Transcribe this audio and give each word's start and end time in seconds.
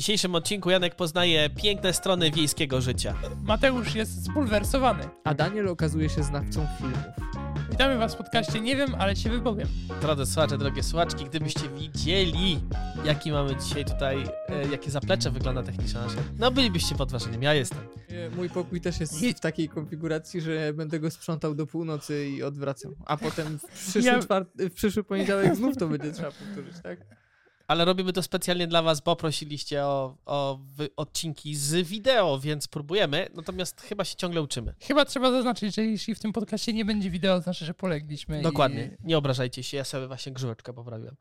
dzisiejszym 0.00 0.34
odcinku 0.34 0.70
Janek 0.70 0.94
poznaje 0.94 1.50
piękne 1.50 1.92
strony 1.92 2.30
wiejskiego 2.30 2.80
życia. 2.80 3.14
Mateusz 3.42 3.94
jest 3.94 4.24
spulwersowany. 4.24 5.04
A 5.24 5.34
Daniel 5.34 5.68
okazuje 5.68 6.08
się 6.08 6.22
znawcą 6.22 6.66
filmów. 6.78 6.98
Witamy 7.70 7.98
was 7.98 8.14
w 8.14 8.16
podcaście 8.16 8.60
Nie 8.60 8.76
wiem, 8.76 8.94
ale 8.98 9.16
się 9.16 9.30
wypowiem. 9.30 9.68
Drodzy 10.00 10.26
słuchacze, 10.26 10.58
drogie 10.58 10.82
słuchaczki, 10.82 11.24
gdybyście 11.24 11.68
widzieli, 11.68 12.60
jaki 13.04 13.32
mamy 13.32 13.56
dzisiaj 13.56 13.84
tutaj, 13.84 14.24
e, 14.48 14.68
jakie 14.72 14.90
zaplecze 14.90 15.30
wygląda 15.30 15.62
techniczne 15.62 16.00
nasze, 16.00 16.16
no 16.38 16.50
bylibyście 16.50 16.94
pod 16.94 17.10
wrażeniem, 17.10 17.42
ja 17.42 17.54
jestem. 17.54 17.78
E, 18.08 18.30
Mój 18.30 18.50
pokój 18.50 18.80
też 18.80 19.00
jest 19.00 19.26
w 19.36 19.40
takiej 19.40 19.68
konfiguracji, 19.68 20.40
że 20.40 20.72
będę 20.72 21.00
go 21.00 21.10
sprzątał 21.10 21.54
do 21.54 21.66
północy 21.66 22.28
i 22.28 22.42
odwracał. 22.42 22.94
A 23.06 23.16
potem 23.16 23.58
w 23.58 23.64
przyszły, 23.88 24.02
Ja- 24.02 24.18
czwart- 24.20 24.50
w 24.58 24.74
przyszły 24.74 25.04
poniedziałek 25.04 25.56
znów 25.56 25.76
to 25.76 25.88
będzie 25.88 26.12
trzeba 26.12 26.30
powtórzyć, 26.32 26.82
tak? 26.82 27.20
Ale 27.70 27.84
robimy 27.84 28.12
to 28.12 28.22
specjalnie 28.22 28.66
dla 28.66 28.82
was, 28.82 29.00
bo 29.00 29.16
prosiliście 29.16 29.84
o, 29.84 30.16
o 30.26 30.58
wy, 30.76 30.88
odcinki 30.96 31.54
z 31.54 31.88
wideo, 31.88 32.38
więc 32.38 32.68
próbujemy, 32.68 33.28
natomiast 33.34 33.80
chyba 33.80 34.04
się 34.04 34.16
ciągle 34.16 34.42
uczymy. 34.42 34.74
Chyba 34.80 35.04
trzeba 35.04 35.30
zaznaczyć, 35.30 35.74
że 35.74 35.84
jeśli 35.84 36.14
w 36.14 36.20
tym 36.20 36.32
podcaście 36.32 36.72
nie 36.72 36.84
będzie 36.84 37.10
wideo, 37.10 37.40
znaczy, 37.40 37.64
że 37.64 37.74
polegliśmy. 37.74 38.42
Dokładnie, 38.42 38.96
I... 39.04 39.06
nie 39.06 39.18
obrażajcie 39.18 39.62
się, 39.62 39.76
ja 39.76 39.84
sobie 39.84 40.06
właśnie 40.06 40.32
grzyweczkę 40.32 40.72
poprawiłem. 40.72 41.16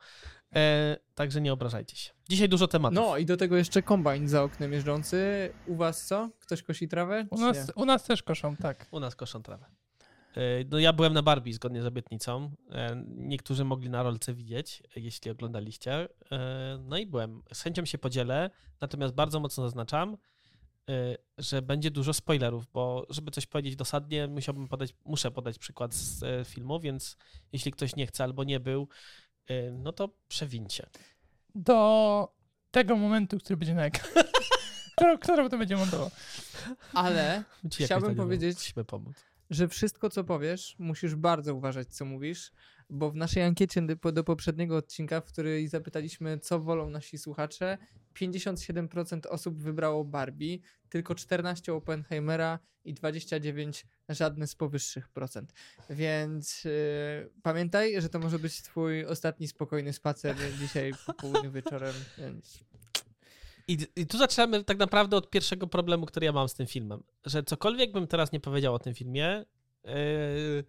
E, 0.56 0.98
także 1.16 1.42
nie 1.42 1.54
obrażajcie 1.54 1.96
się. 1.96 2.12
Dzisiaj 2.30 2.50
dużo 2.50 2.68
tematów. 2.68 2.96
No 2.96 3.18
i 3.18 3.26
do 3.26 3.38
tego 3.38 3.58
jeszcze 3.58 3.82
kombajn 3.84 4.28
za 4.28 4.44
oknem 4.44 4.74
jeżdżący. 4.74 5.50
U 5.68 5.76
was 5.76 6.06
co? 6.06 6.30
Ktoś 6.40 6.64
kosi 6.64 6.88
trawę? 6.88 7.28
U 7.30 7.40
nas, 7.40 7.72
u 7.76 7.86
nas 7.86 8.04
też 8.04 8.24
koszą, 8.24 8.56
tak. 8.56 8.88
U 8.92 9.00
nas 9.00 9.16
koszą 9.16 9.44
trawę. 9.44 9.66
E, 10.36 10.42
No 10.70 10.80
ja 10.80 10.94
byłem 10.94 11.14
na 11.14 11.22
Barbie 11.22 11.54
zgodnie 11.54 11.82
z 11.82 11.86
obietnicą. 11.86 12.52
E, 12.72 13.04
Niektórzy 13.08 13.64
mogli 13.66 13.90
na 13.90 14.04
rolce 14.04 14.34
widzieć, 14.34 14.84
jeśli 14.96 15.32
oglądaliście. 15.32 16.08
E, 16.32 16.78
No 16.84 16.98
i 16.98 17.06
byłem. 17.06 17.42
Z 17.54 17.62
chęcią 17.62 17.86
się 17.86 17.98
podzielę, 17.98 18.50
natomiast 18.82 19.14
bardzo 19.14 19.40
mocno 19.40 19.64
zaznaczam, 19.64 20.18
że 21.38 21.62
będzie 21.62 21.92
dużo 21.92 22.14
spoilerów, 22.14 22.68
bo 22.74 23.06
żeby 23.10 23.32
coś 23.32 23.46
powiedzieć 23.46 23.76
dosadnie, 23.76 24.28
musiałbym 24.28 24.68
podać, 24.68 24.94
muszę 25.06 25.32
podać 25.32 25.60
przykład 25.60 25.94
z 25.94 26.48
filmu, 26.48 26.80
więc 26.80 27.18
jeśli 27.54 27.72
ktoś 27.72 27.96
nie 27.96 28.08
chce 28.08 28.24
albo 28.24 28.44
nie 28.44 28.60
był, 28.60 28.88
no 29.72 29.92
to 29.92 30.10
przewincie. 30.28 30.90
Do 31.56 32.34
tego 32.72 32.96
momentu, 32.96 33.38
który 33.38 33.58
będzie 33.58 33.74
na 33.74 33.86
ekranie. 33.86 34.14
Którą, 34.96 35.18
którą 35.18 35.50
to 35.50 35.58
będzie 35.58 35.78
montował. 35.78 36.12
Ale 36.94 37.44
Chciałbym 37.86 38.16
powiedzieć- 38.16 38.58
Musimy 38.58 38.86
pomóc. 38.86 39.16
Że 39.50 39.68
wszystko, 39.68 40.10
co 40.10 40.24
powiesz, 40.24 40.76
musisz 40.80 41.16
bardzo 41.16 41.56
uważać, 41.56 41.88
co 41.88 42.06
mówisz, 42.06 42.52
bo 42.90 43.12
w 43.12 43.16
naszej 43.16 43.44
ankiecie 43.44 43.82
do, 43.82 44.24
poprzedniego 44.24 44.78
odcinka, 44.78 45.22
w 45.22 45.26
której 45.26 45.68
zapytaliśmy, 45.68 46.40
co 46.40 46.60
wolą 46.60 46.90
nasi 46.90 47.18
słuchacze, 47.18 47.78
57% 48.16 49.28
osób 49.30 49.62
wybrało 49.62 50.06
Barbie, 50.06 50.58
tylko 50.90 51.16
14 51.16 51.74
Oppenheimera 51.74 52.60
i 52.84 52.94
29 52.94 53.86
żadne 54.10 54.48
z 54.48 54.56
powyższych 54.56 55.10
procent. 55.10 55.54
Więc 55.90 56.64
yy, 56.64 56.72
pamiętaj, 57.44 58.02
że 58.02 58.10
to 58.10 58.20
może 58.20 58.40
być 58.40 58.62
twój 58.62 59.06
ostatni 59.06 59.48
spokojny 59.48 59.94
spacer 59.94 60.36
dzisiaj 60.60 60.92
po 61.06 61.14
południu 61.14 61.52
wieczorem, 61.52 61.94
więc 62.18 62.64
I, 63.70 63.78
I 63.96 64.08
tu 64.08 64.18
zaczynamy 64.18 64.64
tak 64.64 64.78
naprawdę 64.78 65.18
od 65.18 65.30
pierwszego 65.30 65.68
problemu, 65.68 66.06
który 66.06 66.26
ja 66.26 66.32
mam 66.32 66.50
z 66.50 66.54
tym 66.54 66.68
filmem. 66.68 67.04
Że 67.26 67.44
cokolwiek 67.44 67.92
bym 67.92 68.08
teraz 68.08 68.32
nie 68.32 68.40
powiedział 68.40 68.74
o 68.74 68.80
tym 68.80 68.94
filmie, 68.94 69.46
yy, 69.84 70.64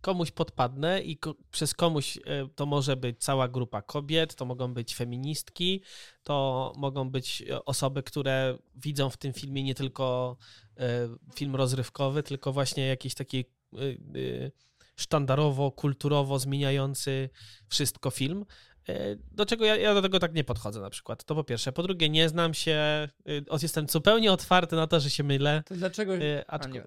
komuś 0.00 0.30
podpadnę 0.30 1.02
i 1.02 1.16
ko- 1.16 1.34
przez 1.50 1.74
komuś 1.74 2.16
yy, 2.16 2.22
to 2.54 2.66
może 2.66 2.96
być 2.96 3.24
cała 3.24 3.48
grupa 3.48 3.82
kobiet, 3.82 4.34
to 4.34 4.44
mogą 4.44 4.74
być 4.74 4.94
feministki, 4.94 5.82
to 6.22 6.72
mogą 6.76 7.10
być 7.10 7.42
e, 7.42 7.64
osoby, 7.64 8.02
które 8.02 8.58
widzą 8.74 9.10
w 9.10 9.16
tym 9.16 9.32
filmie 9.32 9.62
nie 9.62 9.74
tylko 9.74 10.36
film 11.34 11.56
rozrywkowy, 11.56 12.22
tylko 12.22 12.52
właśnie 12.52 12.86
jakiś 12.86 13.14
taki 13.14 13.44
sztandarowo, 14.96 15.72
kulturowo 15.72 16.38
zmieniający 16.38 17.30
wszystko 17.68 18.10
film. 18.10 18.44
E, 18.88 19.16
Do 19.32 19.46
czego 19.46 19.64
ja, 19.64 19.76
ja 19.76 19.94
do 19.94 20.02
tego 20.02 20.18
tak 20.18 20.34
nie 20.34 20.44
podchodzę 20.44 20.80
na 20.80 20.90
przykład. 20.90 21.24
To 21.24 21.34
po 21.34 21.44
pierwsze. 21.44 21.72
Po 21.72 21.82
drugie, 21.82 22.08
nie 22.08 22.28
znam 22.28 22.54
się, 22.54 23.08
o- 23.48 23.58
jestem 23.62 23.88
zupełnie 23.88 24.32
otwarty 24.32 24.76
na 24.76 24.86
to, 24.86 25.00
że 25.00 25.10
się 25.10 25.22
mylę. 25.24 25.62
to 25.66 25.74
dlaczego... 25.74 26.12
A, 26.46 26.50
Aczko... 26.52 26.68
nie. 26.72 26.84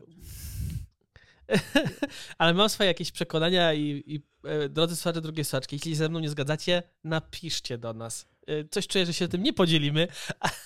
Ale 2.38 2.54
mam 2.54 2.70
swoje 2.70 2.88
jakieś 2.88 3.12
przekonania 3.12 3.74
i, 3.74 4.04
i 4.06 4.22
e, 4.44 4.70
drodzy 4.70 4.96
słuchacze, 4.96 5.22
drugie 5.22 5.44
słuchaczki, 5.44 5.76
jeśli 5.76 5.96
ze 5.96 6.10
mną 6.10 6.20
nie 6.20 6.30
zgadzacie, 6.30 6.84
napiszcie 7.04 7.78
do 7.78 7.94
nas. 7.94 8.26
E, 8.48 8.68
Coś 8.72 8.88
czuję, 8.88 9.06
że 9.06 9.14
się 9.14 9.28
tym 9.28 9.44
nie 9.44 9.54
podzielimy, 9.54 10.08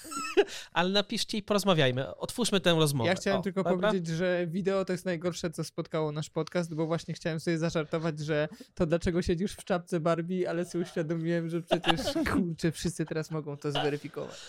ale 0.73 0.89
napiszcie 0.89 1.37
i 1.37 1.43
porozmawiajmy. 1.43 2.15
Otwórzmy 2.15 2.59
tę 2.59 2.73
rozmowę. 2.73 3.09
Ja 3.09 3.15
chciałem 3.15 3.39
O, 3.39 3.43
tylko 3.43 3.63
dobra? 3.63 3.87
powiedzieć, 3.89 4.15
że 4.15 4.47
wideo 4.47 4.85
to 4.85 4.93
jest 4.93 5.05
najgorsze, 5.05 5.49
co 5.51 5.63
spotkało 5.63 6.11
nasz 6.11 6.29
podcast, 6.29 6.75
bo 6.75 6.85
właśnie 6.85 7.13
chciałem 7.13 7.39
sobie 7.39 7.57
zażartować, 7.57 8.19
że 8.19 8.47
to 8.73 8.85
dlaczego 8.85 9.21
siedzisz 9.21 9.53
w 9.53 9.63
czapce 9.63 9.99
Barbie, 9.99 10.49
ale 10.49 10.65
sobie 10.65 10.83
uświadomiłem, 10.83 11.49
że 11.49 11.61
przecież 11.61 12.01
kurczę, 12.33 12.71
wszyscy 12.71 13.05
teraz 13.05 13.31
mogą 13.31 13.57
to 13.57 13.71
zweryfikować. 13.71 14.41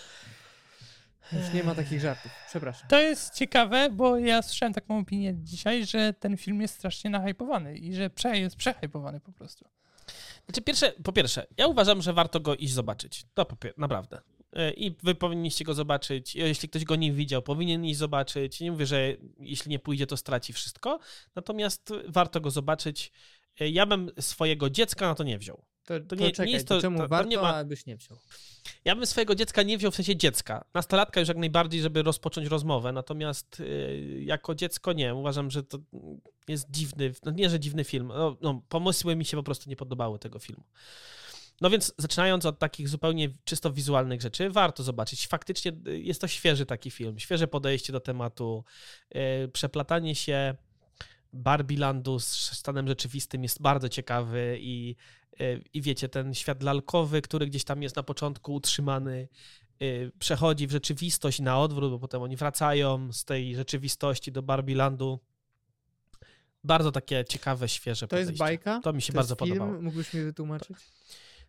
Już 1.32 1.52
nie 1.54 1.64
ma 1.64 1.74
takich 1.74 2.00
żartów. 2.00 2.32
Przepraszam. 2.48 2.88
To 2.88 3.00
jest 3.00 3.34
ciekawe, 3.34 3.90
bo 3.92 4.18
ja 4.18 4.42
słyszałem 4.42 4.72
taką 4.72 4.98
opinię 4.98 5.34
dzisiaj, 5.34 5.86
że 5.86 6.12
ten 6.12 6.36
film 6.36 6.60
jest 6.60 6.74
strasznie 6.74 7.10
nahypowany 7.10 7.76
i 7.76 7.94
że 7.94 8.10
prze, 8.10 8.38
jest 8.38 8.56
przehypowany 8.56 9.20
po 9.20 9.32
prostu. 9.32 9.68
Znaczy, 10.46 10.62
pierwsze, 10.62 10.92
po 11.04 11.12
pierwsze, 11.12 11.46
ja 11.56 11.66
uważam, 11.66 12.02
że 12.02 12.12
warto 12.12 12.40
go 12.40 12.54
iść 12.54 12.72
zobaczyć. 12.72 13.24
To 13.34 13.46
naprawdę. 13.76 14.20
E, 14.52 14.72
I 14.72 14.96
wy 15.02 15.14
powinniście 15.14 15.64
go 15.64 15.74
zobaczyć. 15.74 16.34
Jeśli 16.34 16.68
ktoś 16.68 16.84
go 16.84 16.96
nie 16.96 17.12
widział, 17.12 17.42
powinien 17.42 17.84
iść 17.84 17.98
zobaczyć. 17.98 18.60
Nie 18.60 18.72
mówię, 18.72 18.86
że 18.86 19.16
jeśli 19.40 19.70
nie 19.70 19.78
pójdzie, 19.78 20.06
to 20.06 20.16
straci 20.16 20.52
wszystko. 20.52 20.98
Natomiast 21.34 21.92
warto 22.08 22.40
go 22.40 22.50
zobaczyć. 22.50 23.12
E, 23.60 23.68
Ja 23.68 23.86
bym 23.86 24.10
swojego 24.20 24.70
dziecka 24.70 25.06
na 25.06 25.14
to 25.14 25.24
nie 25.24 25.38
wziął. 25.38 25.64
To, 25.86 26.00
To 26.00 26.06
to, 26.06 26.14
nie- 26.16 26.24
nie 26.26 26.32
czekaj, 26.32 26.52
jest 26.52 26.68
to, 26.68 26.80
czemu 26.80 26.96
to- 26.98 27.02
to 27.04 27.08
warto, 27.08 27.28
nie 27.30 27.36
ma- 27.36 27.56
a 27.56 27.64
byś 27.64 27.86
nie 27.86 27.96
wziął? 27.96 28.18
Ja 28.84 28.96
bym 28.96 29.06
swojego 29.06 29.34
dziecka 29.34 29.62
nie 29.62 29.78
wziął 29.78 29.90
w 29.90 29.94
sensie 29.96 30.16
dziecka. 30.16 30.64
Nastolatka 30.74 31.20
już 31.20 31.28
jak 31.28 31.36
najbardziej, 31.38 31.80
żeby 31.82 32.02
rozpocząć 32.02 32.48
rozmowę. 32.48 32.92
Natomiast 32.92 33.60
e, 33.60 33.64
jako 34.22 34.54
dziecko 34.54 34.92
nie. 34.92 35.14
Uważam, 35.14 35.50
że 35.50 35.62
to 35.62 35.78
jest 36.48 36.70
dziwny, 36.70 37.12
no 37.24 37.32
nie, 37.32 37.50
że 37.50 37.60
dziwny 37.60 37.84
film. 37.84 38.06
No, 38.08 38.36
no, 38.40 38.62
pomysły 38.68 39.16
mi 39.16 39.24
się 39.24 39.36
po 39.36 39.42
prostu 39.42 39.70
nie 39.70 39.76
podobały 39.76 40.18
tego 40.18 40.38
filmu. 40.38 40.64
No 41.60 41.70
więc 41.70 41.94
zaczynając 41.98 42.46
od 42.46 42.58
takich 42.58 42.88
zupełnie 42.88 43.28
czysto 43.44 43.72
wizualnych 43.72 44.20
rzeczy, 44.22 44.50
warto 44.50 44.82
zobaczyć. 44.82 45.26
Faktycznie 45.26 45.72
y, 45.88 46.00
jest 46.00 46.20
to 46.20 46.28
świeży 46.28 46.66
taki 46.66 46.90
film, 46.90 47.18
świeże 47.18 47.48
podejście 47.48 47.92
do 47.92 48.00
tematu, 48.00 48.64
yy, 49.14 49.48
przeplatanie 49.52 50.14
się 50.14 50.54
Barbielandu 51.32 52.18
z 52.20 52.26
stanem 52.58 52.88
rzeczywistym 52.88 53.42
jest 53.42 53.62
bardzo 53.62 53.88
ciekawy 53.88 54.58
i, 54.60 54.88
yy, 54.88 54.96
i 55.74 55.82
wiecie, 55.82 56.08
ten 56.08 56.34
świat 56.34 56.62
lalkowy, 56.62 57.22
który 57.22 57.46
gdzieś 57.46 57.64
tam 57.64 57.82
jest 57.82 57.96
na 57.96 58.02
początku 58.02 58.54
utrzymany, 58.54 59.28
yy, 59.80 60.12
przechodzi 60.18 60.66
w 60.66 60.70
rzeczywistość 60.70 61.40
na 61.40 61.58
odwrót, 61.60 61.90
bo 61.90 61.98
potem 61.98 62.22
oni 62.22 62.36
wracają 62.36 63.12
z 63.12 63.24
tej 63.24 63.54
rzeczywistości 63.56 64.32
do 64.32 64.42
Barbielandu. 64.42 65.20
Bardzo 66.64 66.92
takie 66.92 67.24
ciekawe, 67.28 67.68
świeże 67.68 68.08
To 68.08 68.18
jest 68.18 68.36
bajka? 68.36 68.80
To 68.80 68.92
mi 68.92 69.02
się 69.02 69.12
to 69.12 69.16
bardzo 69.16 69.34
film? 69.34 69.58
podobało. 69.58 69.82
Mógłbyś 69.82 70.14
mi 70.14 70.22
wytłumaczyć? 70.22 70.76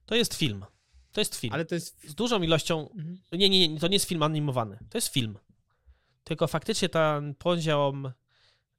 To 0.05 0.15
jest 0.15 0.33
film. 0.33 0.65
To 1.11 1.21
jest 1.21 1.35
film. 1.35 1.53
Ale 1.53 1.65
to 1.65 1.75
jest... 1.75 2.09
Z 2.09 2.15
dużą 2.15 2.41
ilością. 2.41 2.89
Mhm. 2.89 3.17
Nie, 3.31 3.49
nie, 3.49 3.67
nie, 3.67 3.79
to 3.79 3.87
nie 3.87 3.95
jest 3.95 4.05
film 4.05 4.23
animowany. 4.23 4.79
To 4.89 4.97
jest 4.97 5.07
film. 5.07 5.37
Tylko 6.23 6.47
faktycznie 6.47 6.89
ten 6.89 7.35
poziom 7.35 8.11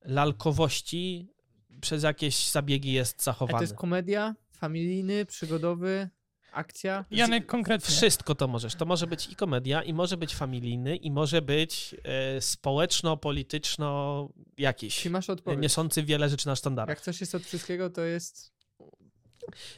lalkowości 0.05 1.33
przez 1.81 2.03
jakieś 2.03 2.51
zabiegi 2.51 2.93
jest 2.93 3.15
A 3.15 3.19
to 3.19 3.25
zachowany. 3.25 3.63
jest 3.63 3.75
komedia, 3.75 4.35
familijny, 4.59 5.27
przygodowy, 5.27 6.09
akcja? 6.53 7.05
Janek 7.11 7.47
konkretnie. 7.47 7.95
Wszystko 7.97 8.35
to 8.35 8.49
możesz. 8.49 8.75
To 8.75 8.85
może 8.87 9.07
być 9.07 9.27
i 9.29 9.37
komedia, 9.37 9.83
i 9.83 9.93
może 9.93 10.17
być 10.17 10.35
familijny, 10.35 10.97
i 10.97 11.11
może 11.11 11.43
być 11.43 11.95
e, 12.05 12.41
społeczno-polityczno 12.41 14.29
jakiś. 14.59 14.97
Czy 15.03 15.11
masz 15.11 15.31
odpowiedź? 15.31 15.61
Niosący 15.63 16.03
wiele 16.03 16.29
rzeczy 16.29 16.47
na 16.47 16.57
sztandarach. 16.57 16.89
Jak 16.89 17.01
coś 17.01 17.21
jest 17.21 17.35
od 17.35 17.43
wszystkiego, 17.43 17.91
to 17.91 18.01
jest... 18.03 18.53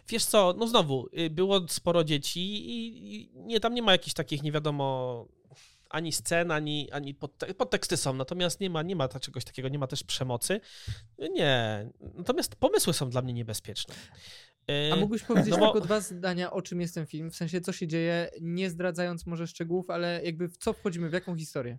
Wiesz 0.09 0.25
co, 0.25 0.55
no 0.59 0.67
znowu, 0.67 1.09
y, 1.19 1.31
było 1.31 1.69
sporo 1.69 2.05
dzieci 2.05 2.41
i, 2.41 3.15
i 3.15 3.31
nie, 3.35 3.61
tam 3.61 3.75
nie 3.75 3.83
ma 3.83 3.93
jakichś 3.93 4.15
takich, 4.15 4.43
nie 4.43 4.53
wiadomo, 4.53 5.27
ani 5.91 6.13
scen, 6.13 6.51
ani, 6.51 6.91
ani 6.93 7.15
podte- 7.15 7.55
podteksty 7.55 7.97
są, 7.97 8.15
natomiast 8.15 8.61
nie 8.61 8.71
ma, 8.71 8.83
nie 8.83 8.97
ma 8.97 9.09
ta- 9.09 9.21
czegoś 9.21 9.45
takiego, 9.45 9.69
nie 9.69 9.79
ma 9.79 9.87
też 9.87 10.03
przemocy. 10.03 10.61
Nie, 11.19 11.87
natomiast 12.15 12.57
pomysły 12.57 12.93
są 12.93 13.11
dla 13.11 13.23
mnie 13.23 13.33
niebezpieczne. 13.33 13.95
Y, 14.89 14.93
A 14.93 14.97
mógłbyś 14.97 15.23
powiedzieć 15.23 15.51
no 15.51 15.59
bo- 15.59 15.73
tylko 15.73 15.87
dwa 15.87 16.01
zdania, 16.01 16.51
o 16.51 16.63
czym 16.63 16.81
jest 16.81 16.95
ten 16.95 17.07
film? 17.07 17.31
W 17.31 17.37
sensie, 17.37 17.61
co 17.61 17.73
się 17.73 17.87
dzieje, 17.89 18.31
nie 18.41 18.71
zdradzając 18.71 19.27
może 19.27 19.47
szczegółów, 19.47 19.91
ale 19.91 20.21
jakby 20.25 20.49
w 20.49 20.57
co 20.57 20.73
wchodzimy, 20.73 21.11
w 21.11 21.13
jaką 21.13 21.37
historię? 21.37 21.79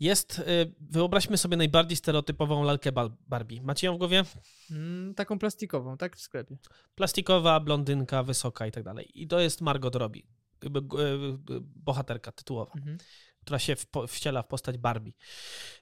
Jest, 0.00 0.38
y, 0.38 0.42
wyobraźmy 0.80 1.36
sobie 1.38 1.56
najbardziej 1.56 1.96
stereotypową 1.96 2.62
lalkę 2.62 2.90
Barbie. 3.28 3.62
Macie 3.62 3.86
ją 3.86 3.94
w 3.94 3.98
głowie? 3.98 4.22
Mm, 4.70 5.14
taką 5.14 5.38
plastikową, 5.38 5.96
tak? 5.96 6.16
W 6.16 6.20
sklepie. 6.20 6.56
Plastikowa, 6.94 7.60
blondynka, 7.60 8.22
wysoka 8.22 8.66
i 8.66 8.72
tak 8.72 8.84
dalej. 8.84 9.22
I 9.22 9.28
to 9.28 9.40
jest 9.40 9.60
Margot 9.60 9.94
Robbie. 9.96 10.22
g- 10.60 10.80
e, 10.80 11.60
bohaterka 11.60 12.32
tytułowa 12.32 12.72
Mhm. 12.76 12.98
Która 13.44 13.58
się 13.58 13.76
wciela 14.08 14.42
w 14.42 14.46
postać 14.48 14.78
Barbie. 14.78 15.12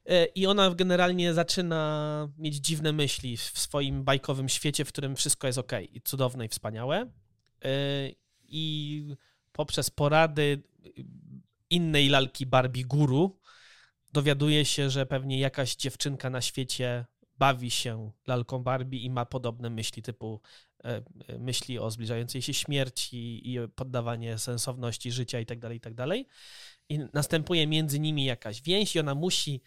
E, 0.06 0.24
I 0.24 0.46
ona 0.46 0.74
generalnie 0.74 1.34
zaczyna 1.34 2.28
mieć 2.38 2.56
dziwne 2.56 2.92
myśli 2.92 3.36
w 3.36 3.42
swoim 3.42 4.04
bajkowym 4.04 4.48
świecie, 4.48 4.84
w 4.84 4.88
którym 4.88 5.16
wszystko 5.16 5.46
jest 5.46 5.58
ok 5.58 5.72
i 5.92 6.00
cudowne 6.00 6.44
i 6.44 6.48
wspaniałe. 6.48 7.10
E, 7.64 7.70
I 8.42 9.06
poprzez 9.52 9.90
porady 9.90 10.62
innej 11.70 12.08
lalki 12.08 12.46
Barbie 12.46 12.84
Guru 12.84 13.38
dowiaduje 14.12 14.64
się, 14.64 14.90
że 14.90 15.06
pewnie 15.06 15.38
jakaś 15.38 15.76
dziewczynka 15.76 16.30
na 16.30 16.40
świecie 16.40 17.04
bawi 17.38 17.70
się 17.70 18.10
lalką 18.26 18.58
Barbie 18.62 18.98
i 18.98 19.10
ma 19.10 19.26
podobne 19.26 19.70
myśli 19.70 20.02
typu 20.02 20.40
e, 20.84 21.02
myśli 21.38 21.78
o 21.78 21.90
zbliżającej 21.90 22.42
się 22.42 22.54
śmierci 22.54 23.52
i 23.52 23.58
poddawanie 23.74 24.38
sensowności 24.38 25.12
życia 25.12 25.40
i 25.40 25.46
tak 25.46 25.58
dalej, 25.94 26.26
i 26.94 26.98
tak 26.98 27.14
następuje 27.14 27.66
między 27.66 28.00
nimi 28.00 28.24
jakaś 28.24 28.62
więź 28.62 28.96
i 28.96 29.00
ona 29.00 29.14
musi, 29.14 29.62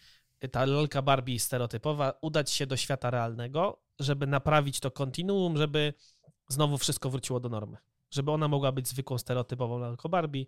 ta 0.50 0.64
lalka 0.64 1.02
Barbie 1.02 1.38
stereotypowa, 1.40 2.12
udać 2.20 2.50
się 2.50 2.66
do 2.66 2.76
świata 2.76 3.10
realnego, 3.10 3.82
żeby 3.98 4.26
naprawić 4.26 4.80
to 4.80 4.90
kontinuum, 4.90 5.56
żeby 5.56 5.94
znowu 6.48 6.78
wszystko 6.78 7.10
wróciło 7.10 7.40
do 7.40 7.48
normy. 7.48 7.76
Żeby 8.10 8.30
ona 8.30 8.48
mogła 8.48 8.72
być 8.72 8.88
zwykłą 8.88 9.18
stereotypową 9.18 9.78
lalką 9.78 10.08
Barbie. 10.08 10.46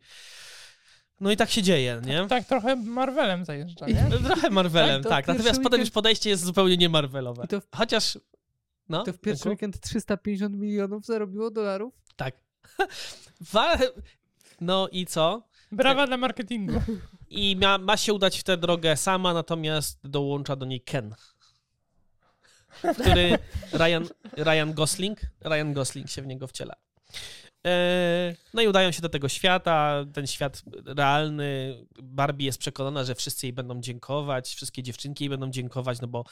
No 1.20 1.30
i 1.30 1.36
tak 1.36 1.50
się 1.50 1.62
dzieje, 1.62 2.00
nie? 2.06 2.26
Tak 2.26 2.44
trochę 2.44 2.76
Marvelem 2.76 3.44
zajeżdża, 3.44 3.86
nie? 3.86 4.08
Trochę 4.26 4.50
Marvelem, 4.50 5.02
Tak, 5.02 5.10
tak. 5.10 5.26
Natomiast 5.26 5.62
potem 5.62 5.80
już 5.80 5.90
podejście 5.90 6.30
jest 6.30 6.44
zupełnie 6.44 6.76
nie 6.76 6.88
Marvelowe. 6.88 7.46
W- 7.50 7.76
Chociaż, 7.76 8.18
no, 8.88 9.02
To 9.04 9.12
w 9.12 9.18
pierwszy 9.18 9.48
Janku? 9.48 9.48
weekend 9.48 9.80
350 9.80 10.56
milionów 10.56 11.04
zarobiło 11.06 11.50
dolarów? 11.50 11.94
Tak. 12.16 12.36
No 14.60 14.88
i 14.88 15.06
co? 15.06 15.47
Brawa 15.72 16.06
dla 16.06 16.16
marketingu. 16.16 16.82
I 17.30 17.56
ma, 17.56 17.78
ma 17.78 17.96
się 17.96 18.12
udać 18.12 18.38
w 18.40 18.42
tę 18.44 18.56
drogę 18.56 18.96
sama, 18.96 19.34
natomiast 19.34 19.98
dołącza 20.04 20.56
do 20.56 20.66
niej 20.66 20.80
Ken. 20.80 21.14
Który 23.00 23.38
Ryan, 23.72 24.08
Ryan 24.36 24.74
Gosling, 24.74 25.20
Ryan 25.40 25.72
Gosling 25.72 26.10
się 26.10 26.22
w 26.22 26.26
niego 26.26 26.46
wciela. 26.46 26.74
E, 27.66 28.34
No 28.54 28.62
i 28.62 28.68
udają 28.68 28.92
się 28.92 29.02
do 29.02 29.08
tego 29.08 29.28
świata, 29.28 30.04
ten 30.12 30.26
świat 30.26 30.62
realny. 30.86 31.78
Barbie 32.02 32.46
jest 32.46 32.58
przekonana, 32.58 33.04
że 33.04 33.14
wszyscy 33.14 33.46
jej 33.46 33.52
będą 33.52 33.80
dziękować, 33.80 34.54
wszystkie 34.54 34.82
dziewczynki 34.82 35.24
jej 35.24 35.30
będą 35.30 35.50
dziękować, 35.50 36.00
no 36.00 36.08
bo 36.08 36.24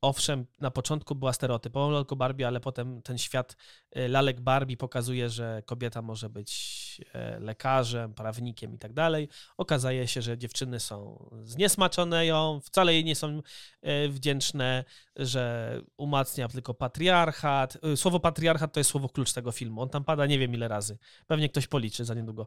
owszem, 0.00 0.46
na 0.60 0.70
początku 0.70 1.14
była 1.14 1.32
stereotypową 1.32 1.90
lalką 1.90 2.16
Barbie, 2.16 2.46
ale 2.46 2.60
potem 2.60 3.02
ten 3.02 3.18
świat 3.18 3.56
e, 3.90 4.08
lalek 4.08 4.40
Barbie 4.40 4.76
pokazuje, 4.76 5.30
że 5.30 5.62
kobieta 5.66 6.02
może 6.02 6.30
być 6.30 7.00
e, 7.12 7.40
lekarzem, 7.40 8.14
prawnikiem 8.14 8.74
i 8.74 8.78
tak 8.78 8.92
dalej. 8.92 9.28
Okazuje 9.56 10.08
się, 10.08 10.22
że 10.22 10.38
dziewczyny 10.38 10.80
są 10.80 11.28
zniesmaczone 11.42 12.26
ją, 12.26 12.60
wcale 12.64 12.92
jej 12.94 13.04
nie 13.04 13.16
są 13.16 13.42
e, 13.82 14.08
wdzięczne, 14.08 14.84
że 15.16 15.80
umacnia 15.96 16.48
tylko 16.48 16.74
patriarchat. 16.74 17.78
E, 17.92 17.96
Słowo 17.96 18.20
patriarchat 18.20 18.72
to 18.72 18.80
jest 18.80 18.90
słowo 18.90 19.08
klucz 19.08 19.32
tego 19.32 19.52
filmu. 19.52 19.82
On 19.82 19.88
tam 19.88 20.04
pada 20.04 20.26
nie 20.26 20.38
wiem 20.38 20.54
ile 20.54 20.68
razy. 20.68 20.98
Pewnie 21.26 21.48
ktoś 21.48 21.66
policzy 21.66 22.04
za 22.04 22.14
niedługo. 22.14 22.46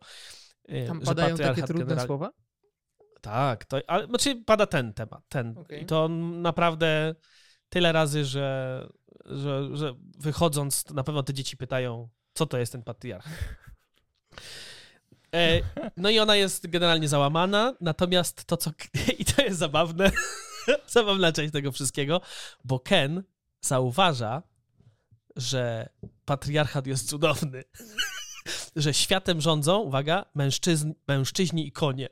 E, 0.68 0.88
Tam 0.88 1.02
padają 1.02 1.38
takie 1.38 1.64
trudne 1.64 2.06
słowa? 2.06 2.32
Tak, 3.22 3.66
to, 3.66 3.78
ale 3.88 4.06
znaczy 4.06 4.44
pada 4.46 4.68
ten 4.68 4.94
temat, 4.94 5.24
ten. 5.30 5.58
Okej. 5.58 5.84
I 5.84 5.86
to 5.86 6.08
naprawdę 6.08 7.16
tyle 7.70 7.92
razy, 7.92 8.26
że, 8.26 8.88
że, 9.26 9.78
że 9.78 9.94
wychodząc, 10.20 10.90
na 10.90 11.04
pewno 11.04 11.24
te 11.24 11.34
dzieci 11.34 11.58
pytają, 11.58 12.10
co 12.34 12.46
to 12.46 12.58
jest 12.58 12.72
ten 12.72 12.84
patriarchat. 12.84 13.34
E, 15.36 15.62
no 15.98 16.10
i 16.10 16.20
ona 16.20 16.36
jest 16.36 16.68
generalnie 16.68 17.08
załamana, 17.08 17.74
natomiast 17.82 18.46
to, 18.46 18.58
co... 18.58 18.72
I 19.20 19.26
to 19.26 19.42
jest 19.42 19.60
zabawne, 19.60 20.12
zabawna 20.88 21.32
część 21.32 21.54
tego 21.54 21.72
wszystkiego, 21.72 22.22
bo 22.64 22.80
Ken 22.80 23.24
zauważa, 23.62 24.44
że 25.36 25.90
patriarchat 26.26 26.88
jest 26.88 27.10
cudowny. 27.10 27.64
że 28.76 28.94
światem 28.94 29.42
rządzą, 29.42 29.80
uwaga, 29.80 30.26
mężczyzn, 30.36 30.94
mężczyźni 31.08 31.68
i 31.68 31.72
konie. 31.72 32.10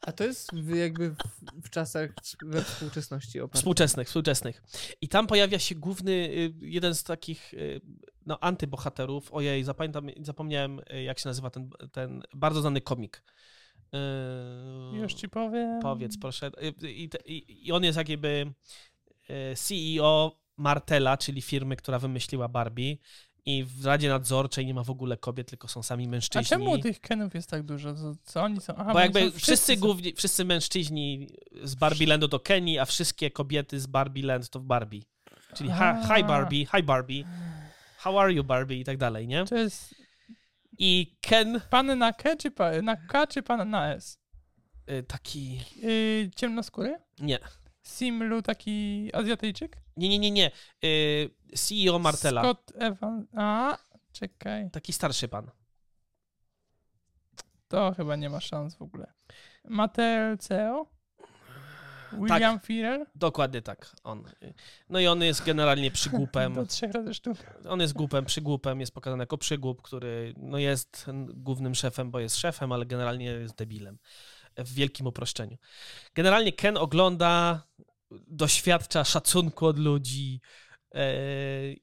A 0.00 0.12
to 0.12 0.24
jest 0.24 0.50
jakby 0.74 1.10
w, 1.10 1.16
w 1.62 1.70
czasach 1.70 2.10
we 2.42 2.64
współczesności 2.64 3.40
oparte. 3.40 3.58
Współczesnych, 3.58 4.08
współczesnych. 4.08 4.62
I 5.00 5.08
tam 5.08 5.26
pojawia 5.26 5.58
się 5.58 5.74
główny, 5.74 6.12
y, 6.12 6.52
jeden 6.60 6.94
z 6.94 7.04
takich 7.04 7.54
y, 7.54 7.80
no, 8.26 8.40
antybohaterów. 8.40 9.32
Ojej, 9.32 9.64
zapamiętam, 9.64 10.08
zapomniałem, 10.20 10.80
y, 10.92 11.02
jak 11.02 11.18
się 11.18 11.28
nazywa 11.28 11.50
ten, 11.50 11.70
ten 11.92 12.22
bardzo 12.34 12.60
znany 12.60 12.80
komik. 12.80 13.22
Y, 14.94 14.98
Już 14.98 15.14
ci 15.14 15.28
powiem. 15.28 15.80
Powiedz, 15.82 16.18
proszę. 16.18 16.50
I, 16.82 17.10
i, 17.26 17.66
I 17.66 17.72
on 17.72 17.84
jest 17.84 17.98
jakby 17.98 18.52
CEO 19.56 20.40
Martela, 20.56 21.16
czyli 21.16 21.42
firmy, 21.42 21.76
która 21.76 21.98
wymyśliła 21.98 22.48
Barbie. 22.48 22.96
I 23.46 23.64
w 23.64 23.84
Radzie 23.86 24.08
Nadzorczej 24.08 24.66
nie 24.66 24.74
ma 24.74 24.84
w 24.84 24.90
ogóle 24.90 25.16
kobiet, 25.16 25.48
tylko 25.48 25.68
są 25.68 25.82
sami 25.82 26.04
A 26.04 26.08
mężczyźni. 26.08 26.44
czemu 26.48 26.78
tych 26.78 27.00
Kenów 27.00 27.34
jest 27.34 27.50
tak 27.50 27.62
dużo? 27.62 27.94
Co, 27.94 28.12
co 28.24 28.42
oni 28.42 28.60
są? 28.60 28.74
Aha, 28.76 28.92
Bo 28.92 29.00
jakby 29.00 29.30
są 29.30 29.38
wszyscy, 29.38 29.74
są- 29.74 29.80
główni, 29.80 30.12
wszyscy 30.16 30.44
mężczyźni 30.44 31.28
z 31.62 31.74
Barbie 31.74 32.06
Landu 32.06 32.28
to 32.28 32.40
Kenny, 32.40 32.80
a 32.80 32.84
wszystkie 32.84 33.30
kobiety 33.30 33.80
z 33.80 33.86
Barbie 33.86 34.22
Land 34.22 34.50
to 34.50 34.60
w 34.60 34.64
Barbie. 34.64 35.00
Czyli 35.54 35.68
hi, 35.70 35.76
A. 35.80 36.14
hi 36.16 36.24
Barbie, 36.24 36.66
hi 36.76 36.82
Barbie, 36.82 37.24
how 37.96 38.18
are 38.20 38.32
you 38.32 38.44
Barbie 38.44 38.76
i 38.80 38.84
tak 38.84 38.96
dalej, 38.96 39.28
nie? 39.28 39.44
To 39.44 39.56
jest 39.56 39.94
I 40.78 41.16
Ken, 41.20 41.60
pan 41.70 41.98
na 41.98 42.12
K 42.12 42.36
czy 42.36 42.50
pa, 42.50 42.82
na 42.82 42.96
K 42.96 43.26
czy 43.26 43.42
pan 43.42 43.70
na 43.70 43.94
S? 43.94 44.18
y, 44.90 45.02
taki, 45.02 45.60
Yy, 45.82 46.30
ciemnoskóry? 46.36 46.98
nie, 47.20 47.38
Simlu 47.82 48.42
taki 48.42 49.10
Azjatyjczyk? 49.12 49.76
Nie, 50.00 50.08
nie, 50.08 50.18
nie, 50.18 50.30
nie, 50.30 50.50
y, 50.84 51.30
CEO 51.56 51.98
Martela, 51.98 52.42
Scott 52.42 52.72
Evans. 52.74 53.28
A, 53.36 53.78
czekaj. 54.12 54.70
taki 54.70 54.92
starszy 54.92 55.28
pan. 55.28 55.50
To 57.68 57.94
chyba 57.96 58.16
nie 58.16 58.30
ma 58.30 58.40
szans 58.40 58.76
w 58.76 58.82
ogóle. 58.82 59.12
Mattel 59.64 60.38
CEO? 60.38 60.86
William 62.12 62.58
Tak. 62.58 62.66
Firer? 62.66 63.06
Dokładnie 63.14 63.62
tak, 63.62 63.96
on. 64.04 64.24
No 64.88 65.00
i 65.00 65.06
on 65.06 65.22
jest 65.22 65.44
generalnie 65.44 65.90
przygłupem. 66.00 66.54
Do 66.54 66.66
trzech 66.66 66.92
razy 66.92 67.14
sztuk. 67.14 67.36
On 67.68 67.80
jest 67.80 67.92
głupem, 67.92 68.24
przygłupem, 68.24 68.80
jest 68.80 68.94
pokazany 68.94 69.22
jako 69.22 69.38
przygłup, 69.38 69.82
który 69.82 70.34
no 70.36 70.58
jest 70.58 71.06
głównym 71.34 71.74
szefem, 71.74 72.10
bo 72.10 72.20
jest 72.20 72.36
szefem, 72.36 72.72
ale 72.72 72.86
generalnie 72.86 73.24
jest 73.24 73.54
debilem. 73.54 73.98
W 74.56 74.74
wielkim 74.74 75.06
uproszczeniu. 75.06 75.56
Generalnie 76.14 76.52
Ken 76.52 76.76
ogląda, 76.76 77.62
doświadcza 78.26 79.04
szacunku 79.04 79.66
od 79.66 79.78
ludzi 79.78 80.40
e, 80.94 81.12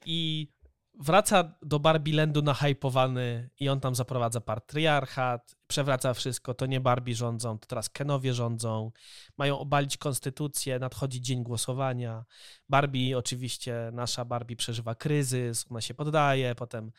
i 0.06 0.52
wraca 1.00 1.56
do 1.62 1.80
Barbie 1.80 2.14
Landu 2.14 2.42
nahypowany 2.42 3.50
i 3.60 3.70
on 3.70 3.80
tam 3.80 3.96
zaprowadza 3.96 4.42
patriarchat, 4.42 5.56
przewraca 5.68 6.14
wszystko, 6.14 6.54
to 6.54 6.66
nie 6.66 6.80
Barbie 6.80 7.16
rządzą, 7.16 7.60
to 7.60 7.68
teraz 7.68 7.90
Kenowie 7.90 8.34
rządzą, 8.34 8.92
mają 9.38 9.60
obalić 9.60 9.98
konstytucję, 9.98 10.80
nadchodzi 10.80 11.22
dzień 11.22 11.44
głosowania, 11.44 12.26
Barbie, 12.70 13.18
oczywiście, 13.18 13.90
nasza 13.94 14.26
Barbie 14.26 14.56
przeżywa 14.56 14.96
kryzys, 14.96 15.66
ona 15.70 15.82
się 15.82 15.94
poddaje, 15.94 16.56
potem 16.56 16.92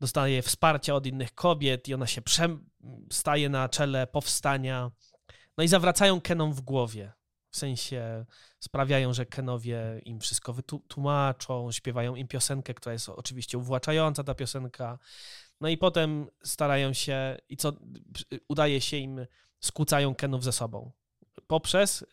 dostaje 0.00 0.42
wsparcia 0.42 0.94
od 0.94 1.06
innych 1.06 1.34
kobiet 1.34 1.88
i 1.88 1.94
ona 1.94 2.06
się 2.06 2.20
staje 3.10 3.48
na 3.48 3.68
czele 3.68 4.06
powstania. 4.06 4.90
No 5.58 5.64
i 5.64 5.68
zawracają 5.68 6.20
Kenom 6.20 6.52
w 6.52 6.60
głowie. 6.60 7.12
W 7.54 7.56
sensie 7.56 8.24
sprawiają, 8.60 9.12
że 9.12 9.26
Kenowie 9.26 10.00
im 10.04 10.20
wszystko 10.20 10.52
wytłumaczą, 10.52 11.72
śpiewają 11.72 12.14
im 12.14 12.28
piosenkę, 12.28 12.74
która 12.74 12.92
jest 12.92 13.08
oczywiście 13.08 13.58
uwłaczająca, 13.58 14.24
ta 14.24 14.34
piosenka. 14.34 14.98
No 15.60 15.68
i 15.68 15.78
potem 15.78 16.26
starają 16.44 16.92
się, 16.92 17.36
i 17.48 17.56
co 17.56 17.72
udaje 18.48 18.80
się 18.80 18.96
im, 18.96 19.26
skłócają 19.60 20.14
Kenów 20.14 20.44
ze 20.44 20.52
sobą. 20.52 20.92
Poprzez 21.46 22.02
y, 22.02 22.06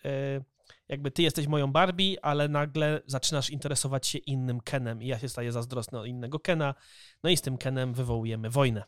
jakby 0.90 1.12
ty 1.12 1.22
jesteś 1.22 1.48
moją 1.48 1.72
Barbie, 1.72 2.26
ale 2.26 2.48
nagle 2.48 3.02
zaczynasz 3.06 3.50
interesować 3.50 4.08
się 4.08 4.18
innym 4.18 4.62
Kenem 4.62 5.04
i 5.04 5.08
ja 5.08 5.20
się 5.20 5.30
staję 5.30 5.52
zazdrosny 5.52 6.00
o 6.00 6.06
innego 6.06 6.40
Kena, 6.40 6.76
no 7.24 7.30
i 7.30 7.38
z 7.38 7.42
tym 7.42 7.58
Kenem 7.58 7.94
wywołujemy 7.94 8.50
wojnę. 8.50 8.84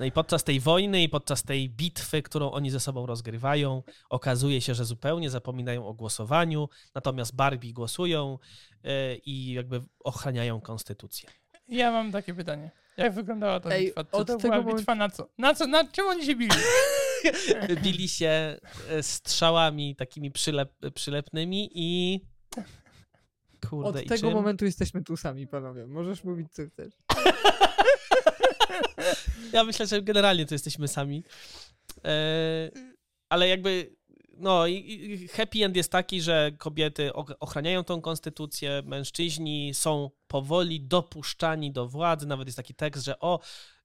No 0.00 0.06
i 0.06 0.12
podczas 0.12 0.44
tej 0.44 0.60
wojny 0.60 1.02
i 1.02 1.08
podczas 1.08 1.42
tej 1.42 1.70
bitwy, 1.70 2.22
którą 2.22 2.50
oni 2.50 2.70
ze 2.70 2.80
sobą 2.80 3.06
rozgrywają, 3.06 3.82
okazuje 4.10 4.60
się, 4.60 4.74
że 4.74 4.84
zupełnie 4.84 5.30
zapominają 5.30 5.86
o 5.86 5.94
głosowaniu, 5.94 6.68
natomiast 6.94 7.36
Barbie 7.36 7.72
głosują 7.72 8.38
yy, 8.84 8.90
i 9.16 9.52
jakby 9.52 9.82
ochraniają 10.04 10.60
konstytucję. 10.60 11.30
Ja 11.68 11.90
mam 11.90 12.12
takie 12.12 12.34
pytanie. 12.34 12.70
Jak 12.96 13.14
wyglądała 13.14 13.60
ta 13.60 13.70
Ej, 13.70 13.84
bitwa? 13.84 14.04
Czy 14.04 14.10
od 14.10 14.26
to 14.26 14.36
tego 14.36 14.62
była 14.62 14.74
bitwa 14.74 14.94
na 14.94 15.08
co? 15.08 15.28
Na 15.38 15.54
co? 15.54 15.66
Na 15.66 15.88
czym 15.88 16.06
oni 16.06 16.26
się 16.26 16.36
bili? 16.36 16.56
Bili 17.84 18.08
się 18.08 18.58
e, 18.90 19.02
strzałami 19.02 19.96
takimi 19.96 20.30
przylep, 20.30 20.72
przylepnymi 20.94 21.70
i... 21.74 22.20
Kurde, 23.70 23.88
Od 24.00 24.06
tego 24.06 24.20
czym? 24.20 24.32
momentu 24.32 24.64
jesteśmy 24.64 25.04
tu 25.04 25.16
sami, 25.16 25.46
panowie. 25.46 25.86
Możesz 25.86 26.24
mówić, 26.24 26.52
co 26.52 26.62
chcesz. 26.66 26.94
Ja 29.52 29.64
myślę, 29.64 29.86
że 29.86 30.02
generalnie 30.02 30.46
to 30.46 30.54
jesteśmy 30.54 30.88
sami. 30.88 31.24
E, 32.04 32.70
ale 33.28 33.48
jakby, 33.48 33.96
no, 34.36 34.66
i, 34.66 35.28
happy 35.28 35.64
end 35.64 35.76
jest 35.76 35.92
taki, 35.92 36.20
że 36.20 36.52
kobiety 36.58 37.10
och- 37.12 37.36
ochraniają 37.40 37.84
tą 37.84 38.00
konstytucję, 38.00 38.82
mężczyźni 38.84 39.74
są 39.74 40.10
powoli 40.26 40.80
dopuszczani 40.80 41.72
do 41.72 41.88
władzy. 41.88 42.26
Nawet 42.26 42.48
jest 42.48 42.56
taki 42.56 42.74
tekst, 42.74 43.04
że 43.04 43.18
o, 43.18 43.40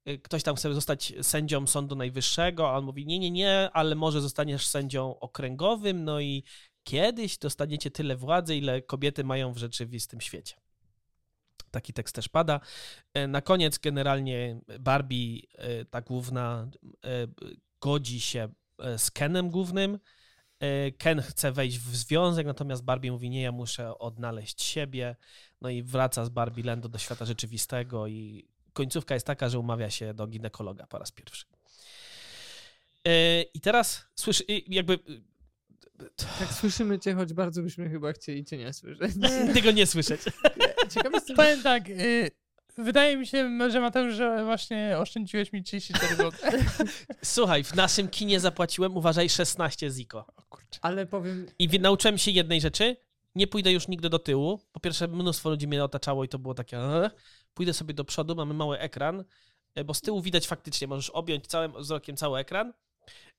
y, 0.09 0.19
ktoś 0.19 0.43
tam 0.43 0.55
chce 0.55 0.73
zostać 0.73 1.13
sędzią 1.21 1.67
Sądu 1.67 1.95
Najwyższego, 1.95 2.69
a 2.69 2.77
on 2.77 2.85
mówi, 2.85 3.05
nie, 3.05 3.19
nie, 3.19 3.31
nie, 3.31 3.69
ale 3.73 3.95
może 3.95 4.21
zostaniesz 4.21 4.67
sędzią 4.67 5.19
okręgowym, 5.19 6.03
no 6.03 6.19
i 6.19 6.43
kiedyś 6.83 7.37
dostaniecie 7.37 7.91
tyle 7.91 8.15
władzy, 8.15 8.55
ile 8.55 8.81
kobiety 8.81 9.23
mają 9.23 9.53
w 9.53 9.57
rzeczywistym 9.57 10.21
świecie. 10.21 10.55
Taki 11.71 11.93
tekst 11.93 12.15
też 12.15 12.29
pada. 12.29 12.59
E, 13.13 13.27
Na 13.27 13.41
koniec 13.41 13.77
generalnie 13.77 14.61
Barbie, 14.79 15.41
e, 15.55 15.85
ta 15.85 16.01
główna, 16.01 16.67
e, 17.05 17.27
godzi 17.81 18.19
się 18.19 18.49
z 18.97 19.11
Kenem 19.11 19.49
głównym. 19.49 19.99
Ken 20.97 21.21
chce 21.21 21.51
wejść 21.51 21.79
w 21.79 21.95
związek, 21.95 22.47
natomiast 22.47 22.83
Barbie 22.83 23.11
mówi, 23.11 23.29
nie, 23.29 23.41
ja 23.41 23.51
muszę 23.51 23.97
odnaleźć 23.97 24.61
siebie. 24.61 25.15
No 25.61 25.69
i 25.69 25.83
wraca 25.83 26.25
z 26.25 26.29
Barbie 26.29 26.63
Lando 26.63 26.89
do 26.89 26.97
świata 26.97 27.25
rzeczywistego 27.25 28.07
i 28.07 28.47
końcówka 28.73 29.13
jest 29.13 29.27
taka, 29.27 29.49
że 29.49 29.59
umawia 29.59 29.89
się 29.89 30.13
do 30.13 30.27
ginekologa 30.27 30.87
po 30.87 30.99
raz 30.99 31.11
pierwszy. 31.11 31.45
I 33.53 33.61
teraz 33.61 34.05
słyszy, 34.15 34.43
jakby 34.67 34.99
Tak 36.39 36.53
słyszymy 36.53 36.99
cię, 36.99 37.13
choć 37.13 37.33
bardzo 37.33 37.61
byśmy 37.61 37.89
chyba 37.89 38.13
chcieli 38.13 38.45
cię 38.45 38.57
nie 38.57 38.73
słyszeć. 38.73 39.11
tego 39.53 39.71
nie 39.71 39.85
słyszeć. 39.87 40.21
Ciekawe 40.93 41.17
jestem, 41.17 41.35
Powiem 41.35 41.61
tak, 41.63 41.89
y, 41.89 42.31
wydaje 42.77 43.17
mi 43.17 43.27
się, 43.27 43.59
że 43.69 43.81
Mateusz, 43.81 44.13
że 44.13 44.45
właśnie 44.45 44.95
oszczędziłeś 44.97 45.53
mi 45.53 45.63
34 45.63 46.15
zł. 46.15 46.31
Słuchaj, 47.23 47.63
w 47.63 47.75
naszym 47.75 48.07
kinie 48.07 48.39
zapłaciłem, 48.39 48.97
uważaj, 48.97 49.29
16 49.29 49.89
ziko. 49.89 50.25
O 50.35 50.41
kurczę. 50.49 50.79
ale 50.81 51.05
powiem, 51.05 51.45
I 51.59 51.67
wi- 51.69 51.79
nauczyłem 51.79 52.17
się 52.17 52.31
jednej 52.31 52.61
rzeczy. 52.61 52.95
Nie 53.35 53.47
pójdę 53.47 53.71
już 53.71 53.87
nigdy 53.87 54.09
do 54.09 54.19
tyłu. 54.19 54.59
Po 54.71 54.79
pierwsze, 54.79 55.07
mnóstwo 55.07 55.49
ludzi 55.49 55.67
mnie 55.67 55.83
otaczało 55.83 56.23
i 56.23 56.27
to 56.27 56.39
było 56.39 56.53
takie. 56.53 56.77
"Eee". 56.77 57.09
Pójdę 57.53 57.73
sobie 57.73 57.93
do 57.93 58.03
przodu, 58.05 58.35
mamy 58.35 58.53
mały 58.53 58.79
ekran, 58.79 59.23
e, 59.75 59.83
bo 59.83 59.93
z 59.93 60.01
tyłu 60.01 60.21
widać 60.21 60.47
faktycznie, 60.47 60.87
możesz 60.87 61.09
objąć 61.09 61.47
całym 61.47 61.73
wzrokiem 61.73 62.15
cały 62.17 62.39
ekran. 62.39 62.73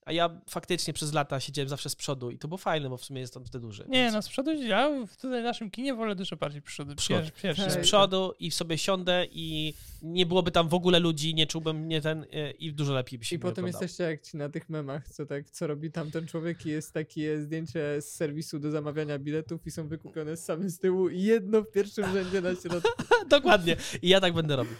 A 0.05 0.13
ja 0.13 0.41
faktycznie 0.49 0.93
przez 0.93 1.13
lata 1.13 1.41
siedziałem 1.41 1.69
zawsze 1.69 1.91
z 1.91 1.97
przodu 1.97 2.31
i 2.31 2.39
to 2.39 2.49
było 2.49 2.59
fajne, 2.59 2.89
bo 2.89 2.97
w 2.97 3.05
sumie 3.05 3.21
jest 3.21 3.37
on 3.37 3.45
wtedy 3.45 3.67
duży. 3.67 3.85
Nie, 3.89 4.03
więc 4.03 4.15
no 4.15 4.23
z 4.23 4.29
przodu 4.29 4.53
ja 4.53 4.91
tutaj 5.21 5.41
w 5.41 5.45
naszym 5.45 5.71
kinie 5.71 5.95
wolę 5.95 6.15
dużo 6.15 6.37
bardziej 6.37 6.63
przód. 6.63 6.95
Przód. 6.95 7.17
Pierwszy, 7.17 7.33
pierwszy. 7.43 7.63
Tak. 7.63 7.73
z 7.73 7.79
przodu 7.79 8.35
i 8.39 8.51
sobie 8.51 8.79
siądę 8.79 9.27
i 9.33 9.75
nie 10.03 10.27
byłoby 10.27 10.51
tam 10.51 10.69
w 10.69 10.75
ogóle 10.75 11.01
ludzi, 11.01 11.35
nie 11.35 11.47
czułbym 11.47 11.77
mnie 11.77 12.01
ten 12.01 12.27
e, 12.33 12.51
i 12.51 12.73
dużo 12.73 12.93
lepiej 12.93 13.19
by 13.19 13.25
się 13.25 13.37
i 13.37 13.39
potem 13.39 13.65
oglądało. 13.65 13.83
jesteście 13.83 14.05
jak 14.05 14.23
ci 14.23 14.37
na 14.37 14.49
tych 14.49 14.69
memach, 14.69 15.09
co 15.09 15.27
tak, 15.27 15.51
co 15.51 15.67
robi 15.67 15.91
tamten 15.91 16.27
człowiek 16.27 16.67
i 16.67 16.69
jest 16.69 16.95
takie 16.95 17.41
zdjęcie 17.41 18.03
z 18.03 18.09
serwisu 18.15 18.59
do 18.59 18.71
zamawiania 18.71 19.19
biletów 19.19 19.67
i 19.67 19.71
są 19.71 19.89
wykupione 19.89 20.37
same 20.37 20.71
z 20.71 20.79
tyłu 20.79 21.09
i 21.09 21.23
jedno 21.23 21.63
w 21.63 21.71
pierwszym 21.71 22.13
rzędzie 22.13 22.41
na 22.41 22.55
środku. 22.55 23.03
Dokładnie. 23.29 23.77
I 24.03 24.09
ja 24.09 24.21
tak 24.21 24.33
będę 24.33 24.57
robił. 24.57 24.75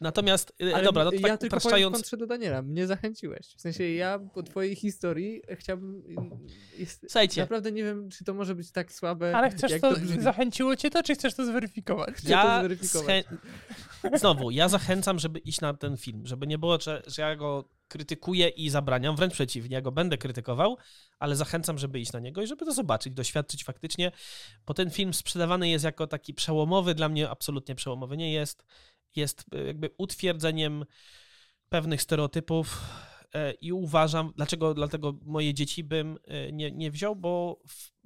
Natomiast, 0.00 0.52
e, 0.62 0.74
Ale 0.74 0.84
dobra, 0.84 1.04
no 1.04 1.10
to 1.10 1.16
ja 1.16 1.22
tak 1.22 1.40
tylko 1.40 1.56
upraszczając, 1.56 1.96
kontrze 1.96 2.16
do 2.16 2.26
Daniela, 2.26 2.62
mnie 2.62 2.86
zachęciłeś. 2.86 3.46
W 3.56 3.60
sensie 3.60 3.88
ja 3.88 4.18
po 4.18 4.42
twojej 4.42 4.65
historii 4.74 5.42
chciałbym... 5.54 6.02
Jest, 6.78 7.00
słuchajcie, 7.00 7.40
naprawdę 7.40 7.72
nie 7.72 7.84
wiem, 7.84 8.08
czy 8.10 8.24
to 8.24 8.34
może 8.34 8.54
być 8.54 8.72
tak 8.72 8.92
słabe, 8.92 9.36
Ale 9.36 9.50
chcesz 9.50 9.70
jak 9.70 9.80
to, 9.80 9.94
to 9.94 10.00
zachęciło 10.20 10.76
cię 10.76 10.90
to, 10.90 11.02
czy 11.02 11.14
chcesz 11.14 11.34
to 11.34 11.46
zweryfikować? 11.46 12.14
Chcę 12.14 12.26
to 12.26 12.30
ja 12.32 12.58
zweryfikować. 12.60 13.26
schę- 13.26 14.18
znowu, 14.18 14.50
ja 14.50 14.68
zachęcam, 14.68 15.18
żeby 15.18 15.38
iść 15.38 15.60
na 15.60 15.74
ten 15.74 15.96
film, 15.96 16.26
żeby 16.26 16.46
nie 16.46 16.58
było, 16.58 16.80
że, 16.80 17.02
że 17.06 17.22
ja 17.22 17.36
go 17.36 17.68
krytykuję 17.88 18.48
i 18.48 18.70
zabraniam, 18.70 19.16
wręcz 19.16 19.32
przeciwnie, 19.32 19.74
ja 19.74 19.80
go 19.80 19.92
będę 19.92 20.18
krytykował, 20.18 20.76
ale 21.18 21.36
zachęcam, 21.36 21.78
żeby 21.78 22.00
iść 22.00 22.12
na 22.12 22.20
niego 22.20 22.42
i 22.42 22.46
żeby 22.46 22.64
to 22.64 22.72
zobaczyć, 22.72 23.12
doświadczyć 23.14 23.64
faktycznie, 23.64 24.12
bo 24.66 24.74
ten 24.74 24.90
film 24.90 25.14
sprzedawany 25.14 25.68
jest 25.68 25.84
jako 25.84 26.06
taki 26.06 26.34
przełomowy, 26.34 26.94
dla 26.94 27.08
mnie 27.08 27.30
absolutnie 27.30 27.74
przełomowy 27.74 28.16
nie 28.16 28.32
jest, 28.32 28.64
jest 29.16 29.44
e, 29.52 29.64
jakby 29.64 29.90
utwierdzeniem 29.98 30.84
pewnych 31.68 32.02
stereotypów 32.02 32.80
i 33.60 33.72
uważam, 33.72 34.32
dlaczego 34.36 34.74
dlatego 34.74 35.14
moje 35.22 35.54
dzieci 35.54 35.84
bym 35.84 36.18
e, 36.24 36.52
nie, 36.52 36.70
nie 36.70 36.90
wziął, 36.90 37.16
bo 37.16 37.60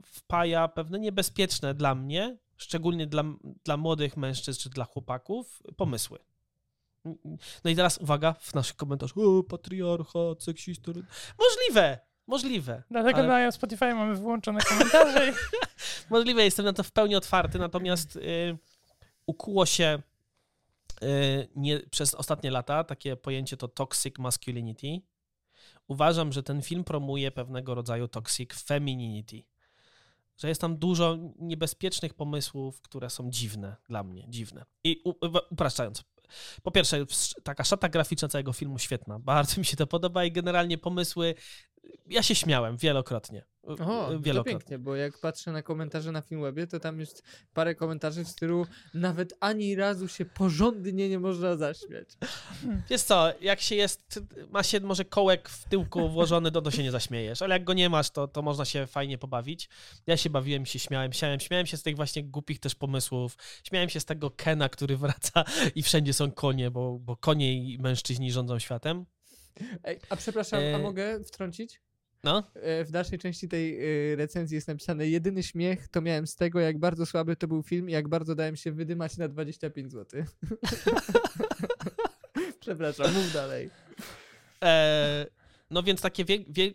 wpaja 0.05 0.69
pewne 0.69 0.99
niebezpieczne 0.99 1.75
dla 1.75 1.95
mnie, 1.95 2.39
szczególnie 2.57 3.07
dla, 3.07 3.25
dla 3.65 3.77
młodych 3.77 4.17
mężczyzn 4.17 4.61
czy 4.61 4.71
dla 4.71 4.85
chłopaków, 4.85 5.63
pomysły. 5.77 6.19
No 7.65 7.71
i 7.71 7.77
teraz 7.77 7.99
uwaga 7.99 8.33
w 8.33 8.55
naszych 8.55 8.77
komentarzach, 8.77 9.19
o, 9.19 9.43
patriarchat, 9.43 10.43
seksista. 10.43 10.93
Możliwe, 11.39 11.99
możliwe. 12.27 12.83
Dlatego 12.91 13.19
ale- 13.19 13.45
na 13.45 13.53
Spotify 13.53 13.95
mamy 13.95 14.17
wyłączone 14.17 14.61
komentarze. 14.61 15.33
Możliwe, 16.11 16.45
jestem 16.45 16.65
na 16.65 16.73
to 16.73 16.83
w 16.83 16.93
pełni 16.93 17.17
otwarty, 17.17 17.59
natomiast 17.59 18.17
y, 18.17 18.59
ukuło 19.27 19.67
się 19.67 20.03
y, 21.03 21.49
nie, 21.57 21.81
przez 21.81 22.15
ostatnie 22.15 22.51
lata 22.51 22.85
takie 22.85 23.17
pojęcie 23.17 23.57
to 23.57 23.69
toxic 23.69 24.19
masculinity. 24.19 25.01
Uważam, 25.90 26.32
że 26.32 26.42
ten 26.42 26.62
film 26.62 26.85
promuje 26.85 27.30
pewnego 27.30 27.75
rodzaju 27.75 28.09
toxic 28.09 28.54
femininity. 28.62 29.42
Że 30.37 30.49
jest 30.49 30.61
tam 30.61 30.76
dużo 30.76 31.18
niebezpiecznych 31.38 32.14
pomysłów, 32.14 32.80
które 32.80 33.11
są 33.11 33.30
dziwne 33.30 33.76
dla 33.88 34.02
mnie, 34.02 34.26
dziwne. 34.28 34.64
I 34.85 35.02
upraszczając, 35.50 36.04
po 36.62 36.70
pierwsze, 36.70 36.97
sz- 36.97 37.42
taka 37.44 37.64
szata 37.64 37.88
graficzna 37.88 38.28
całego 38.28 38.52
filmu 38.52 38.78
świetna. 38.78 39.18
Bardzo 39.18 39.61
mi 39.61 39.64
się 39.64 39.76
to 39.76 39.87
podoba 39.87 40.25
i 40.25 40.32
generalnie 40.32 40.78
pomysły. 40.78 41.35
Ja 42.06 42.23
się 42.23 42.35
śmiałem 42.35 42.76
wielokrotnie. 42.76 43.44
O, 43.62 44.19
wielokrotnie. 44.21 44.52
pięknie, 44.52 44.79
bo 44.79 44.97
jak 44.97 45.19
patrzę 45.19 45.52
na 45.52 45.62
komentarze 45.62 46.12
na 46.12 46.21
Filmwebie, 46.23 46.67
to 46.67 46.81
tam 46.81 47.00
jest 47.00 47.23
parę 47.55 47.75
komentarzy 47.75 48.25
w 48.25 48.29
stylu 48.29 48.67
nawet 48.95 49.35
ani 49.40 49.75
razu 49.75 50.09
się 50.09 50.25
porządnie 50.25 51.09
nie 51.09 51.19
można 51.19 51.57
zaśmiać. 51.57 52.09
Wiesz 52.90 53.02
co, 53.02 53.33
jak 53.40 53.61
się 53.61 53.75
jest, 53.75 54.21
ma 54.50 54.62
się 54.62 54.81
może 54.81 55.05
kołek 55.05 55.49
w 55.49 55.69
tyłku 55.69 56.09
włożony, 56.09 56.50
to, 56.50 56.62
to 56.62 56.71
się 56.71 56.83
nie 56.83 56.90
zaśmiejesz, 56.90 57.43
ale 57.43 57.55
jak 57.55 57.64
go 57.64 57.73
nie 57.73 57.90
masz, 57.90 58.11
to, 58.11 58.29
to 58.29 58.43
można 58.43 58.64
się 58.64 58.87
fajnie 58.87 59.19
pobawić. 59.19 59.69
Ja 60.07 60.17
się 60.17 60.31
bawiłem, 60.31 60.67
się 60.67 60.79
śmiałem, 60.79 61.12
śmiałem, 61.12 61.40
śmiałem 61.40 61.67
się 61.67 61.76
z 61.76 61.83
tych 61.83 61.97
właśnie 61.97 62.25
głupich 62.25 62.61
też 62.61 62.75
pomysłów, 62.75 63.37
śmiałem 63.64 63.88
się 63.88 64.00
z 64.00 64.05
tego 64.05 64.31
Kena, 64.31 64.69
który 64.69 64.97
wraca 64.97 65.45
i 65.75 65.83
wszędzie 65.83 66.12
są 66.12 66.33
konie, 66.33 66.71
bo, 66.71 66.99
bo 66.99 67.17
konie 67.17 67.55
i 67.55 67.79
mężczyźni 67.79 68.33
rządzą 68.33 68.59
światem. 68.59 69.07
Ej, 69.85 69.99
a 70.11 70.17
przepraszam, 70.17 70.61
a 70.61 70.62
E, 70.62 70.79
mogę 70.79 71.25
wtrącić? 71.25 71.81
No, 72.25 72.50
E, 72.55 72.85
W 72.85 72.91
dalszej 72.91 73.19
części 73.19 73.49
tej 73.49 73.79
e, 74.12 74.17
recenzji 74.17 74.55
jest 74.55 74.69
napisane 74.69 75.09
jedyny 75.09 75.43
śmiech 75.43 75.89
to 75.89 76.00
miałem 76.00 76.27
z 76.27 76.37
tego, 76.37 76.61
jak 76.61 76.79
bardzo 76.79 77.07
słaby 77.07 77.37
to 77.37 77.49
był 77.49 77.62
film 77.62 77.89
i 77.89 77.93
jak 77.93 78.09
bardzo 78.09 78.35
dałem 78.35 78.57
się 78.57 78.73
wydymać 78.73 79.17
na 79.17 79.29
25 79.29 79.93
zł. 79.93 80.23
Przepraszam, 82.61 83.15
mów 83.15 83.33
dalej. 83.33 83.71
E, 84.65 85.27
no 85.71 85.83
więc 85.83 86.00
taki 86.00 86.25
wie, 86.25 86.39
wie, 86.49 86.71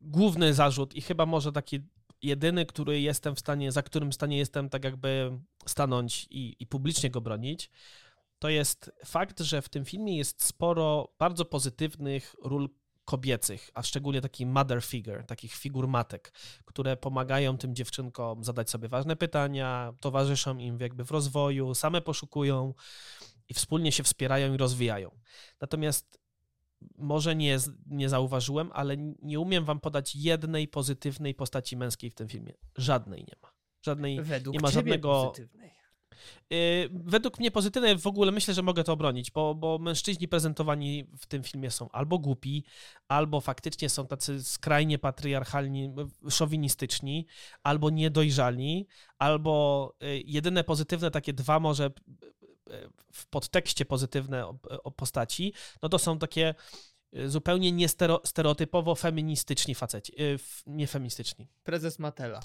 główny 0.00 0.54
zarzut 0.54 0.94
i 0.94 1.00
chyba 1.00 1.26
może 1.26 1.52
taki 1.52 1.80
jedyny, 2.22 2.66
który 2.66 3.00
jestem 3.00 3.34
w 3.34 3.40
stanie, 3.40 3.72
za 3.72 3.82
którym 3.82 4.10
w 4.10 4.14
stanie 4.14 4.38
jestem 4.38 4.68
tak 4.68 4.84
jakby 4.84 5.38
stanąć 5.66 6.26
i, 6.30 6.56
i 6.60 6.66
publicznie 6.66 7.10
go 7.10 7.20
bronić, 7.20 7.70
to 8.38 8.48
jest 8.48 8.90
fakt, 9.04 9.40
że 9.40 9.62
w 9.62 9.68
tym 9.68 9.84
filmie 9.84 10.16
jest 10.16 10.44
sporo 10.44 11.14
bardzo 11.18 11.44
pozytywnych 11.44 12.34
ról 12.44 12.68
kobiecych, 13.06 13.70
a 13.74 13.82
szczególnie 13.82 14.20
takich 14.20 14.46
mother 14.46 14.82
figure, 14.82 15.24
takich 15.24 15.54
figur 15.54 15.88
matek, 15.88 16.32
które 16.64 16.96
pomagają 16.96 17.58
tym 17.58 17.74
dziewczynkom 17.74 18.44
zadać 18.44 18.70
sobie 18.70 18.88
ważne 18.88 19.16
pytania, 19.16 19.92
towarzyszą 20.00 20.58
im 20.58 20.80
jakby 20.80 21.04
w 21.04 21.10
rozwoju, 21.10 21.74
same 21.74 22.00
poszukują 22.00 22.74
i 23.48 23.54
wspólnie 23.54 23.92
się 23.92 24.02
wspierają 24.02 24.54
i 24.54 24.56
rozwijają. 24.56 25.10
Natomiast 25.60 26.20
może 26.98 27.36
nie, 27.36 27.58
nie 27.86 28.08
zauważyłem, 28.08 28.70
ale 28.74 28.96
nie 29.22 29.40
umiem 29.40 29.64
wam 29.64 29.80
podać 29.80 30.16
jednej 30.16 30.68
pozytywnej 30.68 31.34
postaci 31.34 31.76
męskiej 31.76 32.10
w 32.10 32.14
tym 32.14 32.28
filmie. 32.28 32.52
Żadnej 32.76 33.20
nie 33.20 33.36
ma. 33.42 33.52
Żadnej. 33.82 34.22
Według 34.22 34.54
nie 34.54 34.60
ma 34.60 34.70
żadnego- 34.70 35.26
pozytywnej. 35.28 35.75
Yy, 36.50 36.58
według 36.92 37.38
mnie 37.38 37.50
pozytywnej 37.50 37.98
w 37.98 38.06
ogóle 38.06 38.32
myślę, 38.32 38.54
że 38.54 38.62
mogę 38.62 38.84
to 38.84 38.92
obronić, 38.92 39.30
bo, 39.30 39.54
bo 39.54 39.78
mężczyźni 39.78 40.28
prezentowani 40.28 41.04
w 41.18 41.26
tym 41.26 41.42
filmie 41.42 41.70
są 41.70 41.90
albo 41.90 42.18
głupi, 42.18 42.64
albo 43.08 43.40
faktycznie 43.40 43.88
są 43.88 44.06
tacy 44.06 44.44
skrajnie 44.44 44.98
patriarchalni, 44.98 45.94
szowinistyczni, 46.30 47.26
albo 47.62 47.90
niedojrzali, 47.90 48.86
albo 49.18 49.94
yy, 50.00 50.22
jedyne 50.24 50.64
pozytywne, 50.64 51.10
takie 51.10 51.32
dwa 51.32 51.60
może 51.60 51.84
yy, 51.84 52.90
w 53.12 53.26
podtekście 53.26 53.84
pozytywne 53.84 54.46
o, 54.46 54.58
o 54.84 54.90
postaci, 54.90 55.52
no 55.82 55.88
to 55.88 55.98
są 55.98 56.18
takie 56.18 56.54
zupełnie 57.26 57.72
niestereotypowo 57.72 58.94
feministyczni 58.94 59.74
faceci, 59.74 60.12
nie 60.66 60.86
feministyczni. 60.86 61.48
Prezes 61.64 61.98
Matela. 61.98 62.40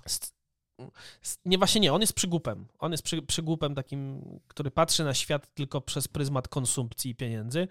Nie, 1.46 1.58
właśnie 1.58 1.82
nie, 1.82 1.94
on 1.94 2.02
jest 2.02 2.14
przygłupem. 2.14 2.68
On 2.80 2.92
jest 2.92 3.04
przy, 3.04 3.22
przygłupem 3.22 3.76
takim, 3.76 4.24
który 4.48 4.72
patrzy 4.72 5.04
na 5.04 5.14
świat 5.14 5.54
tylko 5.54 5.82
przez 5.82 6.08
pryzmat 6.08 6.48
konsumpcji 6.48 7.12
i 7.12 7.16
pieniędzy. 7.16 7.68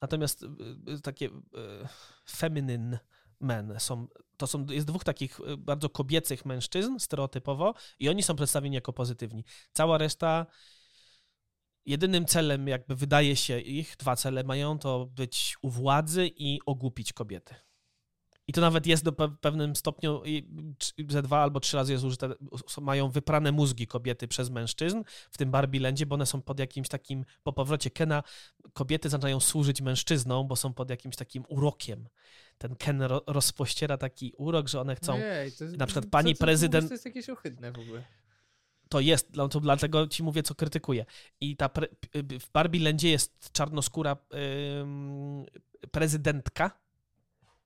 Natomiast 0.00 0.42
y, 0.42 0.46
y, 0.92 1.00
takie 1.00 1.26
y, 1.26 1.30
feminine 2.30 2.98
men 3.40 3.74
są, 3.78 4.06
to 4.36 4.46
są, 4.46 4.66
jest 4.70 4.86
dwóch 4.86 5.04
takich 5.04 5.40
bardzo 5.58 5.88
kobiecych 5.88 6.44
mężczyzn, 6.44 6.98
stereotypowo, 6.98 7.74
i 7.98 8.08
oni 8.08 8.22
są 8.22 8.36
przedstawieni 8.36 8.74
jako 8.74 8.92
pozytywni. 8.92 9.44
Cała 9.72 9.98
reszta 9.98 10.46
jedynym 11.86 12.26
celem, 12.26 12.68
jakby 12.68 12.96
wydaje 12.96 13.36
się 13.36 13.60
ich, 13.60 13.96
dwa 13.98 14.16
cele 14.16 14.44
mają, 14.44 14.78
to 14.78 15.06
być 15.06 15.56
u 15.62 15.70
władzy 15.70 16.30
i 16.36 16.60
ogłupić 16.66 17.12
kobiety. 17.12 17.54
I 18.48 18.52
to 18.52 18.60
nawet 18.60 18.86
jest 18.86 19.04
do 19.04 19.12
pe- 19.12 19.36
pewnym 19.40 19.76
stopniu, 19.76 20.22
ze 21.08 21.22
dwa 21.22 21.42
albo 21.42 21.60
trzy 21.60 21.76
razy 21.76 21.92
jest 21.92 22.04
użyte, 22.04 22.28
mają 22.80 23.10
wyprane 23.10 23.52
mózgi 23.52 23.86
kobiety 23.86 24.28
przez 24.28 24.50
mężczyzn, 24.50 25.02
w 25.30 25.38
tym 25.38 25.50
Barbie 25.50 25.80
Landzie, 25.80 26.06
bo 26.06 26.14
one 26.14 26.26
są 26.26 26.42
pod 26.42 26.58
jakimś 26.58 26.88
takim, 26.88 27.24
po 27.42 27.52
powrocie 27.52 27.90
Kena, 27.90 28.22
kobiety 28.72 29.08
zaczynają 29.08 29.40
służyć 29.40 29.80
mężczyznom, 29.82 30.48
bo 30.48 30.56
są 30.56 30.74
pod 30.74 30.90
jakimś 30.90 31.16
takim 31.16 31.44
urokiem. 31.48 32.08
Ten 32.58 32.76
Ken 32.76 33.02
ro- 33.02 33.22
rozpościera 33.26 33.96
taki 33.98 34.32
urok, 34.36 34.68
że 34.68 34.80
one 34.80 34.94
chcą 34.96 35.14
Ojej, 35.14 35.52
to 35.52 35.64
na 35.64 35.86
przykład 35.86 36.06
pani 36.10 36.34
co 36.34 36.38
ty 36.38 36.44
prezydent- 36.44 36.88
To 36.88 36.94
jest 36.94 37.04
jakieś 37.04 37.28
ohydne 37.30 37.72
w 37.72 37.78
ogóle. 37.78 38.04
to 38.88 39.00
jest, 39.00 39.32
to 39.50 39.60
dlatego 39.60 40.06
ci 40.06 40.22
mówię, 40.22 40.42
co 40.42 40.54
krytykuję. 40.54 41.04
I 41.40 41.56
ta 41.56 41.68
pre, 41.68 41.86
w 42.40 42.50
Barbie 42.52 42.80
Landzie 42.80 43.10
jest 43.10 43.52
czarnoskóra 43.52 44.16
ym, 44.80 45.46
prezydentka, 45.90 46.70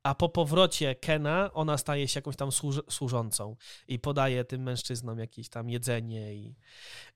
a 0.03 0.15
po 0.15 0.29
powrocie 0.29 0.95
Kena 0.95 1.51
ona 1.53 1.79
staje 1.79 2.09
się 2.09 2.19
jakąś 2.19 2.37
tam 2.37 2.53
służ, 2.53 2.81
służącą 2.91 3.57
i 3.89 3.99
podaje 3.99 4.45
tym 4.45 4.63
mężczyznom 4.63 5.19
jakieś 5.19 5.49
tam 5.49 5.71
jedzenie 5.71 6.35
i, 6.35 6.55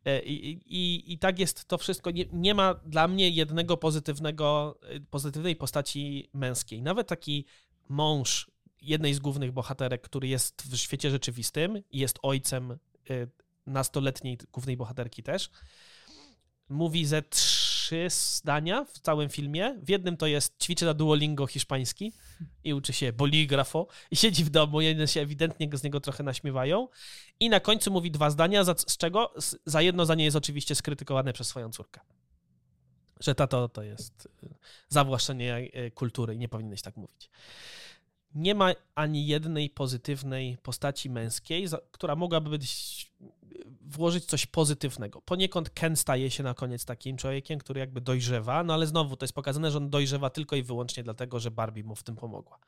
e, 0.05 0.23
i, 0.23 0.50
i, 0.52 1.12
i 1.12 1.19
tak 1.19 1.38
jest 1.38 1.64
to 1.64 1.78
wszystko. 1.78 2.11
Nie, 2.11 2.25
nie 2.33 2.55
ma 2.55 2.75
dla 2.75 3.09
mnie 3.09 3.31
jednego 3.31 3.76
pozytywnego, 3.76 4.78
y, 4.95 5.00
pozytywnej 5.00 5.57
postaci 5.57 6.31
męskiej. 6.33 6.83
Nawet 6.83 7.09
taki 7.09 7.45
mąż 7.88 8.50
jednej 8.83 9.14
z 9.14 9.19
głównych 9.19 9.52
bohaterek, 9.52 10.02
który 10.02 10.28
jest 10.28 10.62
w 10.62 10.76
świecie 10.76 11.11
rzeczywistym 11.11 11.83
i 11.90 11.99
jest 11.99 12.19
ojcem 12.23 12.78
y, 13.11 13.28
nastoletniej 13.66 14.38
głównej 14.52 14.76
bohaterki 14.76 15.23
też, 15.23 15.50
mówi 16.69 17.07
ze 17.07 17.23
trzy 17.23 17.56
zdania 18.09 18.85
w 18.85 18.99
całym 18.99 19.28
filmie. 19.28 19.78
W 19.83 19.88
jednym 19.88 20.16
to 20.16 20.26
jest 20.26 20.62
ćwiczy 20.62 20.85
na 20.85 20.95
Duolingo 20.95 21.47
hiszpański 21.47 22.12
i 22.64 22.75
uczy 22.75 22.93
się 22.93 23.12
boligrafo 23.12 23.87
i 24.11 24.16
siedzi 24.16 24.45
w 24.45 24.50
domu, 24.50 24.81
jedne 24.81 25.09
się 25.09 25.21
ewidentnie 25.21 25.78
z 25.78 25.83
niego 25.83 26.00
trochę 26.00 26.23
naśmiewają 26.23 26.88
i 27.40 27.49
na 27.49 27.61
końcu 27.61 27.90
mówi 27.90 28.11
dwa 28.11 28.31
zdania, 28.31 28.64
za, 28.64 28.75
z 28.75 28.97
czego 28.97 29.35
za 29.66 29.83
jedno 29.83 30.05
zdanie 30.05 30.25
jest 30.25 30.37
oczywiście 30.37 30.75
skrytykowane 30.75 31.33
przez 31.33 31.49
swoją 31.49 31.73
córkę. 31.73 32.00
Że 33.21 33.35
tato 33.35 33.69
to 33.69 33.83
jest 33.83 34.28
y, 34.45 34.49
zawłaszczenie 34.88 35.59
y, 35.87 35.90
kultury 35.90 36.35
i 36.35 36.38
nie 36.38 36.49
powinieneś 36.49 36.83
tak 36.83 36.97
mówić. 36.97 37.31
Nie 38.37 38.55
ma 38.55 38.73
ani 38.95 39.26
jednej 39.26 39.71
pozytywnej 39.71 40.59
postaci 40.62 41.11
męskiej, 41.11 41.66
która 41.90 42.16
mogłaby 42.16 42.50
być, 42.50 43.12
włożyć 43.81 44.25
coś 44.25 44.47
pozytywnego. 44.47 45.21
Poniekąd 45.21 45.71
Ken 45.71 45.97
staje 45.97 46.31
się 46.31 46.43
na 46.43 46.55
koniec 46.55 46.85
takim 46.85 47.16
człowiekiem, 47.16 47.59
który 47.59 47.81
jakby 47.81 48.00
dojrzewa, 48.00 48.64
no 48.64 48.75
ale 48.75 48.87
znowu 48.87 49.16
to 49.16 49.25
jest 49.25 49.35
pokazane, 49.35 49.71
że 49.71 49.78
on 49.78 49.90
dojrzewa 49.90 50.31
tylko 50.31 50.57
i 50.57 50.62
wyłącznie 50.62 51.02
dlatego, 51.02 51.40
że 51.40 51.50
Barbie 51.50 51.85
mu 51.85 51.95
w 51.95 52.02
tym 52.02 52.16
pomogła. 52.16 52.59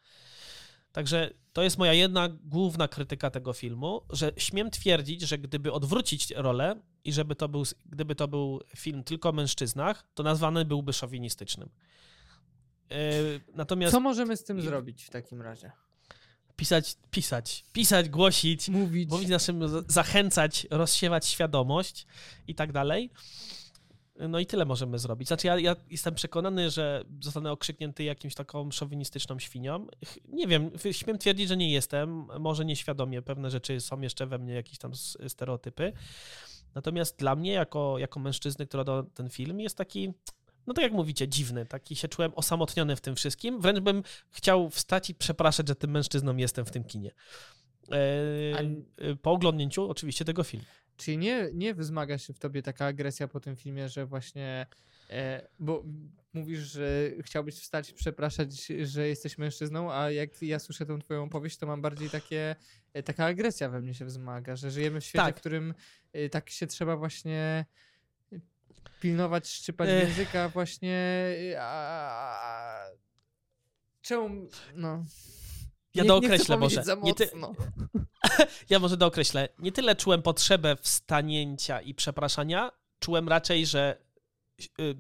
Także 0.92 1.30
to 1.52 1.62
jest 1.62 1.78
moja 1.78 1.92
jedna 1.92 2.28
główna 2.28 2.88
krytyka 2.88 3.30
tego 3.30 3.52
filmu, 3.52 4.00
że 4.10 4.32
śmiem 4.37 4.70
twierdzić, 4.70 5.22
że 5.22 5.38
gdyby 5.38 5.72
odwrócić 5.72 6.30
rolę 6.30 6.80
i 7.04 7.12
żeby 7.12 7.34
to 7.34 7.48
był, 7.48 7.64
gdyby 7.87 8.14
to 8.14 8.28
był 8.28 8.60
film 8.76 9.04
tylko 9.04 9.28
o 9.28 9.32
mężczyznach, 9.32 10.06
to 10.14 10.22
nazwany 10.22 10.64
byłby 10.64 10.92
szowinistycznym. 10.92 11.68
Yy, 12.90 13.40
Natomiast 13.54 13.92
Co 13.92 14.00
możemy 14.00 14.37
z 14.37 14.45
tym 14.45 14.62
zrobić 14.62 15.04
w 15.04 15.11
takim 15.11 15.42
razie? 15.42 15.73
pisać, 16.57 16.97
pisać, 17.11 17.64
pisać, 17.73 18.09
głosić, 18.09 18.68
Mówić. 18.68 19.11
mówić 19.11 19.29
naszym, 19.29 19.62
zachęcać, 19.88 20.66
rozsiewać 20.70 21.27
świadomość 21.27 22.07
i 22.48 22.55
tak 22.55 22.72
dalej. 22.72 23.11
No 24.29 24.38
i 24.38 24.46
tyle 24.46 24.64
możemy 24.64 24.98
zrobić. 24.98 25.29
Znaczy, 25.29 25.46
ja, 25.46 25.59
ja 25.59 25.77
jestem 25.90 26.14
przekonany, 26.14 26.70
że 26.70 27.05
zostanę 27.20 27.53
okrzyknięty 27.53 28.05
jakimś 28.05 28.35
taką 28.35 28.70
szowinistyczną 28.70 29.38
świnią. 29.38 29.87
Nie 30.29 30.46
wiem, 30.46 30.70
śmiem 30.92 31.18
twierdzić, 31.18 31.48
że 31.48 31.57
nie 31.57 31.72
jestem. 31.72 32.27
Może 32.40 32.64
nieświadomie 32.64 33.22
pewne 33.22 33.51
rzeczy 33.51 33.81
są 33.81 34.01
jeszcze 34.01 34.27
we 34.27 34.38
mnie, 34.38 34.55
jakieś 34.55 34.79
tam 34.79 34.92
stereotypy. 35.29 35.92
Natomiast 36.74 37.18
dla 37.18 37.37
mnie, 37.37 37.53
jako, 37.53 37.98
jako 37.98 38.20
mężczyzny, 38.20 38.66
który 38.66 38.81
oglądał 38.81 39.11
ten 39.11 39.31
film, 39.31 39.61
jest 39.61 39.77
taki, 39.77 40.12
no 40.68 40.74
tak 40.74 40.83
jak 40.83 40.92
mówicie, 40.92 41.28
dziwny. 41.28 41.66
Taki 41.66 41.96
się 41.96 42.09
czułem 42.09 42.33
osamotniony 42.35 42.96
w 42.96 43.00
tym 43.00 43.16
wszystkim. 43.16 43.61
Wręcz 43.61 43.81
bym 43.81 44.02
chciał 44.31 44.70
wstać 44.70 45.11
i 45.11 45.14
przepraszać, 45.14 45.68
że 45.68 45.74
tym 45.74 45.90
mężczyzną 45.90 46.37
jestem 46.37 46.64
w 46.64 46.70
tym 46.70 46.85
kinie. 46.85 47.11
A- 47.90 47.94
E, 49.02 49.16
po 49.22 49.33
oglądnięciu 49.33 49.90
oczywiście 49.90 50.24
tego 50.24 50.44
filmu. 50.44 50.66
Czyli 50.96 51.18
nie, 51.18 51.48
nie 51.54 51.74
wzmaga 51.74 52.18
się 52.18 52.33
w 52.33 52.38
tobie 52.38 52.62
taka 52.62 52.87
agresja 52.87 53.28
po 53.28 53.40
tym 53.40 53.57
filmie, 53.57 53.88
że 53.88 54.07
właśnie. 54.07 54.66
E, 55.11 55.48
bo 55.59 55.85
mówisz, 56.33 56.61
że 56.61 57.11
chciałbyś 57.22 57.54
wstać 57.54 57.90
i 57.90 57.94
przepraszać, 57.94 58.66
że 58.83 59.09
jesteś 59.09 59.38
mężczyzną, 59.38 59.92
a 59.92 60.11
jak 60.11 60.42
ja 60.42 60.59
słyszę 60.59 60.87
tą 60.87 60.98
twoją 60.98 61.24
opowieść, 61.24 61.57
to 61.59 61.66
mam 61.66 61.83
bardziej 61.83 62.11
takie, 62.11 62.57
e, 62.92 63.02
taka 63.02 63.24
agresja 63.24 63.68
we 63.68 63.81
mnie 63.81 63.94
się 63.94 64.04
wzmaga, 64.04 64.57
że 64.57 64.70
żyjemy 64.70 65.00
w 65.00 65.04
świecie, 65.04 65.24
Tak. 65.24 65.37
w 65.37 65.40
którym 65.40 65.74
e, 66.12 66.28
tak 66.28 66.50
się 66.50 66.66
trzeba 66.66 66.96
właśnie 66.96 67.64
pilnować, 69.00 69.48
szczypać 69.48 69.88
Ech. 69.88 70.09
języka 70.09 70.48
właśnie. 70.48 71.57
A, 71.61 72.85
czemu? 74.02 74.48
No. 74.74 75.04
Ja 75.94 76.02
nie, 76.02 76.09
dookreślę 76.09 76.54
nie 76.57 76.61
może. 76.61 76.85
Nie 77.02 77.14
ty-. 77.14 77.31
Ja 78.70 78.78
może 78.78 78.96
dookreślę. 78.96 79.48
Nie 79.59 79.72
tyle 79.72 79.96
czułem 79.96 80.22
potrzebę 80.22 80.76
wstanięcia 80.76 81.81
i 81.81 81.94
przepraszania, 81.94 82.70
czułem 82.98 83.28
raczej, 83.28 83.66
że 83.66 84.02
y, 84.81 84.94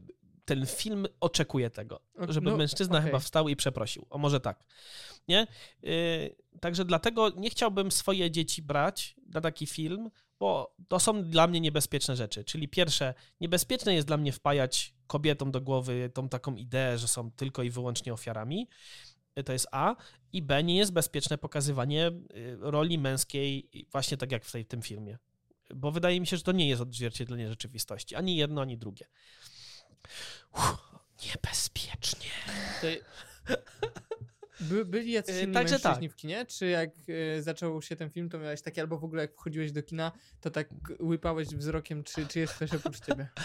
ten 0.44 0.66
film 0.66 1.06
oczekuje 1.20 1.70
tego, 1.70 2.00
żeby 2.28 2.50
no, 2.50 2.56
mężczyzna 2.56 2.98
okej. 2.98 3.06
chyba 3.06 3.18
wstał 3.18 3.48
i 3.48 3.56
przeprosił. 3.56 4.06
O 4.10 4.18
może 4.18 4.40
tak. 4.40 4.64
Nie? 5.28 5.46
Y, 5.84 6.36
Także 6.60 6.84
dlatego 6.84 7.30
nie 7.30 7.50
chciałbym 7.50 7.92
swoje 7.92 8.30
dzieci 8.30 8.62
brać 8.62 9.16
na 9.26 9.40
taki 9.40 9.66
film, 9.66 10.10
bo 10.38 10.74
to 10.88 11.00
są 11.00 11.24
dla 11.24 11.46
mnie 11.46 11.60
niebezpieczne 11.60 12.16
rzeczy. 12.16 12.44
Czyli 12.44 12.68
pierwsze, 12.68 13.14
niebezpieczne 13.40 13.94
jest 13.94 14.06
dla 14.06 14.16
mnie 14.16 14.32
wpajać 14.32 14.94
kobietom 15.06 15.50
do 15.50 15.60
głowy 15.60 16.10
tą 16.14 16.28
taką 16.28 16.54
ideę, 16.54 16.98
że 16.98 17.08
są 17.08 17.30
tylko 17.30 17.62
i 17.62 17.70
wyłącznie 17.70 18.12
ofiarami. 18.12 18.68
Y, 19.38 19.44
To 19.44 19.52
jest 19.52 19.66
A. 19.72 19.96
I 20.32 20.42
B, 20.42 20.64
nie 20.64 20.76
jest 20.76 20.92
bezpieczne 20.92 21.38
pokazywanie 21.38 22.06
y, 22.08 22.56
roli 22.60 22.98
męskiej 22.98 23.70
właśnie 23.92 24.16
tak 24.16 24.32
jak 24.32 24.44
w 24.44 24.52
tej, 24.52 24.66
tym 24.66 24.82
filmie. 24.82 25.18
Bo 25.74 25.90
wydaje 25.90 26.20
mi 26.20 26.26
się, 26.26 26.36
że 26.36 26.42
to 26.42 26.52
nie 26.52 26.68
jest 26.68 26.82
odzwierciedlenie 26.82 27.48
rzeczywistości. 27.48 28.14
Ani 28.14 28.36
jedno, 28.36 28.62
ani 28.62 28.78
drugie. 28.78 29.06
Uff, 30.54 30.76
niebezpiecznie. 31.26 32.30
To... 32.80 32.86
By, 34.60 34.84
byli 34.84 35.12
jacyś 35.12 35.36
Yy, 35.36 35.42
inni 35.42 35.54
także 35.54 35.74
mężczyźni 35.74 36.08
tak. 36.08 36.12
w 36.12 36.20
kinie? 36.20 36.46
Czy 36.46 36.66
jak 36.66 36.90
y, 37.08 37.42
zaczął 37.42 37.82
się 37.82 37.96
ten 37.96 38.10
film, 38.10 38.28
to 38.30 38.38
miałeś 38.38 38.62
takie, 38.62 38.80
albo 38.80 38.98
w 38.98 39.04
ogóle 39.04 39.22
jak 39.22 39.34
wchodziłeś 39.34 39.72
do 39.72 39.82
kina, 39.82 40.12
to 40.40 40.50
tak 40.50 40.68
łypałeś 41.00 41.48
wzrokiem, 41.48 42.04
czy, 42.04 42.26
czy 42.26 42.38
jest 42.38 42.54
ktoś 42.54 42.74
oprócz 42.74 43.00
ciebie? 43.00 43.28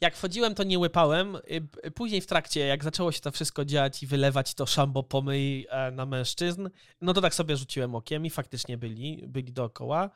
Jak 0.00 0.16
wchodziłem, 0.16 0.54
to 0.54 0.62
nie 0.62 0.78
łypałem. 0.78 1.36
Y, 1.36 1.40
p- 1.82 1.90
Później 1.90 2.20
w 2.20 2.26
trakcie, 2.26 2.60
jak 2.60 2.84
zaczęło 2.84 3.12
się 3.12 3.20
to 3.20 3.30
wszystko 3.30 3.64
dziać 3.64 4.02
i 4.02 4.06
wylewać 4.06 4.54
to 4.54 4.66
szambo 4.66 5.02
pomyj 5.02 5.66
e, 5.70 5.90
na 5.90 6.06
mężczyzn, 6.06 6.68
no 7.00 7.12
to 7.12 7.20
tak 7.20 7.34
sobie 7.34 7.56
rzuciłem 7.56 7.94
okiem 7.94 8.26
i 8.26 8.30
faktycznie 8.30 8.78
byli, 8.78 9.24
byli 9.28 9.52
dookoła. 9.52 10.10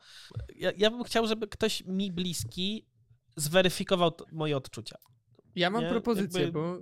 Ja, 0.55 0.71
ja 0.77 0.91
bym 0.91 1.03
chciał, 1.03 1.27
żeby 1.27 1.47
ktoś 1.47 1.83
mi 1.85 2.11
bliski 2.11 2.85
zweryfikował 3.35 4.11
moje 4.31 4.57
odczucia. 4.57 4.97
Ja 5.55 5.69
mam 5.69 5.83
Nie, 5.83 5.89
propozycję, 5.89 6.41
jakby- 6.41 6.59
bo 6.59 6.77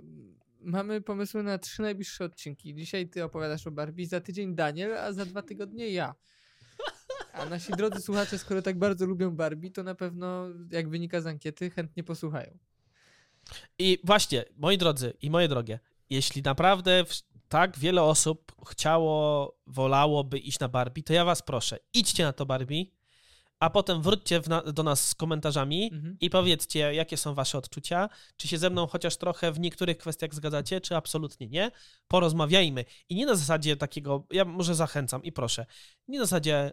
mamy 0.68 1.00
pomysły 1.00 1.42
na 1.42 1.58
trzy 1.58 1.82
najbliższe 1.82 2.24
odcinki. 2.24 2.74
Dzisiaj 2.74 3.08
ty 3.08 3.24
opowiadasz 3.24 3.66
o 3.66 3.70
Barbie, 3.70 4.06
za 4.06 4.20
tydzień 4.20 4.54
Daniel, 4.54 4.98
a 4.98 5.12
za 5.12 5.24
dwa 5.24 5.42
tygodnie 5.42 5.90
ja. 5.90 6.14
A 7.32 7.44
nasi 7.44 7.72
drodzy 7.72 8.00
słuchacze, 8.00 8.38
skoro 8.38 8.62
tak 8.62 8.78
bardzo 8.78 9.06
lubią 9.06 9.30
Barbie, 9.30 9.70
to 9.70 9.82
na 9.82 9.94
pewno, 9.94 10.48
jak 10.70 10.88
wynika 10.88 11.20
z 11.20 11.26
ankiety, 11.26 11.70
chętnie 11.70 12.04
posłuchają. 12.04 12.58
I 13.78 13.98
właśnie, 14.04 14.44
moi 14.56 14.78
drodzy 14.78 15.12
i 15.22 15.30
moje 15.30 15.48
drogie, 15.48 15.78
jeśli 16.10 16.42
naprawdę 16.42 17.04
tak 17.48 17.78
wiele 17.78 18.02
osób 18.02 18.52
chciało, 18.70 19.56
wolałoby 19.66 20.38
iść 20.38 20.58
na 20.58 20.68
Barbie, 20.68 21.02
to 21.02 21.12
ja 21.12 21.24
was 21.24 21.42
proszę, 21.42 21.78
idźcie 21.94 22.24
na 22.24 22.32
to 22.32 22.46
Barbie, 22.46 22.84
a 23.60 23.70
potem 23.70 24.02
wróćcie 24.02 24.40
na, 24.48 24.62
do 24.62 24.82
nas 24.82 25.08
z 25.08 25.14
komentarzami 25.14 25.90
Mhm. 25.92 26.16
i 26.20 26.30
powiedzcie, 26.30 26.78
jakie 26.94 27.16
są 27.16 27.34
wasze 27.34 27.58
odczucia, 27.58 28.08
czy 28.36 28.48
się 28.48 28.58
ze 28.58 28.70
mną 28.70 28.86
chociaż 28.86 29.16
trochę 29.16 29.52
w 29.52 29.60
niektórych 29.60 29.98
kwestiach 29.98 30.34
zgadzacie, 30.34 30.80
czy 30.80 30.96
absolutnie 30.96 31.46
nie. 31.46 31.70
Porozmawiajmy. 32.08 32.84
I 33.08 33.14
nie 33.14 33.26
na 33.26 33.34
zasadzie 33.34 33.76
takiego, 33.76 34.26
ja 34.32 34.44
może 34.44 34.74
zachęcam 34.74 35.22
i 35.22 35.32
proszę, 35.32 35.66
nie 36.08 36.18
na 36.18 36.24
zasadzie 36.24 36.72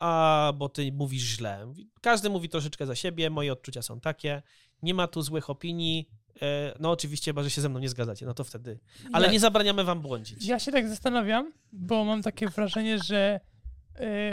a 0.00 0.52
bo 0.56 0.68
ty 0.68 0.92
mówisz 0.92 1.22
źle. 1.22 1.72
Każdy 2.00 2.30
mówi 2.30 2.48
troszeczkę 2.48 2.86
za 2.86 2.94
siebie, 2.94 3.30
moje 3.30 3.52
odczucia 3.52 3.82
są 3.82 4.00
takie. 4.00 4.42
Nie 4.82 4.94
ma 4.94 5.06
tu 5.08 5.22
złych 5.22 5.50
opinii. 5.50 6.08
E, 6.42 6.74
No 6.80 6.90
oczywiście, 6.90 7.30
chyba, 7.30 7.42
że 7.42 7.50
się 7.50 7.60
ze 7.60 7.68
mną 7.68 7.78
nie 7.78 7.88
zgadzacie, 7.88 8.26
no 8.26 8.34
to 8.34 8.44
wtedy. 8.44 8.78
Ale 9.12 9.26
Ja- 9.26 9.32
nie 9.32 9.40
zabraniamy 9.40 9.84
wam 9.84 10.00
błądzić. 10.00 10.44
Ja 10.46 10.58
się 10.58 10.72
tak 10.72 10.88
zastanawiam, 10.88 11.52
bo 11.72 12.04
mam 12.04 12.22
takie 12.22 12.48
wrażenie, 12.48 12.98
że 12.98 13.40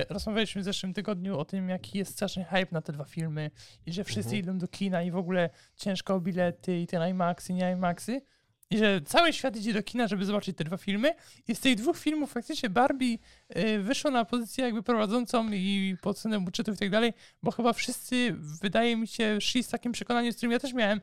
rozmawialiśmy 0.10 0.62
w 0.62 0.66
zeszłym 0.66 0.94
tygodniu 0.94 1.40
o 1.40 1.46
tym, 1.46 1.70
jaki 1.70 1.98
jest 1.98 2.12
straszny 2.12 2.44
hype 2.44 2.68
na 2.72 2.82
te 2.82 2.94
dwa 2.94 3.06
filmy 3.06 3.52
i 3.86 3.94
że 3.94 4.04
wszyscy 4.04 4.36
Mhm. 4.36 4.40
idą 4.44 4.58
do 4.58 4.68
kina 4.68 5.04
i 5.04 5.12
w 5.12 5.18
ogóle 5.18 5.50
ciężko 5.76 6.16
o 6.16 6.20
bilety 6.20 6.80
i 6.80 6.88
te 6.88 7.10
IMAXy, 7.10 7.54
nie 7.54 7.72
IMAXy. 7.72 8.22
I 8.70 8.78
że 8.78 9.02
cały 9.02 9.34
świat 9.34 9.56
idzie 9.56 9.74
do 9.74 9.84
kina, 9.84 10.08
żeby 10.08 10.26
zobaczyć 10.26 10.58
te 10.58 10.64
dwa 10.64 10.78
filmy. 10.78 11.16
I 11.48 11.56
z 11.56 11.60
tych 11.60 11.76
dwóch 11.76 11.98
filmów 11.98 12.32
faktycznie 12.32 12.70
Barbie 12.70 13.18
e, 13.50 13.80
wyszło 13.80 14.12
na 14.12 14.26
pozycję 14.26 14.64
jakby 14.66 14.84
prowadzącą 14.84 15.52
i 15.52 15.98
pod 16.02 16.16
względem 16.16 16.46
budżetów 16.46 16.76
i 16.76 16.78
tak 16.78 16.90
dalej, 16.90 17.14
bo 17.44 17.52
chyba 17.52 17.74
wszyscy, 17.74 18.36
wydaje 18.62 18.98
mi 18.98 19.08
się, 19.08 19.42
szli 19.42 19.64
z 19.64 19.68
takim 19.68 19.92
przekonaniem, 19.92 20.32
z 20.34 20.36
którym 20.36 20.52
ja 20.52 20.60
też 20.60 20.74
miałem, 20.74 21.02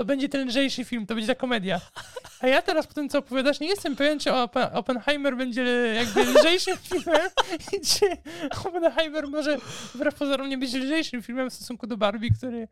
to 0.00 0.04
będzie 0.04 0.28
ten 0.28 0.48
lżejszy 0.48 0.84
film, 0.84 1.06
to 1.06 1.14
będzie 1.14 1.26
ta 1.26 1.34
komedia. 1.34 1.80
A 2.40 2.46
ja 2.46 2.62
teraz 2.62 2.86
po 2.86 2.94
tym, 2.94 3.08
co 3.08 3.18
opowiadasz, 3.18 3.60
nie 3.60 3.66
jestem 3.66 3.96
pewien, 3.96 4.18
czy 4.18 4.30
Oppen- 4.30 4.70
Oppenheimer 4.72 5.36
będzie 5.36 5.62
jakby 5.94 6.24
lżejszym 6.24 6.76
filmem 6.88 7.28
i 7.72 7.86
czy 7.86 8.06
Oppenheimer 8.64 9.28
może 9.28 9.58
wbrew 9.94 10.14
pozorom 10.14 10.48
nie 10.48 10.58
być 10.58 10.74
lżejszym 10.74 11.22
filmem 11.22 11.50
w 11.50 11.54
stosunku 11.54 11.86
do 11.86 11.96
Barbie, 11.96 12.30
który 12.38 12.68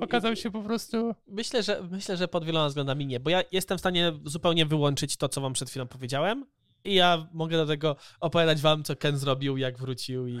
okazał 0.00 0.36
się 0.36 0.50
po 0.50 0.62
prostu... 0.62 1.14
Myślę, 1.26 1.62
że 1.62 1.82
myślę, 1.90 2.16
że 2.16 2.28
pod 2.28 2.44
wieloma 2.44 2.68
względami 2.68 3.06
nie, 3.06 3.20
bo 3.20 3.30
ja 3.30 3.42
jestem 3.52 3.78
w 3.78 3.80
stanie 3.80 4.12
zupełnie 4.24 4.66
wyłączyć 4.66 5.16
to, 5.16 5.28
co 5.28 5.40
wam 5.40 5.52
przed 5.52 5.70
chwilą 5.70 5.86
powiedziałem. 5.86 6.46
I 6.84 6.94
ja 6.94 7.28
mogę 7.32 7.56
do 7.56 7.66
tego 7.66 7.96
opowiadać 8.20 8.60
wam, 8.60 8.84
co 8.84 8.96
Ken 8.96 9.18
zrobił, 9.18 9.56
jak 9.56 9.78
wrócił 9.78 10.26
i, 10.26 10.32
i, 10.32 10.38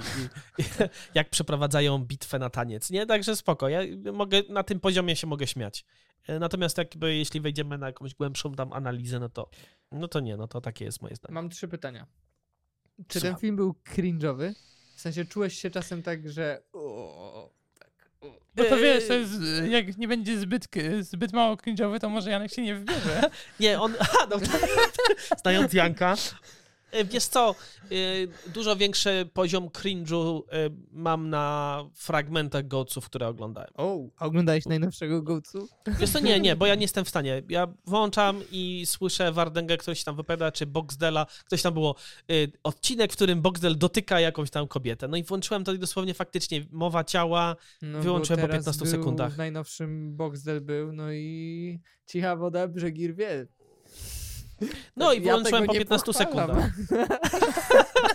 i 0.58 0.64
jak 1.14 1.30
przeprowadzają 1.30 1.98
bitwę 1.98 2.38
na 2.38 2.50
taniec. 2.50 2.90
Nie, 2.90 3.06
także 3.06 3.36
spoko. 3.36 3.68
Ja 3.68 3.80
mogę, 4.12 4.42
na 4.48 4.62
tym 4.62 4.80
poziomie 4.80 5.16
się 5.16 5.26
mogę 5.26 5.46
śmiać. 5.46 5.84
E, 6.26 6.38
Natomiast 6.38 6.78
jakby 6.78 7.16
jeśli 7.16 7.40
wejdziemy 7.40 7.78
na 7.78 7.86
jakąś 7.86 8.14
głębszą 8.14 8.54
tam 8.54 8.72
analizę, 8.72 9.20
no 9.20 9.28
to 9.28 9.50
no 9.92 10.08
to 10.08 10.20
nie, 10.20 10.36
no 10.36 10.48
to 10.48 10.60
takie 10.60 10.84
jest 10.84 11.02
moje 11.02 11.16
zdanie. 11.16 11.34
Mam 11.34 11.50
trzy 11.50 11.68
pytania. 11.68 12.06
Czy 13.08 13.20
Słucham. 13.20 13.34
ten 13.34 13.40
film 13.40 13.56
był 13.56 13.74
cringe'owy? 13.94 14.54
W 14.96 15.00
sensie 15.00 15.24
czułeś 15.24 15.58
się 15.58 15.70
czasem 15.70 16.02
tak, 16.02 16.30
że... 16.30 16.62
O, 16.72 17.59
o. 18.20 18.40
Bo 18.54 18.64
to 18.64 18.76
Eee, 18.76 18.82
wiesz, 18.82 19.08
to 19.08 19.14
jest, 19.14 19.32
jak 19.68 19.98
nie 19.98 20.08
będzie 20.08 20.38
zbyt, 20.38 20.66
zbyt 21.00 21.32
mało 21.32 21.54
cringe'owy, 21.54 21.98
to 21.98 22.08
może 22.08 22.30
Janek 22.30 22.52
się 22.54 22.62
nie 22.62 22.74
wybierze. 22.74 23.30
Nie, 23.60 23.80
on. 23.80 23.94
Aha, 24.00 24.26
no, 24.30 24.36
znając 25.42 25.72
Janka. 25.72 26.16
E, 26.92 27.04
Wiesz 27.04 27.24
co, 27.24 27.54
e, 27.84 27.94
dużo 28.54 28.76
większy 28.76 29.28
poziom 29.32 29.68
cringe'u 29.68 30.42
e, 30.52 30.70
mam 30.92 31.30
na 31.30 31.84
fragmentach 31.94 32.68
Goatsów, 32.68 33.06
które 33.06 33.28
oglądałem. 33.28 33.70
O, 33.76 33.98
a 34.16 34.26
oglądałeś 34.26 34.66
najnowszego 34.66 35.22
Goatsu? 35.22 35.68
Wiesz 36.00 36.10
co, 36.10 36.20
nie, 36.20 36.40
nie, 36.40 36.56
bo 36.56 36.66
ja 36.66 36.74
nie 36.74 36.82
jestem 36.90 37.04
w 37.04 37.08
stanie. 37.08 37.42
Ja 37.48 37.66
włączam 37.86 38.42
i 38.52 38.82
słyszę 38.86 39.32
Wardęgę, 39.32 39.76
ktoś 39.76 40.04
tam 40.04 40.16
wypowiada, 40.16 40.52
czy 40.52 40.66
Boxdela, 40.66 41.26
ktoś 41.44 41.62
tam 41.62 41.74
było 41.74 41.94
odcinek, 42.62 43.12
w 43.12 43.16
którym 43.16 43.42
Boxdel 43.42 43.78
dotyka 43.78 44.20
jakąś 44.20 44.50
tam 44.50 44.68
kobietę. 44.68 45.08
No 45.08 45.16
i 45.16 45.22
włączyłem 45.22 45.64
to 45.64 45.72
i 45.72 45.78
dosłownie 45.78 46.14
faktycznie 46.14 46.66
mowa 46.70 47.04
ciała. 47.04 47.56
No, 47.82 48.00
Wyłączyłem 48.00 48.40
po 48.40 48.46
teraz 48.46 48.64
15 48.64 48.82
był, 48.82 48.92
sekundach. 48.92 49.32
W 49.34 49.38
najnowszym 49.38 50.16
Boxdel 50.16 50.60
był, 50.60 50.92
no 50.92 51.12
i 51.12 51.80
cicha 52.06 52.36
woda, 52.36 52.68
brzegi 52.68 53.08
rwie. 53.08 53.46
No 54.96 55.12
i 55.12 55.16
Ja 55.16 55.22
wyłączyłem 55.22 55.62
tego 55.62 55.66
po 55.66 55.72
nie 55.72 55.78
15 55.78 56.12
pochwalam. 56.12 56.56
sekundach. 56.56 56.70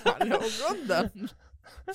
Ale 0.19 0.36
oglądam. 0.39 1.10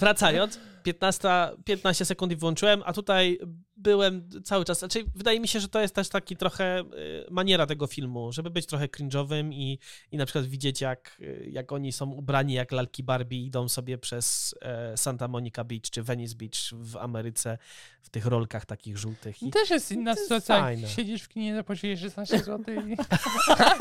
Wracając, 0.01 0.59
15, 0.83 1.29
15 1.65 2.05
sekund 2.05 2.33
i 2.33 2.37
włączyłem, 2.37 2.83
a 2.85 2.93
tutaj 2.93 3.39
byłem 3.77 4.29
cały 4.45 4.65
czas. 4.65 4.79
Znaczy, 4.79 5.05
wydaje 5.15 5.41
mi 5.41 5.49
się, 5.49 5.61
że 5.61 5.69
to 5.69 5.81
jest 5.81 5.95
też 5.95 6.09
taki 6.09 6.37
trochę 6.37 6.81
y, 6.81 6.85
maniera 7.31 7.67
tego 7.67 7.87
filmu, 7.87 8.33
żeby 8.33 8.51
być 8.51 8.67
trochę 8.67 8.87
cringe'owym 8.87 9.53
i, 9.53 9.79
i 10.13 10.17
na 10.17 10.27
przykład 10.27 10.47
widzieć, 10.47 10.81
jak, 10.81 11.17
y, 11.21 11.49
jak 11.51 11.73
oni 11.73 11.93
są 11.93 12.11
ubrani 12.11 12.55
jak 12.55 12.73
lalki 12.73 13.03
Barbie, 13.03 13.45
idą 13.45 13.69
sobie 13.69 13.99
przez 13.99 14.55
e, 14.63 14.97
Santa 14.97 15.29
Monica 15.29 15.65
Beach 15.65 15.91
czy 15.91 16.03
Venice 16.03 16.35
Beach 16.35 16.71
w 16.73 16.97
Ameryce 16.97 17.59
w 18.03 18.11
tych 18.11 18.27
rolkach 18.27 18.67
takich 18.67 18.99
żółtych. 18.99 19.43
I, 19.43 19.51
Też 19.51 19.71
jest 19.71 19.93
inna 19.93 20.11
jest 20.11 20.23
sytuacja, 20.23 20.89
siedzisz 20.89 21.23
w 21.23 21.29
kinie, 21.29 21.55
zapłaciłeś 21.55 22.01
16 22.01 22.39
zł 22.39 22.75
i 22.89 22.97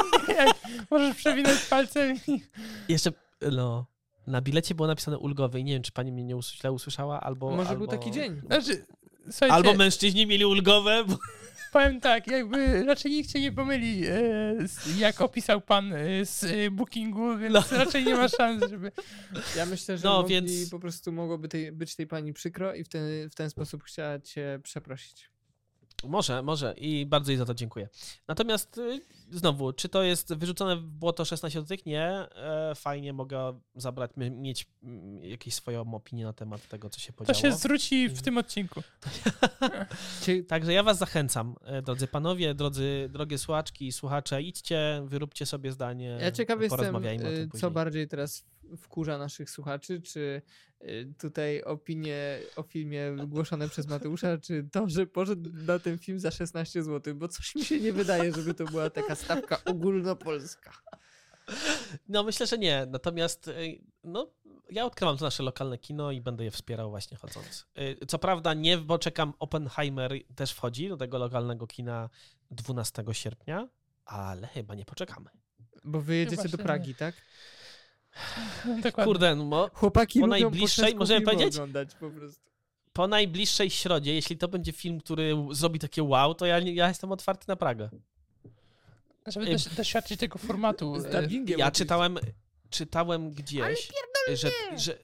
możesz 0.91 1.15
przewinąć 1.15 1.59
palcem 1.59 2.17
i... 2.27 2.41
jeszcze, 2.89 3.11
no, 3.51 3.85
na 4.29 4.41
bilecie 4.41 4.75
było 4.75 4.87
napisane 4.87 5.17
ulgowy 5.17 5.59
i 5.59 5.63
nie 5.63 5.73
wiem, 5.73 5.83
czy 5.83 5.91
pani 5.91 6.11
mnie 6.11 6.23
nie 6.23 6.35
us- 6.35 6.51
źle 6.53 6.71
usłyszała, 6.71 7.21
albo... 7.21 7.51
Może 7.55 7.69
albo... 7.69 7.87
był 7.87 7.97
taki 7.97 8.11
dzień. 8.11 8.41
Znaczy, 8.45 8.85
słuchajcie, 9.31 9.53
Albo 9.53 9.73
mężczyźni 9.73 10.27
mieli 10.27 10.45
ulgowe, 10.45 11.03
bo 11.07 11.17
powiem 11.73 12.01
tak, 12.01 12.27
jakby 12.27 12.83
raczej 12.85 13.11
nikt 13.11 13.31
cię 13.31 13.39
nie 13.41 13.51
pomyli, 13.51 14.05
e, 14.07 14.55
jak 14.97 15.21
opisał 15.21 15.61
pan 15.61 15.93
e, 15.93 16.25
z 16.25 16.43
e, 16.43 16.71
bookingu, 16.71 17.37
więc 17.37 17.53
No. 17.53 17.63
raczej 17.77 18.05
nie 18.05 18.15
ma 18.15 18.27
szans, 18.37 18.63
żeby... 18.69 18.91
Ja 19.57 19.65
myślę, 19.65 19.97
że 19.97 20.03
No, 20.07 20.17
mogli, 20.21 20.35
więc- 20.35 20.69
po 20.69 20.79
prostu 20.79 21.11
mogłoby 21.11 21.47
tej, 21.47 21.71
być 21.71 21.95
tej 21.95 22.07
pani 22.07 22.33
przykro 22.33 22.73
i 22.73 22.83
w 22.83 22.89
ten, 22.89 23.29
w 23.29 23.35
ten 23.35 23.49
sposób 23.49 23.83
chciała 23.83 24.19
cię 24.19 24.59
przeprosić. 24.63 25.29
Może, 26.07 26.41
może 26.41 26.73
i 26.77 27.05
bardzo 27.05 27.31
jej 27.31 27.37
za 27.37 27.45
to 27.45 27.53
dziękuję. 27.53 27.89
Natomiast 28.27 28.77
y, 28.77 29.01
znowu, 29.31 29.73
czy 29.73 29.89
to 29.89 30.03
jest 30.03 30.33
wyrzucone 30.33 30.75
w 30.75 30.83
błoto 30.83 31.25
16 31.25 31.61
zł? 31.61 31.77
Nie. 31.85 32.03
E, 32.35 32.75
fajnie 32.75 33.13
mogę 33.13 33.59
zabrać, 33.75 34.11
mi- 34.17 34.31
mieć 34.31 34.67
mm, 34.83 35.23
jakieś 35.23 35.53
swoją 35.53 35.93
opinię 35.93 36.23
na 36.25 36.33
temat 36.33 36.67
tego, 36.67 36.89
co 36.89 36.99
się 36.99 37.13
To 37.13 37.17
podziało. 37.17 37.39
się 37.39 37.51
zwróci 37.51 38.09
w 38.09 38.21
tym 38.21 38.37
odcinku. 38.37 38.81
Także 40.47 40.73
ja 40.73 40.83
was 40.83 40.97
zachęcam, 40.97 41.55
e, 41.61 41.81
drodzy 41.81 42.07
panowie, 42.07 42.53
drodzy, 42.53 43.09
drogie 43.11 43.37
słuchaczki 43.37 43.87
i 43.87 43.91
słuchacze, 43.91 44.41
idźcie, 44.41 45.01
wyróbcie 45.05 45.45
sobie 45.45 45.71
zdanie, 45.71 46.17
ja 46.21 46.31
ciekaw 46.31 46.61
jestem, 46.61 46.77
porozmawiajmy 46.77 47.25
o 47.27 47.31
y, 47.31 47.35
tym 47.47 47.59
co 47.59 47.71
bardziej 47.71 48.07
teraz 48.07 48.45
wkurza 48.77 49.17
naszych 49.17 49.49
słuchaczy, 49.49 50.01
czy 50.01 50.41
y, 50.81 51.13
tutaj 51.19 51.63
opinie 51.63 52.39
o 52.55 52.63
filmie 52.63 53.11
wygłoszone 53.11 53.69
przez 53.69 53.87
Mateusza, 53.87 54.37
czy 54.37 54.67
to, 54.71 54.89
że 54.89 55.07
poszedł 55.07 55.49
na 55.53 55.79
ten 55.79 55.97
film 55.97 56.19
za 56.19 56.31
16 56.31 56.83
zł, 56.83 57.15
bo 57.15 57.27
coś 57.27 57.55
mi 57.55 57.65
się 57.65 57.79
nie 57.79 57.93
wydaje, 57.93 58.33
żeby 58.33 58.53
to 58.53 58.65
była 58.65 58.89
taka 58.89 59.15
stawka 59.15 59.57
ogólnopolska. 59.65 60.71
No 62.09 62.23
myślę, 62.23 62.47
że 62.47 62.57
nie. 62.57 62.87
Natomiast 62.89 63.47
y, 63.47 63.81
no, 64.03 64.31
ja 64.71 64.85
odkrywam 64.85 65.17
to 65.17 65.25
nasze 65.25 65.43
lokalne 65.43 65.77
kino 65.77 66.11
i 66.11 66.21
będę 66.21 66.43
je 66.43 66.51
wspierał 66.51 66.89
właśnie 66.89 67.17
chodząc. 67.17 67.65
Y, 68.01 68.05
Co 68.07 68.19
prawda 68.19 68.53
nie, 68.53 68.77
bo 68.77 68.99
czekam 68.99 69.33
Oppenheimer 69.39 70.13
też 70.35 70.51
wchodzi 70.51 70.89
do 70.89 70.97
tego 70.97 71.17
lokalnego 71.17 71.67
kina 71.67 72.09
12 72.51 73.03
sierpnia, 73.11 73.67
ale 74.05 74.47
chyba 74.47 74.75
nie 74.75 74.85
poczekamy. 74.85 75.29
Bo 75.83 76.01
wy 76.01 76.15
jedziecie 76.15 76.35
właśnie 76.35 76.57
do 76.57 76.63
Pragi, 76.63 76.95
tak? 76.95 77.15
Dokładnie. 78.83 79.03
Kurde, 79.05 79.35
no, 79.35 79.45
bo 79.45 79.69
Chłopaki 79.73 80.19
Po 80.19 80.25
lubią 80.25 80.39
najbliższej, 80.39 80.95
możemy 80.95 81.25
powiedzieć? 81.25 81.55
oglądać 81.55 81.95
po 81.95 82.09
prostu. 82.09 82.41
po 82.93 83.07
najbliższej 83.07 83.69
środzie, 83.69 84.13
jeśli 84.13 84.37
to 84.37 84.47
będzie 84.47 84.71
film, 84.71 84.99
który 84.99 85.35
zrobi 85.51 85.79
takie 85.79 86.03
wow, 86.03 86.35
to 86.35 86.45
ja, 86.45 86.59
ja 86.59 86.87
jestem 86.87 87.11
otwarty 87.11 87.45
na 87.47 87.55
Pragę. 87.55 87.89
Żeby 89.27 89.45
doś, 89.45 89.65
doświadczyć 89.65 90.19
tego 90.19 90.39
formatu. 90.39 90.99
Z 90.99 91.05
e, 91.05 91.21
dubbingiem 91.21 91.59
Ja 91.59 91.65
oczywiście. 91.65 91.85
czytałem, 91.85 92.17
czytałem 92.69 93.31
gdzieś, 93.31 93.89
że, 94.33 94.51
że, 94.77 94.97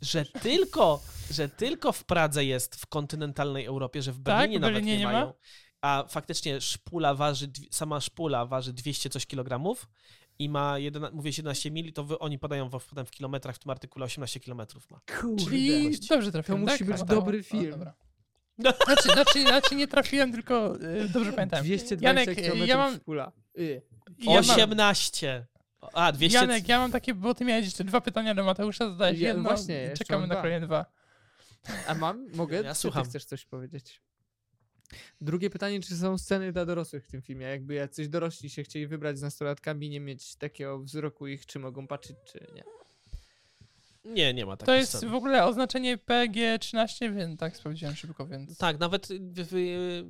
że, 0.00 0.24
tylko, 0.24 1.00
że 1.30 1.48
tylko 1.48 1.92
w 1.92 2.04
Pradze 2.04 2.44
jest 2.44 2.76
w 2.76 2.86
kontynentalnej 2.86 3.64
Europie, 3.64 4.02
że 4.02 4.12
w 4.12 4.18
Berlinie 4.18 4.56
Tak? 4.56 4.60
nawet 4.62 4.74
Berlinie 4.74 4.92
nie, 4.92 4.98
nie 4.98 5.06
ma? 5.06 5.12
mają. 5.12 5.32
A 5.80 6.04
faktycznie 6.08 6.60
szpula 6.60 7.14
waży, 7.14 7.50
sama 7.70 8.00
szpula 8.00 8.46
waży 8.46 8.72
200 8.72 9.10
coś 9.10 9.26
kilogramów 9.26 9.88
i 10.38 10.48
ma, 10.48 10.78
11, 10.78 11.16
mówię 11.16 11.32
17 11.32 11.70
mili, 11.70 11.92
to 11.92 12.04
wy, 12.04 12.18
oni 12.18 12.38
podają 12.38 12.68
w, 12.68 12.86
potem 12.86 13.06
w 13.06 13.10
kilometrach, 13.10 13.56
w 13.56 13.58
tym 13.58 13.70
artykule 13.70 14.04
18 14.04 14.40
kilometrów 14.40 14.90
ma. 14.90 15.00
Kurde. 15.20 15.44
Czyli 15.44 15.98
dobrze 16.10 16.32
trafiłem, 16.32 16.60
To 16.66 16.72
musi 16.72 16.78
tak? 16.84 16.92
być 16.92 17.00
O, 17.02 17.04
dobry 17.04 17.38
o, 17.40 17.42
film. 17.42 17.70
dobra. 17.70 17.94
Znaczy, 18.58 19.08
znaczy, 19.12 19.42
znaczy 19.42 19.74
nie 19.74 19.88
trafiłem, 19.88 20.32
tylko 20.32 20.76
e, 20.80 21.08
dobrze 21.08 21.32
pamiętałem. 21.32 21.64
220 21.66 22.08
Janek, 22.08 22.36
km 22.48 22.66
ja 22.66 22.76
mam-. 22.76 22.98
Y. 23.58 23.82
Ja 24.18 24.34
mam, 24.34 24.38
18! 24.50 25.46
A, 25.92 26.12
200... 26.12 26.38
Janek, 26.38 26.68
ja 26.68 26.78
mam 26.78 26.92
takie, 26.92 27.14
bo 27.14 27.34
ty 27.34 27.44
miałeś 27.44 27.64
jeszcze 27.64 27.84
dwa 27.84 28.00
pytania 28.00 28.34
do 28.34 28.44
Mateusza, 28.44 28.90
zadałeś 28.90 29.18
Ja- 29.18 29.28
jedno, 29.28 29.42
właśnie, 29.42 29.94
czekamy 29.98 30.26
na 30.26 30.34
dwa. 30.34 30.42
kolejne 30.42 30.66
dwa. 30.66 30.86
A 31.86 31.94
mam? 31.94 32.26
Mogę? 32.34 32.62
Ja 32.62 32.74
słucham. 32.74 33.02
ty 33.04 33.08
chcesz 33.10 33.24
coś 33.24 33.44
powiedzieć? 33.44 34.00
Drugie 35.20 35.50
pytanie, 35.50 35.80
czy 35.80 35.96
są 35.96 36.18
sceny 36.18 36.52
dla 36.52 36.66
dorosłych 36.66 37.04
w 37.04 37.08
tym 37.08 37.22
filmie? 37.22 37.46
Jakby 37.46 37.74
jacyś 37.74 38.08
dorośli 38.08 38.50
się 38.50 38.62
chcieli 38.62 38.86
wybrać 38.86 39.18
z 39.18 39.22
nastolatkami, 39.22 39.90
nie 39.90 40.00
mieć 40.00 40.36
takiego 40.36 40.78
wzroku 40.78 41.26
ich, 41.26 41.46
czy 41.46 41.58
mogą 41.58 41.86
patrzeć, 41.86 42.16
czy 42.24 42.46
nie. 42.54 42.64
Nie, 44.04 44.34
nie 44.34 44.46
ma 44.46 44.56
To 44.56 44.66
takiej 44.66 44.80
jest 44.80 44.92
sceny. 44.96 45.12
w 45.12 45.14
ogóle 45.14 45.44
oznaczenie 45.44 45.98
PG-13, 45.98 47.14
więc 47.14 47.40
tak 47.40 47.56
sprawdziłem 47.56 47.96
szybko, 47.96 48.26
więc... 48.26 48.58
Tak, 48.58 48.78
nawet 48.78 49.08
w, 49.08 49.46
w, 49.50 50.04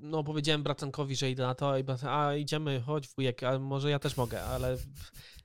no 0.00 0.24
powiedziałem 0.24 0.62
bratankowi, 0.62 1.16
że 1.16 1.30
idę 1.30 1.42
na 1.42 1.54
to 1.54 1.78
i 1.78 1.84
a 2.08 2.34
idziemy, 2.34 2.80
chodź 2.80 3.08
wujek, 3.08 3.42
a 3.42 3.58
może 3.58 3.90
ja 3.90 3.98
też 3.98 4.16
mogę, 4.16 4.42
ale 4.42 4.76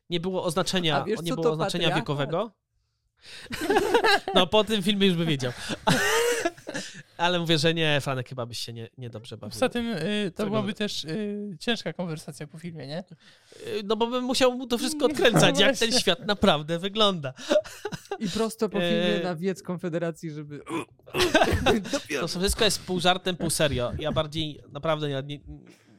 nie 0.09 0.19
było 0.19 0.43
oznaczenia, 0.43 1.03
wiesz, 1.03 1.21
nie 1.21 1.33
było 1.33 1.43
to 1.43 1.51
oznaczenia 1.51 1.89
patriarchat? 1.89 2.01
wiekowego. 2.01 2.51
No 4.35 4.47
po 4.47 4.63
tym 4.63 4.83
filmie 4.83 5.07
już 5.07 5.15
by 5.15 5.25
wiedział. 5.25 5.51
Ale 7.17 7.39
mówię, 7.39 7.57
że 7.57 7.73
nie, 7.73 8.01
Franek, 8.01 8.29
chyba 8.29 8.45
byś 8.45 8.59
się 8.59 8.73
nie, 8.73 8.89
nie 8.97 9.09
dobrze 9.09 9.37
bawił. 9.37 9.53
Poza 9.53 9.69
tym 9.69 9.87
y, 9.87 10.31
to 10.35 10.45
byłaby 10.45 10.73
też 10.73 11.03
y, 11.03 11.57
ciężka 11.59 11.93
konwersacja 11.93 12.47
po 12.47 12.57
filmie, 12.57 12.87
nie? 12.87 13.03
Y, 13.67 13.81
No 13.83 13.95
bo 13.95 14.07
bym 14.07 14.23
musiał 14.23 14.57
mu 14.57 14.67
to 14.67 14.77
wszystko 14.77 15.05
odkręcać, 15.05 15.59
jak 15.59 15.77
ten 15.77 15.91
świat 15.91 16.25
naprawdę 16.25 16.79
wygląda. 16.79 17.33
I 18.19 18.29
prosto 18.29 18.69
po 18.69 18.79
filmie 18.79 19.15
Eee. 19.15 19.23
na 19.23 19.35
wiec 19.35 19.63
Konfederacji, 19.63 20.31
żeby... 20.31 20.61
To 22.21 22.27
wszystko 22.27 22.65
jest 22.65 22.81
pół 22.81 22.99
żartem, 22.99 23.35
pół 23.35 23.49
serio. 23.49 23.91
Ja 23.99 24.11
bardziej 24.11 24.61
naprawdę 24.71 25.09
nie, 25.09 25.23
nie, 25.23 25.39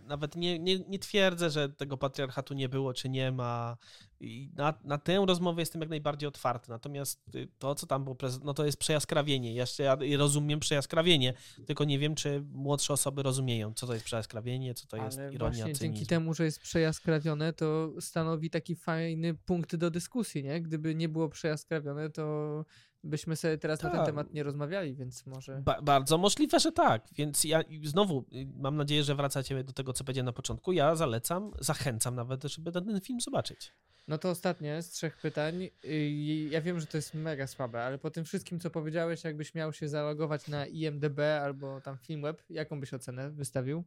nawet 0.06 0.36
nie, 0.36 0.58
nie, 0.58 0.78
nie 0.78 0.98
twierdzę, 0.98 1.50
że 1.50 1.68
tego 1.68 1.96
patriarchatu 1.96 2.54
nie 2.54 2.68
było, 2.68 2.94
czy 2.94 3.08
nie 3.08 3.32
ma. 3.32 3.76
I 4.20 4.50
na, 4.56 4.74
na 4.84 4.98
tę 4.98 5.24
rozmowę 5.26 5.62
jestem 5.62 5.80
jak 5.80 5.90
najbardziej 5.90 6.28
otwarty. 6.28 6.70
Natomiast 6.70 7.34
y, 7.34 7.48
to, 7.58 7.74
co 7.74 7.86
tam 7.86 8.04
było, 8.04 8.16
no 8.44 8.54
to 8.54 8.64
jest 8.66 8.78
przejaskrawienie. 8.78 9.54
Jeszcze 9.54 9.82
ja 9.82 9.96
rozumiem 10.16 10.60
przejaskrawienie, 10.60 11.34
tylko 11.66 11.84
nie 11.84 11.98
wiem, 11.98 12.14
czy 12.14 12.44
młodsze 12.52 12.92
osoby 12.92 13.22
rozumieją, 13.22 13.74
co 13.74 13.86
to 13.86 13.92
jest 13.94 14.04
przejaskrawienie, 14.04 14.74
co 14.74 14.86
to 14.86 14.96
jest 14.96 15.18
Ale 15.18 15.34
ironia, 15.34 15.38
właśnie 15.50 15.74
cynizm. 15.74 15.80
dzięki 15.94 16.06
temu, 16.06 16.34
że 16.34 16.44
jest 16.44 16.60
przejaskrawione, 16.60 17.52
to 17.52 17.92
stanowi 18.00 18.50
taki 18.50 18.76
fajny 18.76 19.34
punkt 19.34 19.76
do 19.76 19.90
dyskusji, 19.90 20.44
nie? 20.44 20.60
Gdyby 20.62 20.94
nie 20.94 21.08
było 21.08 21.28
przejaskrawione, 21.28 22.10
to 22.10 22.64
byśmy 23.04 23.36
sobie 23.36 23.58
teraz 23.58 23.82
na 23.82 23.90
ten 23.90 23.98
Tak. 23.98 24.06
temat 24.06 24.32
nie 24.34 24.42
rozmawiali, 24.42 24.94
więc 24.94 25.26
może... 25.26 25.62
Ba- 25.64 25.82
bardzo 25.82 26.18
możliwe, 26.18 26.60
że 26.60 26.72
tak. 26.72 27.06
Więc 27.12 27.44
ja 27.44 27.60
znowu 27.84 28.24
y, 28.32 28.46
mam 28.56 28.76
nadzieję, 28.76 29.04
że 29.04 29.14
wracacie 29.14 29.64
do 29.64 29.72
tego, 29.72 29.92
co 29.92 30.04
powiedziałem 30.04 30.26
na 30.26 30.32
początku. 30.32 30.72
Ja 30.72 30.94
zalecam, 30.94 31.50
zachęcam 31.60 32.14
nawet, 32.14 32.42
żeby 32.44 32.72
ten, 32.72 32.84
ten 32.86 33.00
film 33.00 33.20
zobaczyć. 33.20 33.72
No 34.08 34.13
to 34.18 34.30
ostatnie 34.30 34.82
z 34.82 34.90
trzech 34.90 35.16
pytań. 35.16 35.68
Yy, 35.84 36.10
Ja 36.50 36.60
wiem, 36.60 36.80
że 36.80 36.86
to 36.86 36.96
jest 36.98 37.14
mega 37.14 37.46
słabe, 37.46 37.82
ale 37.84 37.98
po 37.98 38.10
tym 38.10 38.24
wszystkim, 38.24 38.60
co 38.60 38.70
powiedziałeś, 38.70 39.24
jakbyś 39.24 39.54
miał 39.54 39.72
się 39.72 39.88
zalogować 39.88 40.48
na 40.48 40.66
IMDB 40.66 41.18
albo 41.42 41.80
tam 41.80 41.98
Filmweb, 41.98 42.42
jaką 42.50 42.80
byś 42.80 42.94
ocenę 42.94 43.30
wystawił? 43.30 43.84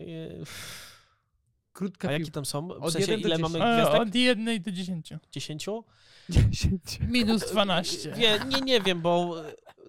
Y, 0.00 0.44
Krótka 1.72 2.08
A 2.08 2.12
jakie 2.12 2.30
tam 2.30 2.44
są? 2.44 2.68
W 2.68 2.70
Od 2.70 2.92
sensie, 2.92 3.12
ile 3.14 3.22
dziesięciu. 3.22 3.42
mamy 3.42 3.58
gwiazdek? 3.58 4.00
od 4.00 4.14
jednej 4.14 4.60
do 4.60 4.72
dziesięciu. 4.72 5.18
10? 5.32 5.66
10. 6.28 6.98
Minus 7.08 7.50
12. 7.50 8.12
Wie, 8.12 8.38
nie, 8.48 8.60
nie 8.60 8.80
wiem, 8.80 9.00
bo 9.02 9.34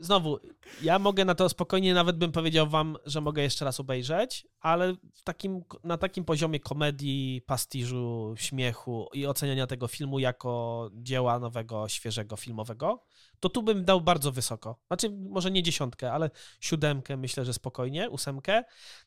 znowu, 0.02 0.40
ja 0.82 1.00
mogę 1.00 1.26
na 1.26 1.36
to 1.36 1.50
spokojnie, 1.50 1.94
nawet 1.94 2.18
bym 2.18 2.32
powiedział 2.32 2.70
wam, 2.70 2.98
że 3.06 3.22
mogę 3.22 3.42
jeszcze 3.42 3.66
raz 3.66 3.80
obejrzeć, 3.80 4.48
ale 4.60 4.96
takim, 5.24 5.64
na 5.84 5.98
takim 5.98 6.26
poziomie 6.26 6.60
komedii, 6.60 7.42
pastiżu, 7.46 8.34
śmiechu 8.38 9.10
i 9.14 9.26
oceniania 9.26 9.68
tego 9.68 9.88
filmu 9.88 10.20
jako 10.20 10.90
dzieła 10.94 11.40
nowego, 11.40 11.90
świeżego, 11.90 12.36
filmowego, 12.36 13.04
to 13.40 13.50
tu 13.50 13.64
bym 13.64 13.86
dał 13.86 14.02
bardzo 14.02 14.32
wysoko. 14.32 14.80
Znaczy, 14.88 15.10
może 15.10 15.52
nie 15.52 15.64
dziesiątkę, 15.64 16.12
ale 16.12 16.30
siódemkę 16.60 17.18
myślę, 17.18 17.46
że 17.46 17.54
spokojnie, 17.54 18.10
ósemkę. 18.10 18.64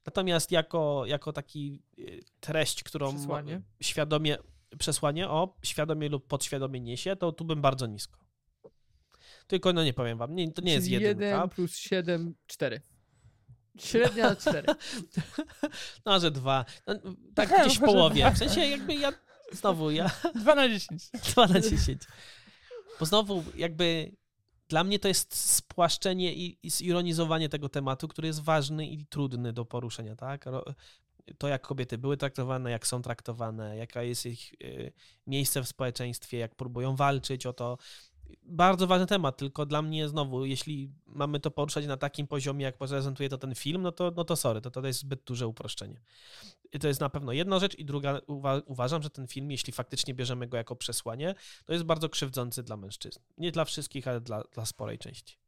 Natomiast 0.07 0.52
jako, 0.52 1.02
jako 1.07 1.33
taki 1.33 1.83
y, 1.98 2.24
treść, 2.40 2.83
którą 2.83 3.14
Przesłanie? 3.14 3.62
świadomie, 3.80 4.38
przesłanie, 4.78 5.28
o, 5.28 5.57
świadomie 5.62 6.09
lub 6.09 6.26
podświadomie 6.26 6.80
niesie, 6.80 7.16
to 7.16 7.33
tu 7.33 7.44
bym 7.44 7.61
bardzo 7.62 7.87
nisko. 7.87 8.23
Tylko, 9.46 9.72
no 9.72 9.85
nie 9.85 9.94
powiem 9.94 10.18
wam, 10.18 10.35
nie, 10.35 10.52
to 10.52 10.62
nie 10.62 10.72
jest 10.72 10.88
jedynka. 10.88 11.24
1 11.24 11.48
plus 11.48 11.76
7, 11.76 12.35
4. 12.46 12.80
Średnia 13.78 14.37
4. 14.37 14.66
No, 16.04 16.20
że 16.20 16.30
dwa. 16.30 16.64
No, 16.87 16.94
tak 17.35 17.52
Aha, 17.52 17.64
gdzieś 17.64 17.78
w 17.78 17.80
połowie. 17.80 18.30
W 18.30 18.38
sensie 18.38 18.61
jakby 18.61 18.94
ja, 18.94 19.12
znowu, 19.52 19.90
ja 19.90 20.11
2 20.42 20.54
na 20.54 20.68
10. 20.68 21.11
2 21.35 21.46
na 21.54 21.61
10. 21.61 22.02
Bo 23.00 23.07
znowu 23.07 23.44
jakby 23.57 24.12
dla 24.68 24.85
mnie 24.85 24.98
to 24.98 25.09
jest 25.09 25.35
spłaszczenie 25.35 26.35
i, 26.35 26.59
i 26.62 26.70
zironizowanie 26.70 27.48
tego 27.48 27.68
tematu, 27.68 28.09
który 28.09 28.28
jest 28.28 28.42
ważny 28.42 28.87
i 28.87 29.07
trudny 29.07 29.52
do 29.52 29.64
poruszenia, 29.64 30.16
tak? 30.16 30.44
To, 31.38 31.48
jak 31.48 31.62
kobiety 31.62 31.98
były 31.98 32.16
traktowane, 32.16 32.70
jak 32.70 32.87
są 32.87 33.02
traktowane, 33.02 33.76
jaka 33.76 34.02
jest 34.02 34.26
ich 34.26 34.52
y, 34.62 34.92
miejsce 35.26 35.62
w 35.62 35.68
społeczeństwie, 35.68 36.38
jak 36.38 36.54
próbują 36.54 36.96
walczyć 36.96 37.46
o 37.46 37.52
to. 37.52 37.78
Bardzo 38.46 38.87
ważny 38.87 39.06
temat, 39.06 39.37
tylko 39.37 39.66
dla 39.66 39.82
mnie 39.82 40.08
znowu, 40.08 40.44
jeśli 40.44 40.90
mamy 41.06 41.40
to 41.40 41.50
poruszać 41.50 41.87
na 41.87 41.96
takim 41.96 42.26
poziomie, 42.26 42.64
jak 42.64 42.78
prezentuje 42.78 43.28
to 43.28 43.38
ten 43.38 43.54
film, 43.54 43.82
no 43.82 43.92
to, 43.92 44.12
no 44.16 44.24
to 44.24 44.37
sorry, 44.37 44.60
to, 44.60 44.70
to 44.70 44.87
jest 44.87 45.00
zbyt 45.00 45.22
duże 45.24 45.46
uproszczenie. 45.46 46.00
I 46.72 46.78
to 46.78 46.88
jest 46.88 47.00
na 47.00 47.10
pewno 47.10 47.32
jedna 47.32 47.58
rzecz 47.58 47.74
i 47.78 47.84
druga, 47.84 48.18
uwa- 48.18 48.62
uważam, 48.66 49.02
że 49.02 49.10
ten 49.10 49.26
film, 49.26 49.50
jeśli 49.50 49.72
faktycznie 49.72 50.14
bierzemy 50.14 50.46
go 50.46 50.56
jako 50.56 50.76
przesłanie, 50.76 51.34
to 51.64 51.72
jest 51.72 51.84
bardzo 51.84 52.08
krzywdzący 52.08 52.62
dla 52.62 52.76
mężczyzn. 52.76 53.18
Nie 53.38 53.52
dla 53.52 53.64
wszystkich, 53.64 54.08
ale 54.08 54.20
dla, 54.20 54.42
dla 54.52 54.66
sporej 54.66 54.98
części. 54.98 55.38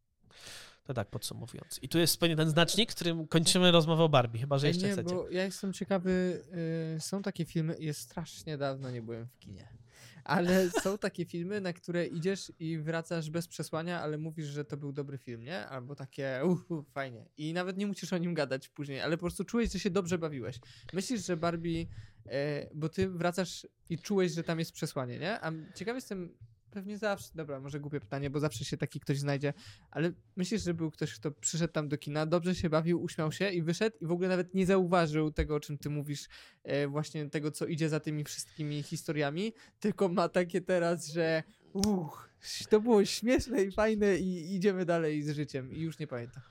To 0.85 0.95
tak 0.95 1.11
podsumowując. 1.11 1.79
I 1.83 1.89
tu 1.89 1.99
jest 1.99 2.21
pewnie 2.21 2.37
ten 2.37 2.51
znacznik, 2.51 2.95
którym 2.95 3.29
kończymy 3.29 3.71
rozmowę 3.71 4.03
o 4.03 4.09
Barbie, 4.09 4.41
chyba 4.41 4.59
że 4.59 4.67
Ej, 4.67 4.71
jeszcze 4.71 4.87
nie, 4.87 4.93
chcecie. 4.93 5.15
bo 5.15 5.29
ja 5.31 5.45
jestem 5.45 5.73
ciekawy, 5.73 6.43
y, 6.97 7.01
są 7.01 7.23
takie 7.23 7.45
filmy, 7.45 7.77
jest 7.79 8.01
strasznie 8.01 8.59
dawno 8.59 8.91
nie 8.91 9.03
byłem 9.03 9.27
w 9.27 9.39
kinie, 9.39 9.69
ale 10.27 10.71
są 10.71 10.99
takie 10.99 11.25
filmy, 11.25 11.61
na 11.61 11.73
które 11.73 12.07
idziesz 12.07 12.53
i 12.59 12.79
wracasz 12.79 13.31
bez 13.31 13.49
przesłania, 13.49 14.01
ale 14.03 14.19
mówisz, 14.19 14.47
że 14.47 14.65
to 14.65 14.77
był 14.77 14.93
dobry 14.93 15.19
film, 15.19 15.43
nie? 15.43 15.67
Albo 15.67 15.95
takie, 15.95 16.41
uhu, 16.45 16.83
fajnie. 16.83 17.29
I 17.37 17.53
nawet 17.53 17.77
nie 17.77 17.87
musisz 17.87 18.13
o 18.13 18.19
nim 18.19 18.35
gadać 18.35 18.69
później, 18.69 19.01
ale 19.01 19.17
po 19.17 19.21
prostu 19.21 19.45
czułeś, 19.45 19.73
że 19.73 19.79
się 19.79 19.91
dobrze 19.91 20.19
bawiłeś. 20.19 20.59
Myślisz, 20.93 21.27
że 21.27 21.37
Barbie, 21.37 21.87
e, 22.27 22.69
bo 22.75 22.89
ty 22.89 23.09
wracasz 23.09 23.67
i 23.89 23.99
czułeś, 23.99 24.33
że 24.33 24.43
tam 24.43 24.59
jest 24.59 24.73
przesłanie, 24.73 25.19
nie? 25.19 25.41
A 25.41 25.53
ciekaw 25.75 25.95
jestem, 25.95 26.37
pewnie 26.71 26.99
zawsze, 26.99 27.31
dobra, 27.35 27.61
może 27.61 27.81
głupie 27.81 28.01
pytanie, 28.01 28.31
bo 28.31 28.41
zawsze 28.41 28.65
się 28.65 28.77
taki 28.77 29.01
ktoś 29.01 29.19
znajdzie, 29.19 29.53
ale 29.91 30.13
myślisz, 30.37 30.63
że 30.63 30.75
był 30.75 30.91
ktoś, 30.91 31.15
kto 31.15 31.31
przyszedł 31.31 31.73
tam 31.73 31.89
do 31.89 31.99
kina, 31.99 32.27
dobrze 32.27 32.55
się 32.55 32.71
bawił, 32.71 33.03
uśmiał 33.03 33.33
się 33.33 33.51
i 33.51 33.63
wyszedł 33.63 33.97
i 34.01 34.07
w 34.07 34.13
ogóle 34.13 34.29
nawet 34.29 34.55
nie 34.55 34.67
zauważył 34.67 35.31
tego, 35.31 35.55
o 35.55 35.61
czym 35.61 35.79
ty 35.79 35.91
mówisz, 35.91 36.29
e, 36.65 36.89
właśnie 36.89 37.31
tego, 37.31 37.51
co 37.51 37.67
idzie 37.67 37.89
za 37.89 38.01
tymi 38.01 38.25
wszystkimi 38.25 38.83
historiami, 38.83 39.53
tylko 39.81 40.09
ma 40.09 40.29
takie 40.29 40.61
teraz, 40.61 41.07
że 41.07 41.43
uch, 41.73 42.31
to 42.71 42.81
było 42.81 43.05
śmieszne 43.05 43.63
i 43.63 43.73
fajne 43.73 44.17
i 44.17 44.55
idziemy 44.55 44.85
dalej 44.85 45.23
z 45.23 45.31
życiem 45.31 45.73
i 45.73 45.81
już 45.81 45.99
nie 45.99 46.07
pamiętam. 46.07 46.43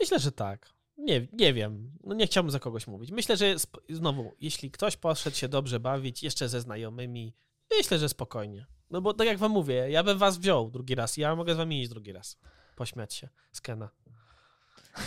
Myślę, 0.00 0.18
że 0.18 0.32
tak. 0.32 0.72
Nie, 0.96 1.28
nie 1.32 1.54
wiem. 1.54 1.92
No 2.04 2.14
nie 2.14 2.26
chciałbym 2.26 2.50
za 2.50 2.58
kogoś 2.58 2.86
mówić. 2.86 3.10
Myślę, 3.10 3.36
że 3.36 3.56
znowu, 3.90 4.34
jeśli 4.40 4.70
ktoś 4.70 4.96
poszedł 4.96 5.36
się 5.36 5.48
dobrze 5.48 5.80
bawić, 5.80 6.22
jeszcze 6.22 6.48
ze 6.48 6.60
znajomymi, 6.60 7.34
myślę, 7.78 7.98
że 7.98 8.08
spokojnie. 8.08 8.66
No 8.90 9.00
bo 9.00 9.14
tak 9.14 9.26
jak 9.26 9.38
wam 9.38 9.52
mówię, 9.52 9.90
ja 9.90 10.02
bym 10.02 10.18
was 10.18 10.38
wziął 10.38 10.70
drugi 10.70 10.94
raz. 10.94 11.16
Ja 11.16 11.36
mogę 11.36 11.54
z 11.54 11.56
wami 11.56 11.80
iść 11.80 11.90
drugi 11.90 12.12
raz. 12.12 12.38
Pośmiać 12.76 13.14
się 13.14 13.28
z 13.52 13.60
Kena. 13.60 13.90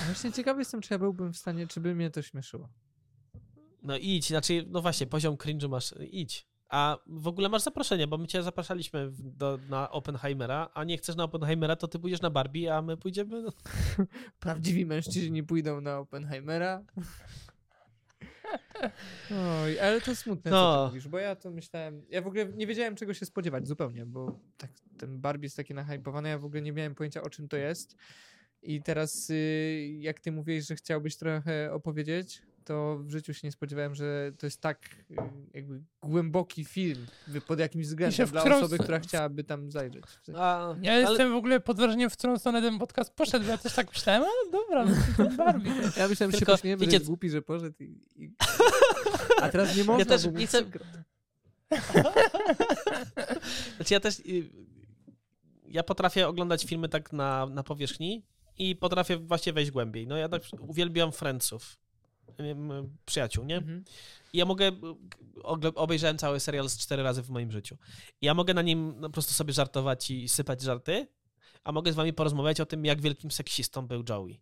Właśnie 0.06 0.32
ciekawy 0.32 0.62
jestem, 0.62 0.82
czy 0.82 0.94
ja 0.94 1.00
byłbym 1.00 1.34
w 1.34 1.38
stanie, 1.38 1.68
czy 1.68 1.82
by 1.82 1.96
mnie 1.96 2.12
to 2.12 2.22
śmieszyło. 2.22 2.70
No 3.84 3.98
idź, 3.98 4.28
znaczy, 4.28 4.66
no 4.68 4.82
właśnie, 4.82 5.08
poziom 5.08 5.36
cringe'u 5.36 5.70
masz, 5.70 5.94
idź. 6.12 6.48
A 6.70 6.98
w 7.08 7.28
ogóle 7.28 7.50
masz 7.50 7.62
zaproszenie, 7.62 8.08
bo 8.08 8.18
my 8.18 8.28
cię 8.28 8.44
zapraszaliśmy 8.44 9.12
do, 9.20 9.60
na 9.70 9.92
Oppenheimera, 9.92 10.70
a 10.74 10.84
nie 10.84 10.98
chcesz 10.98 11.16
na 11.16 11.24
Oppenheimera, 11.24 11.76
to 11.76 11.88
ty 11.88 12.00
pójdziesz 12.00 12.22
na 12.22 12.30
Barbie, 12.30 12.76
a 12.76 12.82
my 12.82 12.98
pójdziemy... 12.98 13.42
No. 13.42 13.52
Prawdziwi 14.40 14.86
mężczyźni 14.86 15.44
pójdą 15.44 15.82
na 15.82 16.00
Oppenheimera. 16.00 16.84
Oj, 19.64 19.80
ale 19.80 20.02
to 20.02 20.16
smutne, 20.16 20.52
co 20.52 20.58
No. 20.58 20.84
ty 20.86 20.90
mówisz, 20.92 21.08
bo 21.08 21.18
ja 21.20 21.36
to 21.36 21.52
myślałem, 21.52 22.06
ja 22.10 22.22
w 22.22 22.28
ogóle 22.28 22.46
nie 22.46 22.68
wiedziałem 22.68 22.96
czego 22.96 23.14
się 23.14 23.26
spodziewać 23.26 23.68
zupełnie, 23.68 24.06
bo 24.06 24.40
tak, 24.58 24.72
ten 24.98 25.22
Barbie 25.22 25.46
jest 25.46 25.58
taki 25.58 25.74
nahypowany, 25.74 26.30
ja 26.30 26.38
w 26.40 26.46
ogóle 26.46 26.62
nie 26.62 26.72
miałem 26.72 26.96
pojęcia 26.96 27.22
o 27.22 27.30
czym 27.30 27.48
to 27.48 27.58
jest 27.58 27.96
i 28.62 28.82
teraz 28.82 29.30
y, 29.30 29.96
jak 30.00 30.20
ty 30.20 30.32
mówiłeś, 30.32 30.68
że 30.68 30.76
chciałbyś 30.76 31.16
trochę 31.18 31.74
opowiedzieć, 31.74 32.42
to 32.66 32.98
w 33.00 33.10
życiu 33.12 33.34
się 33.34 33.48
nie 33.48 33.52
spodziewałem, 33.52 33.96
że 33.96 34.32
to 34.38 34.46
jest 34.46 34.62
tak 34.62 34.90
jakby 35.54 35.82
głęboki 36.02 36.66
film 36.66 37.06
pod 37.48 37.60
jakimś 37.60 37.86
względem 37.88 38.28
dla 38.28 38.42
którą 38.42 38.56
osoby, 38.58 38.78
która 38.78 39.00
chciałaby 39.00 39.44
tam 39.44 39.72
zajrzeć. 39.72 40.04
A, 40.36 40.76
Ja 40.82 40.92
ale- 40.94 41.02
jestem 41.02 41.34
w 41.34 41.36
ogóle 41.36 41.60
pod 41.60 41.78
wrażeniem, 41.78 42.10
w 42.10 42.14
którą 42.18 42.38
stronę 42.38 42.62
ten 42.62 42.80
podcast 42.80 43.14
poszedł, 43.16 43.46
bo 43.46 43.52
ja 43.52 43.58
też 43.58 43.74
tak 43.74 43.88
myślałem, 43.94 44.24
a 44.24 44.52
dobra, 44.52 44.86
no 44.86 45.30
Barbie. 45.38 45.72
Ja 45.98 46.08
myślałem, 46.08 46.32
że 46.32 46.38
się 46.38 46.46
Tylko, 46.46 46.52
pośmiejemy, 46.52 46.80
że 46.80 46.86
wiecie- 46.86 46.98
jest 46.98 47.08
głupi, 47.08 47.30
że 47.30 47.42
poszedł 47.42 47.76
i... 47.84 48.00
i... 48.16 48.34
A 49.42 49.50
teraz 49.50 49.78
nie 49.78 49.84
można, 49.84 50.06
też 50.06 50.28
bo 50.28 50.40
nie 50.40 50.48
chcę-. 50.48 50.64
Znaczy 53.76 53.94
ja 53.94 54.00
też. 54.00 54.20
y, 54.20 54.50
Ja 55.68 55.84
potrafię 55.84 56.28
oglądać 56.28 56.66
filmy 56.66 56.90
tak 56.90 57.14
na, 57.14 57.46
na 57.46 57.64
powierzchni 57.64 58.24
i 58.58 58.76
potrafię 58.76 59.18
właśnie 59.18 59.54
wejść 59.54 59.72
głębiej. 59.72 60.08
No 60.08 60.18
ja 60.18 60.30
tak 60.30 60.42
uwielbiam 60.60 61.12
Friendsów. 61.12 61.78
Przyjaciół, 63.06 63.46
nie? 63.46 63.58
Mhm. 63.58 63.84
I 64.34 64.38
ja 64.38 64.46
mogę. 64.46 64.72
Obejrzałem 65.76 66.18
cały 66.18 66.40
serial 66.40 66.70
z 66.70 66.78
cztery 66.78 67.04
razy 67.04 67.24
w 67.24 67.30
moim 67.30 67.52
życiu. 67.52 67.78
I 68.22 68.26
ja 68.26 68.34
mogę 68.34 68.54
na 68.54 68.62
nim 68.62 68.94
no, 68.98 69.08
po 69.08 69.14
prostu 69.14 69.34
sobie 69.34 69.54
żartować 69.54 70.12
i 70.12 70.30
sypać 70.30 70.62
żarty, 70.62 71.08
a 71.64 71.72
mogę 71.72 71.94
z 71.94 71.96
wami 71.96 72.14
porozmawiać 72.14 72.62
o 72.62 72.66
tym, 72.66 72.86
jak 72.86 73.02
wielkim 73.02 73.32
seksistą 73.32 73.88
był 73.88 74.04
Joey. 74.10 74.42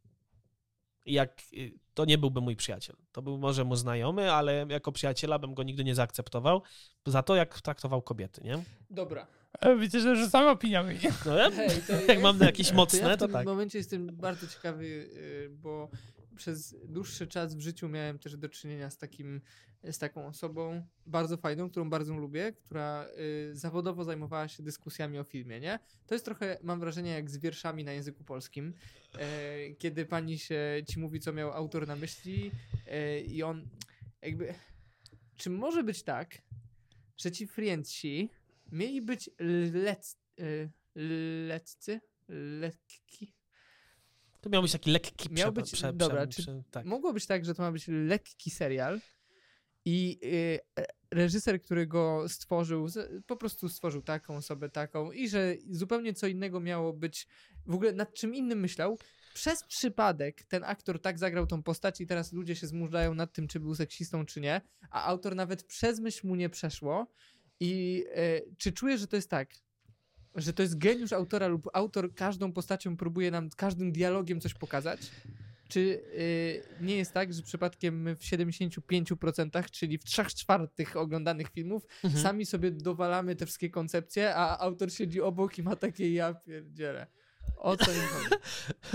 Jak 1.05 1.41
y, 1.53 1.73
to 1.93 2.05
nie 2.05 2.17
byłby 2.17 2.41
mój 2.41 2.55
przyjaciel. 2.55 2.95
To 3.11 3.21
był 3.21 3.37
może 3.37 3.63
mu 3.63 3.75
znajomy, 3.75 4.31
ale 4.31 4.65
jako 4.69 4.91
przyjaciela 4.91 5.39
bym 5.39 5.53
go 5.53 5.63
nigdy 5.63 5.83
nie 5.83 5.95
zaakceptował 5.95 6.61
za 7.05 7.23
to, 7.23 7.35
jak 7.35 7.61
traktował 7.61 8.01
kobiety, 8.01 8.41
nie? 8.43 8.63
Dobra. 8.89 9.27
E, 9.59 9.75
Wiecie, 9.75 9.99
że 9.99 10.15
rzucamy 10.15 10.49
opiniami. 10.49 10.99
No, 11.25 11.37
ja, 11.37 11.51
Hej, 11.51 11.69
to 11.87 11.93
jak 12.13 12.21
mam 12.21 12.37
na 12.37 12.45
jakieś 12.45 12.69
to 12.69 12.75
mocne, 12.75 12.99
ja 12.99 13.15
w 13.15 13.19
to 13.19 13.25
tym 13.25 13.33
tak. 13.33 13.45
momencie 13.45 13.77
jestem 13.77 14.07
bardzo 14.07 14.47
ciekawy, 14.47 14.85
y, 14.85 15.49
bo 15.51 15.89
przez 16.35 16.75
dłuższy 16.85 17.27
czas 17.27 17.55
w 17.55 17.59
życiu 17.59 17.89
miałem 17.89 18.19
też 18.19 18.37
do 18.37 18.49
czynienia 18.49 18.89
z 18.89 18.97
takim, 18.97 19.41
z 19.83 19.97
taką 19.97 20.27
osobą 20.27 20.87
bardzo 21.05 21.37
fajną, 21.37 21.69
którą 21.69 21.89
bardzo 21.89 22.13
lubię, 22.13 22.53
która 22.53 23.07
y, 23.51 23.55
zawodowo 23.55 24.03
zajmowała 24.03 24.47
się 24.47 24.63
dyskusjami 24.63 25.19
o 25.19 25.23
filmie, 25.23 25.59
nie? 25.59 25.79
To 26.07 26.15
jest 26.15 26.25
trochę, 26.25 26.57
mam 26.63 26.79
wrażenie, 26.79 27.11
jak 27.11 27.29
z 27.29 27.37
wierszami 27.37 27.83
na 27.83 27.93
języku 27.93 28.23
polskim, 28.23 28.73
e, 29.13 29.71
kiedy 29.71 30.05
pani 30.05 30.39
się 30.39 30.61
ci 30.87 30.99
mówi, 30.99 31.19
co 31.19 31.33
miał 31.33 31.51
autor 31.51 31.87
na 31.87 31.95
myśli 31.95 32.51
e, 32.87 33.19
i 33.19 33.43
on 33.43 33.69
jakby... 34.21 34.53
Czy 35.35 35.49
może 35.49 35.83
być 35.83 36.03
tak, 36.03 36.41
że 37.17 37.31
ci 37.31 37.47
friendsi 37.47 38.29
mieli 38.71 39.01
być 39.01 39.29
lec, 39.73 40.17
y, 40.39 40.69
leccy? 41.47 42.01
Lekki? 42.29 43.33
To 44.43 44.49
miał 44.49 44.61
być 44.61 44.71
taki 44.71 44.91
lekki 44.91 45.33
Miał 45.33 45.51
być- 45.53 45.71
prze- 45.71 45.93
dobra, 45.93 46.27
prze- 46.27 46.41
prze- 46.41 46.63
tak. 46.71 46.85
Mogło 46.85 47.13
być 47.13 47.25
tak, 47.25 47.45
że 47.45 47.55
to 47.55 47.61
ma 47.63 47.71
być 47.71 47.85
lekki 47.87 48.51
serial 48.51 49.01
i 49.85 50.19
y, 50.23 50.59
e, 50.79 50.85
reżyser, 51.11 51.61
który 51.61 51.87
go 51.87 52.29
stworzył, 52.29 52.87
po 53.25 53.35
prostu 53.37 53.69
stworzył 53.69 54.01
taką 54.01 54.35
osobę, 54.35 54.69
taką 54.69 55.11
i 55.11 55.29
że 55.29 55.55
zupełnie 55.69 56.13
co 56.13 56.27
innego 56.27 56.59
miało 56.59 56.93
być, 56.93 57.27
w 57.65 57.73
ogóle 57.73 57.91
nad 57.93 58.13
czym 58.13 58.35
innym 58.35 58.59
myślał. 58.59 58.97
Przez 59.33 59.63
przypadek 59.63 60.43
ten 60.43 60.63
aktor 60.63 61.01
tak 61.01 61.19
zagrał 61.19 61.47
tą 61.47 61.63
postać 61.63 62.01
i 62.01 62.07
teraz 62.07 62.33
ludzie 62.33 62.55
się 62.55 62.67
zmurzają 62.67 63.13
nad 63.15 63.33
tym, 63.33 63.47
czy 63.47 63.59
był 63.59 63.75
seksistą, 63.75 64.25
czy 64.25 64.41
nie, 64.41 64.61
a 64.89 65.03
autor 65.05 65.35
nawet 65.35 65.63
przez 65.63 65.99
myśl 65.99 66.27
mu 66.27 66.35
nie 66.35 66.49
przeszło. 66.49 67.07
I 67.59 68.03
e, 68.15 68.41
czy 68.57 68.71
czuje, 68.71 68.97
że 68.97 69.07
to 69.07 69.15
jest 69.15 69.29
tak, 69.29 69.49
że 70.35 70.53
to 70.53 70.61
jest 70.61 70.77
geniusz 70.77 71.13
autora 71.13 71.47
lub 71.47 71.69
autor 71.73 72.13
każdą 72.15 72.51
postacią 72.53 72.97
próbuje 72.97 73.31
nam 73.31 73.49
każdym 73.55 73.91
dialogiem 73.91 74.41
coś 74.41 74.53
pokazać? 74.53 74.99
Czy 75.69 75.79
y, 75.79 76.63
nie 76.81 76.95
jest 76.95 77.13
tak, 77.13 77.33
że 77.33 77.41
przypadkiem 77.41 78.01
my 78.01 78.15
w 78.15 78.19
75%, 78.19 79.69
czyli 79.71 79.97
w 79.97 80.03
3 80.03 80.25
czwartych 80.25 80.97
oglądanych 80.97 81.49
filmów, 81.49 81.85
Mhm. 82.03 82.23
sami 82.23 82.45
sobie 82.45 82.71
dowalamy 82.71 83.35
te 83.35 83.45
wszystkie 83.45 83.69
koncepcje, 83.69 84.35
a 84.35 84.59
autor 84.59 84.91
siedzi 84.91 85.21
obok 85.21 85.57
i 85.57 85.63
ma 85.63 85.75
takie 85.75 86.13
ja 86.13 86.33
pierdzielę. 86.33 87.07
O 87.57 87.77
co 87.77 87.91
im 87.91 87.97
chodzi? 88.01 88.35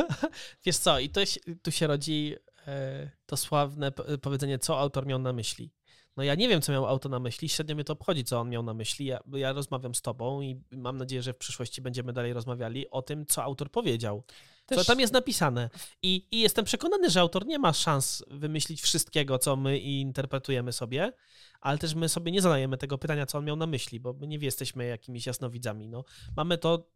Wiesz 0.64 0.76
co, 0.76 0.98
i 1.00 1.08
to, 1.10 1.20
tu 1.62 1.70
się 1.70 1.86
rodzi 1.86 2.34
e, 2.66 3.10
to 3.26 3.36
sławne 3.36 3.92
p- 3.92 4.18
powiedzenie, 4.18 4.58
co 4.58 4.78
autor 4.78 5.06
miał 5.06 5.18
na 5.18 5.32
myśli. 5.32 5.70
No 6.18 6.24
ja 6.24 6.34
nie 6.34 6.48
wiem, 6.48 6.60
co 6.60 6.72
miał 6.72 6.86
autor 6.86 7.10
na 7.10 7.18
myśli, 7.18 7.48
średnio 7.48 7.74
mnie 7.74 7.84
to 7.84 7.92
obchodzi, 7.92 8.24
co 8.24 8.40
on 8.40 8.50
miał 8.50 8.62
na 8.62 8.74
myśli. 8.74 9.06
Ja, 9.06 9.20
ja 9.32 9.52
rozmawiam 9.52 9.94
z 9.94 10.02
tobą 10.02 10.40
i 10.40 10.60
mam 10.70 10.96
nadzieję, 10.96 11.22
że 11.22 11.32
w 11.32 11.36
przyszłości 11.36 11.82
będziemy 11.82 12.12
dalej 12.12 12.32
rozmawiali 12.32 12.90
o 12.90 13.02
tym, 13.02 13.26
co 13.26 13.42
autor 13.42 13.70
powiedział. 13.70 14.24
Co 14.66 14.74
Też- 14.76 14.86
tam 14.86 15.00
jest 15.00 15.12
napisane. 15.12 15.70
I, 16.02 16.26
I 16.30 16.40
jestem 16.40 16.64
przekonany, 16.64 17.10
że 17.10 17.20
autor 17.20 17.46
nie 17.46 17.58
ma 17.58 17.72
szans 17.72 18.24
wymyślić 18.30 18.82
wszystkiego, 18.82 19.38
co 19.38 19.56
my 19.56 19.78
interpretujemy 19.78 20.72
sobie, 20.72 21.12
ale 21.60 21.78
też 21.78 21.94
my 21.94 22.08
sobie 22.08 22.32
nie 22.32 22.42
zadajemy 22.42 22.78
tego 22.78 22.98
pytania, 22.98 23.26
co 23.26 23.38
on 23.38 23.44
miał 23.44 23.56
na 23.56 23.66
myśli, 23.66 24.00
bo 24.00 24.12
my 24.12 24.26
nie 24.26 24.38
jesteśmy 24.38 24.86
jakimiś 24.86 25.26
jasnowidzami. 25.26 25.88
No. 25.88 26.04
Mamy 26.36 26.58
to, 26.58 26.86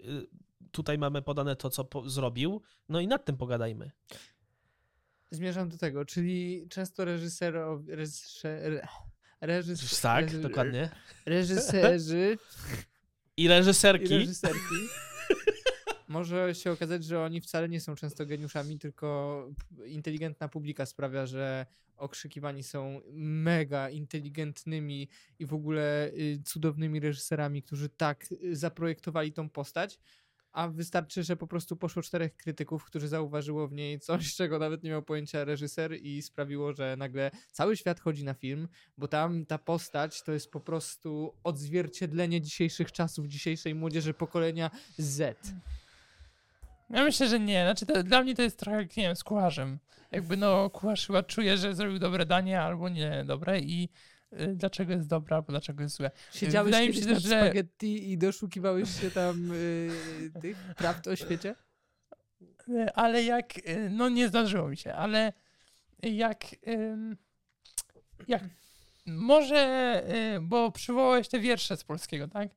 y, 0.00 0.26
tutaj 0.70 0.98
mamy 0.98 1.22
podane 1.22 1.56
to, 1.56 1.70
co 1.70 1.84
po, 1.84 2.10
zrobił, 2.10 2.62
no 2.88 3.00
i 3.00 3.06
nad 3.06 3.24
tym 3.24 3.36
pogadajmy. 3.36 3.90
Zmierzam 5.34 5.68
do 5.68 5.78
tego, 5.78 6.04
czyli 6.04 6.66
często 6.70 7.04
reżyserowie, 7.04 7.96
reżyser, 7.96 8.88
reżys, 9.40 10.00
Tak, 10.00 10.24
reży- 10.26 10.40
dokładnie. 10.42 10.90
reżyserzy 11.26 12.38
I 13.36 13.42
i 13.44 13.48
reżyserki. 13.48 14.08
reżyserki 14.08 14.74
może 16.08 16.54
się 16.54 16.70
okazać, 16.72 17.04
że 17.04 17.20
oni 17.20 17.40
wcale 17.40 17.68
nie 17.68 17.80
są 17.80 17.94
często 17.94 18.26
geniuszami, 18.26 18.78
tylko 18.78 19.48
inteligentna 19.86 20.48
publika 20.48 20.86
sprawia, 20.86 21.26
że 21.26 21.66
okrzykiwani 21.96 22.62
są 22.62 23.00
mega 23.12 23.90
inteligentnymi 23.90 25.08
i 25.38 25.46
w 25.46 25.54
ogóle 25.54 26.10
y, 26.12 26.40
cudownymi 26.44 27.00
reżyserami, 27.00 27.62
którzy 27.62 27.88
tak 27.88 28.24
y, 28.32 28.56
zaprojektowali 28.56 29.32
tą 29.32 29.48
postać. 29.48 29.98
A 30.54 30.68
wystarczy, 30.68 31.22
że 31.22 31.36
po 31.36 31.46
prostu 31.46 31.76
poszło 31.76 32.02
czterech 32.02 32.36
krytyków, 32.36 32.84
którzy 32.84 33.08
zauważyło 33.08 33.68
w 33.68 33.72
niej 33.72 34.00
coś, 34.00 34.34
czego 34.36 34.58
nawet 34.58 34.82
nie 34.82 34.90
miał 34.90 35.02
pojęcia 35.02 35.44
reżyser 35.44 35.92
i 36.02 36.22
sprawiło, 36.22 36.72
że 36.72 36.96
nagle 36.96 37.30
cały 37.52 37.76
świat 37.76 38.00
chodzi 38.00 38.24
na 38.24 38.34
film, 38.34 38.68
bo 38.98 39.08
tam 39.08 39.46
ta 39.46 39.58
postać 39.58 40.22
to 40.22 40.32
jest 40.32 40.50
po 40.50 40.60
prostu 40.60 41.34
odzwierciedlenie 41.44 42.40
dzisiejszych 42.40 42.92
czasów, 42.92 43.26
dzisiejszej 43.26 43.74
młodzieży 43.74 44.14
pokolenia 44.14 44.70
Z. 44.98 45.38
Ja 46.90 47.04
myślę, 47.04 47.28
że 47.28 47.40
nie. 47.40 47.64
Znaczy, 47.64 47.86
to, 47.86 48.02
dla 48.02 48.22
mnie 48.22 48.34
to 48.34 48.42
jest 48.42 48.58
trochę 48.58 48.78
jak, 48.78 48.96
nie 48.96 49.02
wiem, 49.02 49.16
z 49.16 49.24
kucharzem. 49.24 49.78
Jakby, 50.12 50.36
no, 50.36 50.70
kucharz 50.70 51.06
chyba 51.06 51.22
czuje, 51.22 51.56
że 51.56 51.74
zrobił 51.74 51.98
dobre 51.98 52.26
danie 52.26 52.60
albo 52.60 52.88
nie 52.88 53.24
dobre 53.26 53.60
i 53.60 53.88
dlaczego 54.54 54.92
jest 54.92 55.06
dobre, 55.08 55.36
albo 55.36 55.52
dlaczego 55.52 55.82
jest 55.82 55.96
złe. 55.96 56.10
Siedziałeś 56.32 56.66
Wydaje 56.66 56.88
mi 56.88 56.94
się 56.94 57.06
też, 57.06 57.22
że- 57.22 57.28
spaghetti 57.28 58.10
i 58.12 58.18
doszukiwałeś 58.18 59.00
się 59.00 59.10
tam 59.10 59.52
y, 59.52 59.90
tych 60.42 60.56
prawd 60.76 61.08
o 61.08 61.16
świecie? 61.16 61.54
Y, 62.68 62.92
Ale 62.94 63.22
jak, 63.24 63.58
y, 63.68 63.90
no 63.90 64.08
nie 64.08 64.28
zdarzyło 64.28 64.68
mi 64.68 64.76
się, 64.76 64.94
ale 64.94 65.32
jak, 66.02 66.44
jak 68.28 68.42
może, 69.06 70.02
y, 70.36 70.40
bo 70.40 70.70
przywołałeś 70.72 71.28
te 71.28 71.40
wiersze 71.40 71.76
z 71.76 71.84
polskiego, 71.84 72.28
tak? 72.28 72.48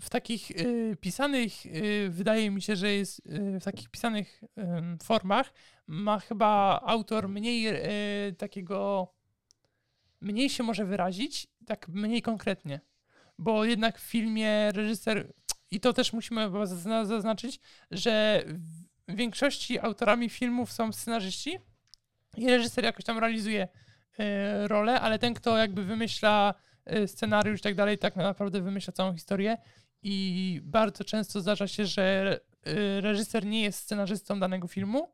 W 0.00 0.10
takich 0.10 0.50
y, 0.50 0.96
pisanych, 1.00 1.66
y, 1.66 2.08
wydaje 2.10 2.50
mi 2.50 2.62
się, 2.62 2.76
że 2.76 2.92
jest 2.92 3.18
y, 3.26 3.60
w 3.60 3.64
takich 3.64 3.88
pisanych 3.90 4.40
formach 5.02 5.52
ma 5.86 6.18
chyba 6.20 6.80
autor 6.84 7.28
mniej 7.28 7.68
y, 8.28 8.32
takiego, 8.32 9.08
mniej 10.20 10.50
się 10.50 10.62
może 10.62 10.84
wyrazić, 10.84 11.46
tak 11.66 11.88
mniej 11.88 12.22
konkretnie. 12.22 12.80
Bo 13.38 13.64
jednak 13.64 13.98
w 13.98 14.02
filmie 14.02 14.72
reżyser, 14.72 15.32
i 15.70 15.80
to 15.80 15.92
też 15.92 16.12
musimy 16.12 16.50
zaznaczyć, 17.04 17.60
że 17.90 18.44
w 19.08 19.16
większości 19.16 19.78
autorami 19.78 20.28
filmów 20.30 20.72
są 20.72 20.92
scenarzyści 20.92 21.58
i 22.36 22.50
reżyser 22.50 22.84
jakoś 22.84 23.04
tam 23.04 23.18
realizuje 23.18 23.68
e, 24.18 24.68
rolę, 24.68 25.00
ale 25.00 25.18
ten, 25.18 25.34
kto 25.34 25.58
jakby 25.58 25.84
wymyśla 25.84 26.54
e, 26.84 27.08
scenariusz 27.08 27.60
i 27.60 27.62
tak 27.62 27.74
dalej, 27.74 27.98
tak 27.98 28.16
naprawdę 28.16 28.60
wymyśla 28.60 28.92
całą 28.92 29.14
historię 29.14 29.56
i 30.02 30.60
bardzo 30.64 31.04
często 31.04 31.40
zdarza 31.40 31.68
się, 31.68 31.86
że 31.86 32.38
e, 32.62 33.00
reżyser 33.00 33.46
nie 33.46 33.62
jest 33.62 33.78
scenarzystą 33.78 34.40
danego 34.40 34.68
filmu 34.68 35.12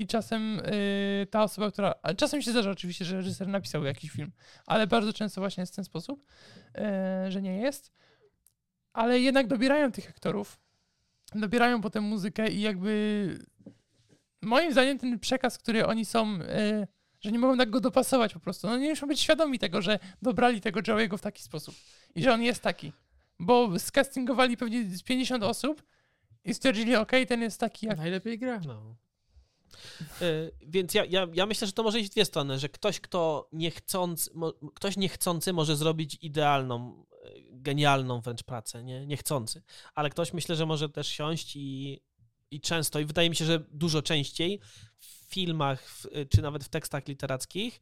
i 0.00 0.06
czasem 0.06 0.60
e, 0.64 1.26
ta 1.26 1.42
osoba, 1.42 1.70
która... 1.70 1.94
Czasem 2.16 2.42
się 2.42 2.50
zdarza 2.50 2.70
oczywiście, 2.70 3.04
że 3.04 3.16
reżyser 3.16 3.48
napisał 3.48 3.84
jakiś 3.84 4.10
film, 4.10 4.32
ale 4.66 4.86
bardzo 4.86 5.12
często 5.12 5.40
właśnie 5.40 5.60
jest 5.60 5.72
w 5.72 5.76
ten 5.76 5.84
sposób, 5.84 6.24
e, 6.74 7.26
że 7.28 7.42
nie 7.42 7.58
jest. 7.58 7.92
Ale 8.92 9.20
jednak 9.20 9.46
dobierają 9.46 9.92
tych 9.92 10.10
aktorów, 10.10 10.60
dobierają 11.34 11.80
potem 11.80 12.04
muzykę 12.04 12.48
i 12.48 12.60
jakby 12.60 13.38
moim 14.42 14.72
zdaniem 14.72 14.98
ten 14.98 15.18
przekaz, 15.18 15.58
który 15.58 15.86
oni 15.86 16.04
są, 16.04 16.38
e, 16.42 16.86
że 17.20 17.32
nie 17.32 17.38
mogą 17.38 17.58
tak 17.58 17.70
go 17.70 17.80
dopasować 17.80 18.34
po 18.34 18.40
prostu. 18.40 18.66
No 18.66 18.78
nie 18.78 18.90
muszą 18.90 19.06
być 19.06 19.20
świadomi 19.20 19.58
tego, 19.58 19.82
że 19.82 19.98
dobrali 20.22 20.60
tego 20.60 20.80
Joey'ego 20.80 21.18
w 21.18 21.22
taki 21.22 21.42
sposób 21.42 21.74
i 22.14 22.22
że 22.22 22.32
on 22.32 22.42
jest 22.42 22.62
taki. 22.62 22.92
Bo 23.38 23.78
skastingowali 23.78 24.56
pewnie 24.56 24.84
z 24.84 25.02
50 25.02 25.44
osób 25.44 25.82
i 26.44 26.54
stwierdzili, 26.54 26.96
okej, 26.96 27.26
ten 27.26 27.42
jest 27.42 27.60
taki 27.60 27.86
jak... 27.86 27.98
Najlepiej 27.98 28.38
gra. 28.38 28.60
No. 28.66 28.96
Y, 30.22 30.52
Więc 30.66 30.94
ja, 30.94 31.04
ja, 31.04 31.26
ja 31.32 31.46
myślę, 31.46 31.66
że 31.66 31.72
to 31.72 31.82
może 31.82 32.00
iść 32.00 32.10
w 32.10 32.12
dwie 32.12 32.24
strony, 32.24 32.58
że 32.58 32.68
ktoś, 32.68 33.00
kto 33.00 33.48
niechcący, 33.52 34.30
mo, 34.34 34.52
ktoś 34.74 34.96
niechcący 34.96 35.52
może 35.52 35.76
zrobić 35.76 36.18
idealną, 36.20 37.04
y, 37.26 37.44
genialną 37.50 38.20
wręcz 38.20 38.42
pracę, 38.42 38.84
nie? 38.84 39.06
Niechcący. 39.06 39.62
Ale 39.94 40.10
ktoś 40.10 40.32
myślę, 40.32 40.56
że 40.56 40.66
może 40.66 40.88
też 40.88 41.08
siąść 41.08 41.56
i, 41.56 42.00
i 42.50 42.60
często, 42.60 43.00
i 43.00 43.04
wydaje 43.04 43.30
mi 43.30 43.36
się, 43.36 43.44
że 43.44 43.60
dużo 43.70 44.02
częściej 44.02 44.60
w 44.98 45.34
filmach, 45.34 45.90
w, 45.90 46.06
czy 46.30 46.42
nawet 46.42 46.64
w 46.64 46.68
tekstach 46.68 47.08
literackich 47.08 47.80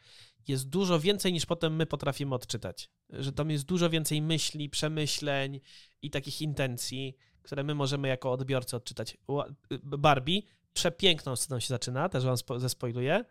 jest 0.49 0.69
dużo 0.69 1.01
więcej 1.01 1.33
niż 1.33 1.47
potem 1.47 1.77
my 1.77 1.87
potrafimy 1.87 2.35
odczytać. 2.35 2.91
Że 3.11 3.33
tam 3.33 3.51
jest 3.51 3.65
dużo 3.65 3.91
więcej 3.91 4.23
myśli, 4.23 4.71
przemyśleń 4.71 5.61
i 6.03 6.11
takich 6.11 6.43
intencji, 6.43 7.17
które 7.43 7.65
my 7.65 7.75
możemy 7.75 8.09
jako 8.09 8.33
odbiorcy 8.33 8.77
odczytać. 8.77 9.17
Y, 9.73 9.79
Barbie 9.83 10.43
przepiękną 10.79 11.37
sceną 11.37 11.61
się 11.61 11.69
zaczyna, 11.69 12.09
też 12.09 12.25
wam 12.25 12.37
spo, 12.37 12.61
zespoiluję, 12.61 13.25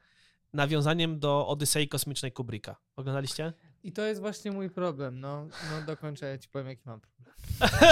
nawiązaniem 0.54 1.20
do 1.20 1.48
Odysei 1.48 1.88
Kosmicznej 1.88 2.32
Kubricka. 2.32 2.76
Oglądaliście? 2.96 3.54
I 3.84 3.92
to 3.92 4.02
jest 4.02 4.22
właśnie 4.22 4.52
mój 4.52 4.70
problem. 4.70 5.20
No, 5.20 5.48
no 5.72 5.86
dokończę, 5.86 6.26
ja 6.26 6.38
ci 6.38 6.50
powiem, 6.50 6.68
jaki 6.68 6.82
mam 6.86 7.02
problem. 7.02 7.36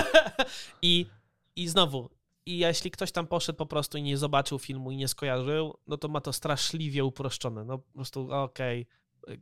I, 0.81 1.05
I 1.55 1.67
znowu, 1.67 2.09
I 2.45 2.57
jeśli 2.57 2.91
ktoś 2.91 3.11
tam 3.11 3.27
poszedł 3.27 3.57
po 3.57 3.65
prostu 3.65 3.97
i 3.97 4.03
nie 4.03 4.17
zobaczył 4.17 4.59
filmu 4.59 4.91
i 4.91 4.97
nie 4.97 5.07
skojarzył, 5.07 5.77
no 5.87 5.97
to 5.97 6.07
ma 6.07 6.21
to 6.21 6.33
straszliwie 6.33 7.05
uproszczone. 7.05 7.65
No 7.65 7.77
po 7.77 7.93
prostu 7.93 8.31
okej, 8.31 8.87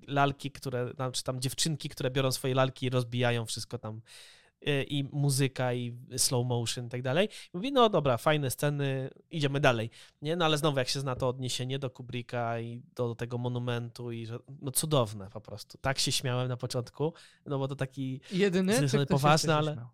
lalki, 0.07 0.51
które, 0.51 0.93
czy 1.13 1.23
tam 1.23 1.41
dziewczynki, 1.41 1.89
które 1.89 2.11
biorą 2.11 2.31
swoje 2.31 2.55
lalki 2.55 2.85
i 2.85 2.89
rozbijają 2.89 3.45
wszystko 3.45 3.77
tam 3.77 4.01
i 4.87 5.03
muzyka, 5.11 5.73
i 5.73 5.93
slow 6.17 6.47
motion 6.47 6.85
i 6.85 6.89
tak 6.89 7.01
dalej. 7.01 7.29
Mówi, 7.53 7.71
no 7.71 7.89
dobra, 7.89 8.17
fajne 8.17 8.51
sceny, 8.51 9.09
idziemy 9.31 9.59
dalej. 9.59 9.89
Nie? 10.21 10.35
No 10.35 10.45
ale 10.45 10.57
znowu, 10.57 10.77
jak 10.77 10.87
się 10.87 10.99
zna 10.99 11.15
to 11.15 11.27
odniesienie 11.27 11.79
do 11.79 11.89
Kubricka 11.89 12.59
i 12.59 12.81
do 12.95 13.15
tego 13.15 13.37
monumentu 13.37 14.11
i 14.11 14.25
że, 14.25 14.39
no 14.61 14.71
cudowne 14.71 15.29
po 15.29 15.41
prostu. 15.41 15.77
Tak 15.77 15.99
się 15.99 16.11
śmiałem 16.11 16.47
na 16.47 16.57
początku, 16.57 17.13
no 17.45 17.59
bo 17.59 17.67
to 17.67 17.75
taki 17.75 18.21
Jedyny, 18.31 18.89
czy 18.89 19.05
poważny, 19.05 19.55
ale- 19.55 19.73
śmiał? 19.73 19.87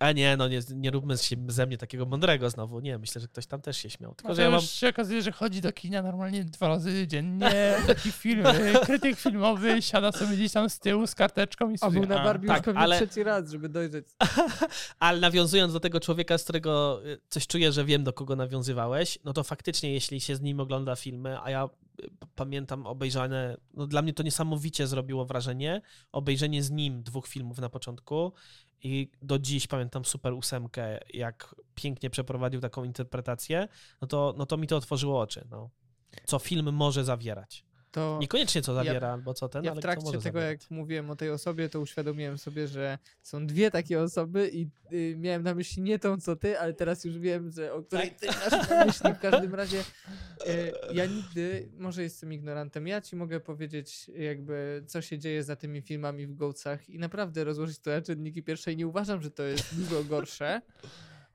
A 0.00 0.12
nie, 0.12 0.36
no 0.36 0.48
nie, 0.48 0.60
nie 0.74 0.90
róbmy 0.90 1.18
się 1.18 1.36
ze 1.48 1.66
mnie 1.66 1.78
takiego 1.78 2.06
mądrego 2.06 2.50
znowu. 2.50 2.80
Nie, 2.80 2.98
myślę, 2.98 3.20
że 3.20 3.28
ktoś 3.28 3.46
tam 3.46 3.60
też 3.60 3.76
się 3.76 3.90
śmiał. 3.90 4.10
Tylko, 4.14 4.22
Tylko, 4.22 4.34
że 4.34 4.42
ja 4.42 4.50
mam... 4.50 4.60
się 4.60 4.88
okazuje, 4.88 5.22
że 5.22 5.32
chodzi 5.32 5.60
do 5.60 5.72
kina 5.72 6.02
normalnie 6.02 6.44
dwa 6.44 6.68
razy 6.68 7.06
dziennie, 7.06 7.74
taki 7.86 8.12
film, 8.12 8.46
y, 8.46 8.74
krytyk 8.86 9.18
filmowy, 9.18 9.82
siada 9.82 10.12
sobie 10.12 10.34
gdzieś 10.36 10.52
tam 10.52 10.70
z 10.70 10.78
tyłu 10.78 11.06
z 11.06 11.14
karteczką 11.14 11.70
i 11.70 11.74
A 11.74 11.78
sobie... 11.78 12.00
był 12.00 12.08
na 12.08 12.24
Barbie 12.24 12.48
tak, 12.48 12.56
już 12.56 12.64
pewnie 12.64 12.80
ale- 12.80 12.96
trzeci 12.96 13.22
raz, 13.22 13.50
żeby 13.50 13.68
dojrzeć. 13.68 14.06
Ale 14.98 15.20
nawiązując 15.20 15.72
do 15.72 15.80
tego 15.80 16.00
człowieka, 16.00 16.38
z 16.38 16.42
którego 16.44 17.00
y, 17.06 17.18
coś 17.28 17.46
czuję, 17.46 17.72
że 17.72 17.84
wiem, 17.84 18.04
do 18.04 18.12
kogo 18.12 18.36
nawiązywałeś, 18.36 19.18
no 19.24 19.32
to 19.32 19.44
faktycznie, 19.44 19.92
jeśli 19.92 20.20
się 20.20 20.36
z 20.36 20.40
nim 20.40 20.60
ogląda 20.60 20.96
filmy, 20.96 21.40
a 21.42 21.50
ja 21.50 21.68
p- 21.68 22.26
pamiętam 22.34 22.86
obejrzane, 22.86 23.56
no 23.74 23.86
dla 23.86 24.02
mnie 24.02 24.12
to 24.12 24.22
niesamowicie 24.22 24.86
zrobiło 24.86 25.24
wrażenie, 25.24 25.82
obejrzenie 26.12 26.62
z 26.62 26.70
nim 26.70 27.02
dwóch 27.02 27.26
filmów 27.28 27.58
na 27.58 27.68
początku 27.68 28.32
i 28.82 29.10
do 29.22 29.38
dziś 29.38 29.66
pamiętam 29.66 30.04
Super 30.04 30.32
ósemkę, 30.32 30.98
jak 31.14 31.54
pięknie 31.74 32.10
przeprowadził 32.10 32.60
taką 32.60 32.84
interpretację, 32.84 33.68
no 34.00 34.08
to, 34.08 34.34
no 34.38 34.46
to 34.46 34.56
mi 34.56 34.66
to 34.66 34.76
otworzyło 34.76 35.20
oczy, 35.20 35.46
no. 35.50 35.70
Co 36.24 36.38
film 36.38 36.72
może 36.74 37.04
zawierać. 37.04 37.64
To 37.90 38.18
Niekoniecznie 38.20 38.62
co 38.62 38.72
Ja- 38.72 38.84
zawiera, 38.84 39.12
albo 39.12 39.34
co 39.34 39.48
ten, 39.48 39.64
ja 39.64 39.70
ale 39.70 39.80
w 39.80 39.82
trakcie 39.82 40.04
może 40.04 40.18
tego, 40.18 40.38
zawierać. 40.38 40.62
jak 40.62 40.70
mówiłem 40.70 41.10
o 41.10 41.16
tej 41.16 41.30
osobie, 41.30 41.68
to 41.68 41.80
uświadomiłem 41.80 42.38
sobie, 42.38 42.68
że 42.68 42.98
są 43.22 43.46
dwie 43.46 43.70
takie 43.70 44.02
osoby 44.02 44.50
i 44.52 44.68
y, 44.92 45.14
miałem 45.18 45.42
na 45.42 45.54
myśli 45.54 45.82
nie 45.82 45.98
tą, 45.98 46.20
co 46.20 46.36
ty, 46.36 46.60
ale 46.60 46.74
teraz 46.74 47.04
już 47.04 47.18
wiem, 47.18 47.50
że 47.50 47.72
o 47.74 47.82
której 47.82 48.10
Tak. 48.10 48.18
ty 48.20 48.26
masz 48.26 48.68
na 48.70 48.84
myśli. 48.84 49.12
W 49.14 49.18
każdym 49.18 49.54
razie 49.54 49.84
ja 50.92 51.06
nigdy, 51.06 51.68
może 51.78 52.02
jestem 52.02 52.32
ignorantem, 52.32 52.86
ja 52.86 53.00
ci 53.00 53.16
mogę 53.16 53.40
powiedzieć 53.40 54.08
jakby, 54.08 54.84
co 54.86 55.02
się 55.02 55.18
dzieje 55.18 55.42
za 55.44 55.56
tymi 55.56 55.82
filmami 55.82 56.26
w 56.26 56.34
Gołcach 56.34 56.88
i 56.88 56.98
naprawdę 56.98 57.44
rozłożyć 57.44 57.78
to 57.78 57.90
na 57.90 58.02
czynniki 58.02 58.42
pierwsze 58.42 58.72
i 58.72 58.76
nie 58.76 58.86
uważam, 58.86 59.22
że 59.22 59.30
to 59.30 59.42
jest 59.42 59.74
dużo 59.76 60.04
gorsze. 60.04 60.62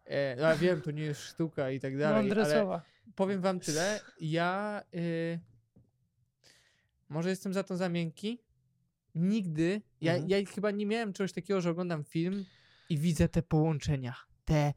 E, 0.05 0.35
ja 0.41 0.55
wiem, 0.55 0.81
to 0.81 0.91
nie 0.91 1.03
jest 1.03 1.21
sztuka 1.21 1.71
i 1.71 1.79
tak 1.79 1.97
dalej, 1.97 2.21
Mądre 2.23 2.43
ale 2.43 2.55
słowa. 2.55 2.81
powiem 3.15 3.41
wam 3.41 3.59
tyle. 3.59 3.99
Ja 4.21 4.83
y, 4.95 5.39
może 7.09 7.29
jestem 7.29 7.53
za 7.53 7.63
to 7.63 7.77
za 7.77 7.89
miękki. 7.89 8.41
Nigdy. 9.15 9.81
Ja, 10.01 10.13
Mhm. 10.13 10.29
ja 10.29 10.37
chyba 10.45 10.71
nie 10.71 10.85
miałem 10.85 11.13
czegoś 11.13 11.31
takiego, 11.33 11.61
że 11.61 11.69
oglądam 11.69 12.03
film 12.03 12.45
i 12.89 12.97
widzę 12.97 13.29
te 13.29 13.41
połączenia. 13.41 14.15
Te. 14.45 14.73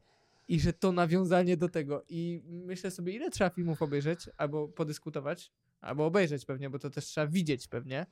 I 0.47 0.59
że 0.59 0.73
to 0.73 0.91
nawiązanie 0.91 1.57
do 1.57 1.69
tego. 1.69 2.05
I 2.09 2.41
myślę 2.45 2.91
sobie, 2.91 3.13
ile 3.13 3.29
trzeba 3.29 3.49
filmów 3.49 3.81
obejrzeć, 3.81 4.19
albo 4.37 4.67
podyskutować, 4.67 5.51
albo 5.81 6.05
obejrzeć 6.05 6.45
pewnie, 6.45 6.69
bo 6.69 6.79
to 6.79 6.89
też 6.89 7.05
trzeba 7.05 7.27
widzieć 7.27 7.67
pewnie, 7.67 8.05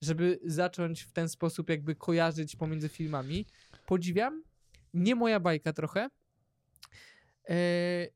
żeby 0.00 0.40
zacząć 0.44 1.02
w 1.02 1.12
ten 1.12 1.28
sposób 1.28 1.70
jakby 1.70 1.94
kojarzyć 1.94 2.56
pomiędzy 2.56 2.88
filmami. 2.88 3.46
Podziwiam. 3.86 4.42
Nie 4.94 5.14
moja 5.14 5.40
bajka 5.40 5.72
trochę. 5.72 6.08
Eee, 7.44 8.08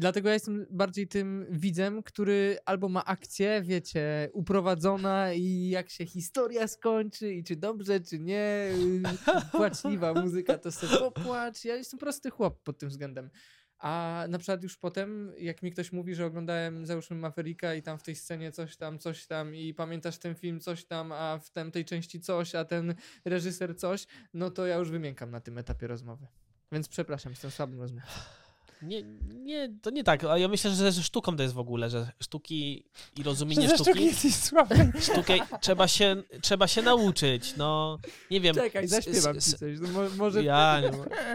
Dlatego 0.00 0.28
ja 0.28 0.34
jestem 0.34 0.66
bardziej 0.70 1.08
tym 1.08 1.46
widzem, 1.50 2.02
który 2.02 2.58
albo 2.64 2.88
ma 2.88 3.04
akcję, 3.04 3.62
wiecie, 3.62 4.30
uprowadzona 4.32 5.32
i 5.32 5.68
jak 5.68 5.90
się 5.90 6.06
historia 6.06 6.68
skończy 6.68 7.34
i 7.34 7.44
czy 7.44 7.56
dobrze, 7.56 8.00
czy 8.00 8.18
nie, 8.18 8.72
y, 8.74 9.50
płaczliwa 9.52 10.14
muzyka, 10.14 10.58
to 10.58 10.72
sobie 10.72 10.96
popłacz. 10.98 11.64
Ja 11.64 11.76
jestem 11.76 11.98
prosty 11.98 12.30
chłop 12.30 12.62
pod 12.62 12.78
tym 12.78 12.88
względem. 12.88 13.30
A 13.78 14.24
na 14.28 14.38
przykład 14.38 14.62
już 14.62 14.76
potem, 14.76 15.32
jak 15.38 15.62
mi 15.62 15.72
ktoś 15.72 15.92
mówi, 15.92 16.14
że 16.14 16.26
oglądałem 16.26 16.86
załóżmy 16.86 17.16
Mavericka 17.16 17.74
i 17.74 17.82
tam 17.82 17.98
w 17.98 18.02
tej 18.02 18.14
scenie 18.14 18.52
coś 18.52 18.76
tam, 18.76 18.98
coś 18.98 19.26
tam 19.26 19.54
i 19.54 19.74
pamiętasz 19.74 20.18
ten 20.18 20.34
film, 20.34 20.60
coś 20.60 20.84
tam, 20.84 21.12
a 21.12 21.38
w 21.38 21.50
tem, 21.50 21.70
tej 21.70 21.84
części 21.84 22.20
coś, 22.20 22.54
a 22.54 22.64
ten 22.64 22.94
reżyser 23.24 23.76
coś, 23.76 24.06
no 24.34 24.50
to 24.50 24.66
ja 24.66 24.76
już 24.76 24.90
wymiękam 24.90 25.30
na 25.30 25.40
tym 25.40 25.58
etapie 25.58 25.86
rozmowy. 25.86 26.26
Więc 26.72 26.88
przepraszam, 26.88 27.32
jestem 27.32 27.50
słabym 27.50 27.80
rozmówcą. 27.80 28.39
Nie, 28.82 29.02
nie, 29.28 29.68
to 29.82 29.90
nie 29.90 30.04
tak. 30.04 30.24
A 30.24 30.38
ja 30.38 30.48
myślę, 30.48 30.70
że 30.70 30.92
ze 30.92 31.02
sztuką 31.02 31.36
to 31.36 31.42
jest 31.42 31.54
w 31.54 31.58
ogóle, 31.58 31.90
że 31.90 32.12
sztuki 32.22 32.84
i 33.18 33.22
rozumienie 33.22 33.68
Że 33.68 33.74
sztuki 33.74 33.90
sztuki, 33.90 34.04
jesteś 34.04 34.34
słaby. 34.34 34.74
sztukę 35.00 35.34
trzeba 35.60 35.88
się, 35.88 36.22
trzeba 36.42 36.68
się 36.68 36.82
nauczyć. 36.82 37.56
No, 37.56 37.98
nie 38.30 38.40
wiem. 38.40 38.54
Czekaj, 38.54 38.88
zaśpiewam 38.88 39.36
s- 39.36 39.44
ci 39.52 39.58
coś. 39.58 39.78
No, 39.80 39.88
mo- 39.88 40.10
może 40.16 40.42
Ja, 40.44 40.80
nie, 40.82 40.90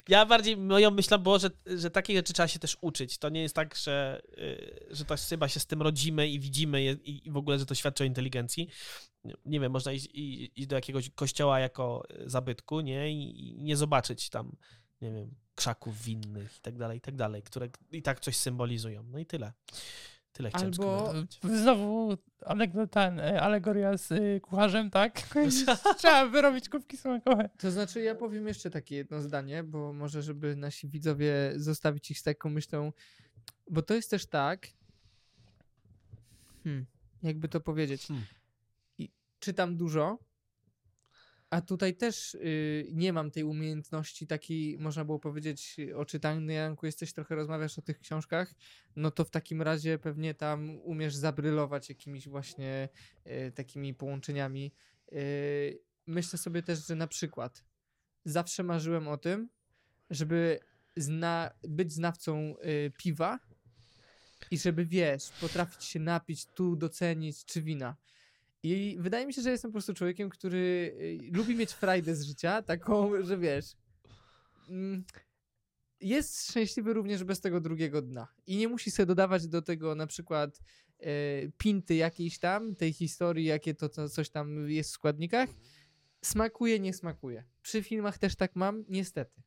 ja 0.08 0.26
bardziej, 0.26 0.58
moją 0.58 0.92
myślą 0.92 1.18
było, 1.18 1.40
że, 1.40 1.50
że 1.66 1.92
takich 1.92 2.16
rzeczy 2.16 2.34
trzeba 2.34 2.48
się 2.48 2.60
też 2.60 2.78
uczyć. 2.82 3.18
To 3.18 3.30
nie 3.30 3.42
jest 3.42 3.56
tak, 3.56 3.76
że, 3.76 4.22
y, 4.38 4.86
że 4.92 5.06
to 5.06 5.16
chyba 5.30 5.48
się 5.48 5.60
z 5.60 5.66
tym 5.66 5.82
rodzimy 5.82 6.28
i 6.30 6.40
widzimy 6.40 6.84
je, 6.84 6.92
i 6.92 7.32
w 7.32 7.38
ogóle, 7.38 7.60
że 7.60 7.66
to 7.66 7.76
świadczy 7.76 8.04
o 8.04 8.08
inteligencji. 8.08 8.70
Nie- 9.46 9.60
wiem, 9.60 9.72
można 9.72 9.92
iść, 9.92 10.06
i- 10.14 10.52
iść 10.56 10.68
do 10.68 10.76
jakiegoś 10.76 11.10
kościoła 11.10 11.60
jako 11.60 12.04
y, 12.26 12.30
zabytku, 12.30 12.82
nie? 12.82 13.12
I 13.12 13.56
nie 13.60 13.78
zobaczyć 13.78 14.30
tam, 14.30 14.56
nie 15.06 15.20
wiem, 15.20 15.36
krzaków 15.56 16.02
winnych 16.02 16.58
i 16.58 16.62
tak 16.62 16.78
dalej, 16.78 16.98
i 16.98 17.02
tak 17.02 17.16
dalej, 17.16 17.44
które 17.44 17.70
i 17.92 18.02
tak 18.02 18.20
coś 18.20 18.38
symbolizują. 18.38 19.04
No 19.04 19.20
i 19.20 19.26
tyle. 19.26 19.54
Tyle 20.36 20.50
chciałem 20.50 20.72
Albo-. 20.72 21.14
Znowu 21.44 22.18
anegdota, 22.46 23.02
e, 23.02 23.42
alegoria 23.42 23.98
z 23.98 24.12
y, 24.12 24.42
kucharzem, 24.42 24.90
tak? 24.90 25.22
Trzeba 25.98 26.26
wyrobić 26.26 26.70
kubki 26.70 26.98
smakowe. 26.98 27.50
To 27.58 27.72
znaczy, 27.72 28.02
ja 28.02 28.16
powiem 28.16 28.48
jeszcze 28.48 28.70
takie 28.70 28.96
jedno 28.96 29.22
zdanie, 29.22 29.64
bo 29.64 29.94
może, 29.94 30.22
żeby 30.22 30.56
nasi 30.56 30.88
widzowie 30.88 31.54
zostawić 31.56 32.12
ich 32.12 32.20
z 32.20 32.24
taką 32.24 32.50
myślą, 32.50 32.92
bo 33.70 33.82
to 33.82 33.94
jest 33.94 34.10
też 34.10 34.26
tak, 34.26 34.68
hmm, 36.64 36.86
jakby 37.24 37.50
to 37.50 37.60
powiedzieć, 37.60 38.08
Hmm. 38.08 38.26
I 38.98 39.12
czytam 39.40 39.78
dużo, 39.78 40.18
a 41.50 41.62
tutaj 41.62 41.96
też 41.96 42.34
y, 42.36 42.90
nie 42.92 43.14
mam 43.14 43.32
tej 43.32 43.44
umiejętności 43.44 44.28
takiej, 44.28 44.78
można 44.78 45.06
było 45.06 45.20
powiedzieć, 45.20 45.78
o 45.96 46.06
czytaniu. 46.06 46.52
Janku, 46.52 46.86
jesteś 46.86 47.14
trochę 47.14 47.36
rozmawiasz 47.36 47.80
o 47.80 47.82
tych 47.82 48.00
książkach, 48.00 48.56
no 48.96 49.12
to 49.12 49.26
w 49.26 49.30
takim 49.30 49.62
razie 49.62 50.00
pewnie 50.00 50.34
tam 50.34 50.80
umiesz 50.80 51.16
zabrylować 51.16 51.90
jakimiś 51.90 52.28
właśnie 52.28 52.90
y, 53.28 53.52
takimi 53.52 53.94
połączeniami. 53.94 54.72
Y, 55.14 55.80
myślę 56.08 56.40
sobie 56.40 56.64
też, 56.64 56.88
że 56.88 56.96
na 56.96 57.08
przykład 57.08 57.64
zawsze 58.26 58.64
marzyłem 58.64 59.08
o 59.08 59.18
tym, 59.18 59.50
żeby 60.10 60.60
zna, 60.98 61.52
być 61.68 61.94
znawcą 61.94 62.56
y, 62.66 62.92
piwa 62.98 63.40
i 64.52 64.58
żeby, 64.58 64.86
wiesz, 64.86 65.30
potrafić 65.42 65.84
się 65.84 66.00
napić, 66.00 66.46
tu 66.46 66.76
docenić, 66.76 67.46
czy 67.46 67.62
wina. 67.62 67.96
I 68.66 68.98
wydaje 69.00 69.26
mi 69.26 69.34
się, 69.34 69.42
że 69.42 69.52
jestem 69.52 69.72
po 69.72 69.74
prostu 69.74 69.94
człowiekiem, 69.94 70.30
który 70.30 70.58
y, 71.02 71.38
lubi 71.38 71.56
mieć 71.56 71.72
frajdę 71.72 72.16
z 72.16 72.24
życia, 72.24 72.62
taką, 72.62 73.12
że 73.24 73.38
wiesz, 73.38 73.66
mm, 74.70 75.04
jest 76.02 76.50
szczęśliwy 76.50 76.94
również 76.94 77.24
bez 77.24 77.42
tego 77.42 77.62
drugiego 77.62 78.02
dna. 78.02 78.28
I 78.48 78.58
nie 78.58 78.68
musi 78.68 78.92
sobie 78.92 79.06
dodawać 79.06 79.48
do 79.48 79.62
tego 79.62 79.96
na 79.96 80.08
przykład 80.08 80.60
e, 81.00 81.12
pinty 81.58 81.96
jakiejś 81.96 82.40
tam, 82.40 82.76
tej 82.76 82.94
historii, 82.94 83.46
jakie 83.46 83.74
to 83.74 83.90
co, 83.90 84.10
coś 84.10 84.30
tam 84.30 84.70
jest 84.70 84.90
w 84.90 84.94
składnikach. 84.94 85.50
Smakuje, 86.22 86.80
nie 86.80 86.94
smakuje. 86.94 87.44
Przy 87.62 87.84
filmach 87.84 88.18
też 88.18 88.36
tak 88.36 88.56
mam, 88.56 88.86
niestety. 88.90 89.42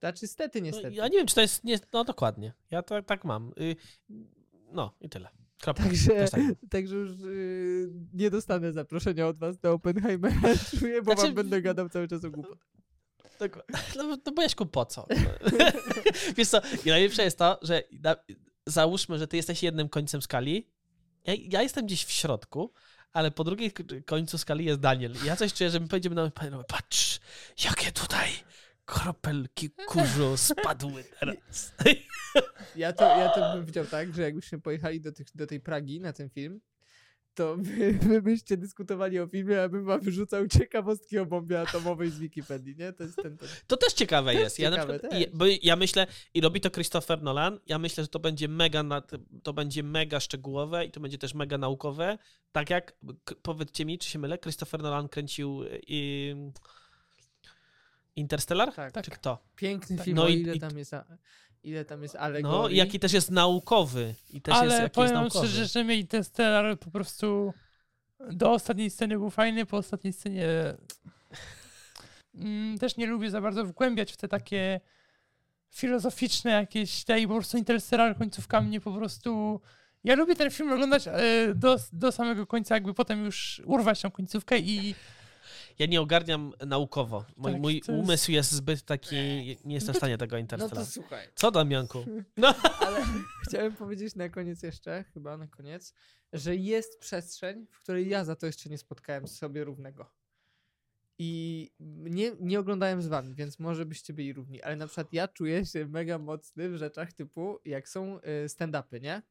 Znaczy, 0.00 0.26
stety, 0.26 0.60
No, 0.60 0.64
niestety. 0.64 0.94
ja 0.94 1.08
nie 1.08 1.18
wiem, 1.18 1.26
czy 1.26 1.34
to 1.34 1.40
jest. 1.40 1.64
Nie, 1.64 1.78
no 1.92 2.04
dokładnie. 2.04 2.52
Ja 2.70 2.82
to, 2.82 3.02
tak 3.02 3.24
mam. 3.24 3.52
Y, 3.60 3.76
No 4.72 4.96
i 5.00 5.08
tyle. 5.08 5.43
Kropka. 5.64 5.82
Także, 5.82 6.28
tak 6.28 6.40
także 6.70 6.96
już 6.96 7.10
y, 7.10 7.90
nie 8.14 8.30
dostanę 8.30 8.72
zaproszenia 8.72 9.28
od 9.28 9.38
was 9.38 9.58
do 9.58 9.72
Oppenheimera, 9.72 10.40
czuję, 10.80 11.02
bo 11.02 11.12
Znaczy- 11.12 11.26
wam 11.26 11.34
będę 11.34 11.62
gadał 11.62 11.88
cały 11.88 12.08
czas 12.08 12.24
o 12.24 12.30
głupot. 12.30 12.58
Tak, 13.38 13.58
no, 13.96 14.16
no 14.26 14.32
bo 14.32 14.42
Jaśku, 14.42 14.66
po 14.66 14.86
co? 14.86 15.06
Wiesz 16.36 16.48
co, 16.48 16.60
i 16.84 16.88
najlepsze 16.88 17.22
jest 17.22 17.38
to, 17.38 17.58
że 17.62 17.82
na, 18.02 18.16
załóżmy, 18.66 19.18
że 19.18 19.28
ty 19.28 19.36
jesteś 19.36 19.62
jednym 19.62 19.88
końcem 19.88 20.22
skali, 20.22 20.68
ja, 21.24 21.34
ja 21.48 21.62
jestem 21.62 21.86
gdzieś 21.86 22.04
w 22.04 22.10
środku, 22.10 22.72
ale 23.12 23.30
po 23.30 23.44
drugiej 23.44 23.72
końcu 24.06 24.38
skali 24.38 24.64
jest 24.64 24.80
Daniel. 24.80 25.14
I 25.24 25.26
ja 25.26 25.36
coś 25.36 25.52
czuję, 25.52 25.70
że 25.70 25.80
my 25.80 25.88
pojedziemy 25.88 26.14
na 26.14 26.30
panowie, 26.30 26.64
patrz, 26.68 27.20
jakie 27.64 27.92
tutaj 27.92 28.28
kropelki 28.84 29.70
kurzu 29.70 30.36
spadły 30.36 31.04
teraz. 31.20 31.74
Ja 32.76 32.92
to, 32.92 33.04
ja 33.04 33.28
to 33.28 33.54
bym 33.54 33.66
widział 33.66 33.84
tak, 33.84 34.14
że 34.14 34.22
jakbyśmy 34.22 34.60
pojechali 34.60 35.00
do, 35.00 35.12
tych, 35.12 35.26
do 35.34 35.46
tej 35.46 35.60
Pragi 35.60 36.00
na 36.00 36.12
ten 36.12 36.30
film 36.30 36.60
to 37.34 37.56
wy, 37.56 37.92
wy 37.92 38.22
byście 38.22 38.56
dyskutowali 38.56 39.20
o 39.20 39.26
filmie, 39.26 39.62
a 39.62 39.68
bym 39.68 39.84
wam 39.84 40.00
wyrzucał 40.00 40.48
ciekawostki 40.48 41.18
o 41.18 41.26
bombie 41.26 41.60
atomowej 41.60 42.10
z 42.10 42.18
Wikipedii, 42.18 42.76
nie? 42.76 42.92
To 42.92 43.04
jest 43.04 43.16
ten... 43.16 43.38
ten. 43.38 43.48
To 43.66 43.76
też 43.76 43.92
ciekawe 43.92 44.32
Też 44.32 44.40
jest. 44.40 44.58
Ja, 44.58 44.70
na 44.70 44.76
ciekawe, 44.76 44.98
przykład, 44.98 45.22
bo 45.34 45.44
ja 45.62 45.76
myślę, 45.76 46.06
i 46.34 46.40
robi 46.40 46.60
to 46.60 46.70
Christopher 46.70 47.22
Nolan, 47.22 47.60
ja 47.66 47.78
myślę, 47.78 48.04
że 48.04 48.08
to 48.08 48.18
będzie 48.18 48.48
mega, 48.48 48.82
nad, 48.82 49.10
to 49.42 49.52
będzie 49.52 49.82
mega 49.82 50.20
szczegółowe 50.20 50.84
i 50.84 50.90
to 50.90 51.00
będzie 51.00 51.18
też 51.18 51.34
mega 51.34 51.58
naukowe. 51.58 52.18
Tak 52.52 52.70
jak, 52.70 52.96
powiedzcie 53.42 53.84
mi, 53.84 53.98
czy 53.98 54.10
się 54.10 54.18
mylę, 54.18 54.38
Christopher 54.38 54.82
Nolan 54.82 55.08
kręcił 55.08 55.60
i, 55.86 56.34
Interstellar? 58.16 58.72
Tak, 58.74 59.04
Czy 59.04 59.10
kto? 59.10 59.38
piękny 59.56 59.96
Tak. 59.96 60.04
film, 60.04 60.16
No 60.16 60.28
i- 60.28 60.40
ile 60.40 60.54
i- 60.54 60.60
tam 60.60 60.78
jest... 60.78 60.92
Ile 61.62 61.84
tam 61.84 62.02
jest 62.02 62.16
alegorii. 62.16 62.58
No, 62.62 62.68
i 62.68 62.76
jaki 62.76 63.00
też 63.00 63.12
jest 63.12 63.30
naukowy. 63.30 64.14
I 64.30 64.40
też 64.40 64.52
jest, 64.54 64.72
Ale 64.72 64.82
jest 64.82 64.94
powiem 64.94 65.12
naukowy. 65.12 65.48
szczerze, 65.48 65.66
że 65.66 65.84
mi 65.84 66.06
ten 66.06 66.24
Stellar 66.24 66.78
po 66.78 66.90
prostu 66.90 67.52
do 68.30 68.52
ostatniej 68.52 68.90
sceny 68.90 69.18
był 69.18 69.30
fajny, 69.30 69.66
po 69.66 69.76
ostatniej 69.76 70.12
scenie 70.12 70.46
mm, 72.34 72.78
też 72.78 72.96
nie 72.96 73.06
lubię 73.06 73.30
za 73.30 73.40
bardzo 73.40 73.64
wgłębiać 73.64 74.12
w 74.12 74.16
te 74.16 74.28
takie 74.28 74.80
filozoficzne 75.70 76.50
jakieś 76.50 77.04
te 77.04 77.20
i 77.20 77.28
po 77.28 77.34
prostu 77.34 77.58
Interstellar 77.58 78.18
końcówka 78.18 78.60
mnie 78.60 78.80
po 78.80 78.92
prostu 78.92 79.60
ja 80.04 80.14
lubię 80.14 80.36
ten 80.36 80.50
film 80.50 80.72
oglądać 80.72 81.08
e, 81.08 81.12
do, 81.54 81.76
do 81.92 82.12
samego 82.12 82.46
końca, 82.46 82.74
jakby 82.74 82.94
potem 82.94 83.24
już 83.24 83.62
urwać 83.64 84.00
tą 84.02 84.10
końcówkę 84.10 84.58
i 84.58 84.94
Ja 85.78 85.86
nie 85.86 86.00
ogarniam 86.00 86.52
naukowo. 86.66 87.24
Mój, 87.36 87.52
Tak, 87.52 87.60
mój 87.60 87.74
jest- 87.76 87.88
umysł 87.88 88.30
jest 88.32 88.52
zbyt 88.52 88.82
taki, 88.82 89.16
nie 89.64 89.74
jestem 89.74 89.94
w 89.94 89.96
stanie 89.98 90.18
tego 90.18 90.36
No 90.36 90.40
Interstellar. 90.40 90.76
to 90.86 90.86
słuchaj. 90.92 91.28
Co 91.34 91.50
Damianku? 91.50 92.04
No. 92.36 92.54
Ale 92.80 93.04
chciałem 93.48 93.72
powiedzieć 93.72 94.14
na 94.14 94.28
koniec 94.28 94.62
jeszcze, 94.62 95.04
chyba 95.14 95.36
na 95.36 95.46
koniec, 95.46 95.94
że 96.32 96.56
jest 96.56 96.98
przestrzeń, 97.00 97.66
w 97.70 97.80
której 97.80 98.08
ja 98.08 98.24
za 98.24 98.36
to 98.36 98.46
jeszcze 98.46 98.70
nie 98.70 98.78
spotkałem 98.78 99.28
sobie 99.28 99.64
równego. 99.64 100.10
I 101.18 101.70
nie, 101.80 102.32
nie 102.40 102.60
oglądałem 102.60 103.02
z 103.02 103.06
wami, 103.06 103.34
więc 103.34 103.58
może 103.58 103.86
byście 103.86 104.12
byli 104.12 104.32
równi, 104.32 104.62
ale 104.62 104.76
na 104.76 104.86
przykład 104.86 105.12
ja 105.12 105.28
czuję 105.28 105.66
się 105.66 105.86
mega 105.86 106.18
mocny 106.18 106.68
w 106.70 106.76
rzeczach 106.76 107.12
typu, 107.12 107.58
jak 107.64 107.88
są 107.88 108.18
y, 108.18 108.22
stand-upy, 108.48 109.00
nie? 109.00 109.22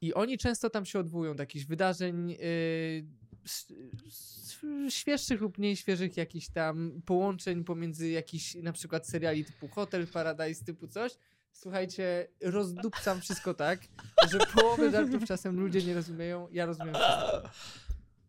I 0.00 0.14
oni 0.14 0.38
często 0.38 0.70
tam 0.70 0.86
się 0.86 0.98
odwołują 0.98 1.36
do 1.36 1.42
jakichś 1.42 1.64
wydarzeń 1.64 2.30
y, 2.32 2.36
s- 3.29 3.29
świeższych 4.88 5.40
lub 5.40 5.58
mniej 5.58 5.76
świeżych, 5.76 6.16
jakichś 6.16 6.48
tam 6.48 7.02
połączeń 7.06 7.64
pomiędzy 7.64 8.10
jakiś 8.10 8.54
na 8.54 8.72
przykład 8.72 9.08
seriali 9.08 9.44
typu 9.44 9.68
Hotel 9.68 10.06
Paradise, 10.06 10.64
typu 10.64 10.88
coś. 10.88 11.12
Słuchajcie, 11.52 12.28
rozdupcam 12.42 13.20
wszystko 13.20 13.54
tak, 13.54 13.80
że 14.30 14.38
połowę 14.38 14.90
żartów 14.90 15.24
czasem 15.24 15.60
ludzie 15.60 15.82
nie 15.82 15.94
rozumieją, 15.94 16.48
ja 16.52 16.66
rozumiem 16.66 16.94
wszystko. 16.94 17.50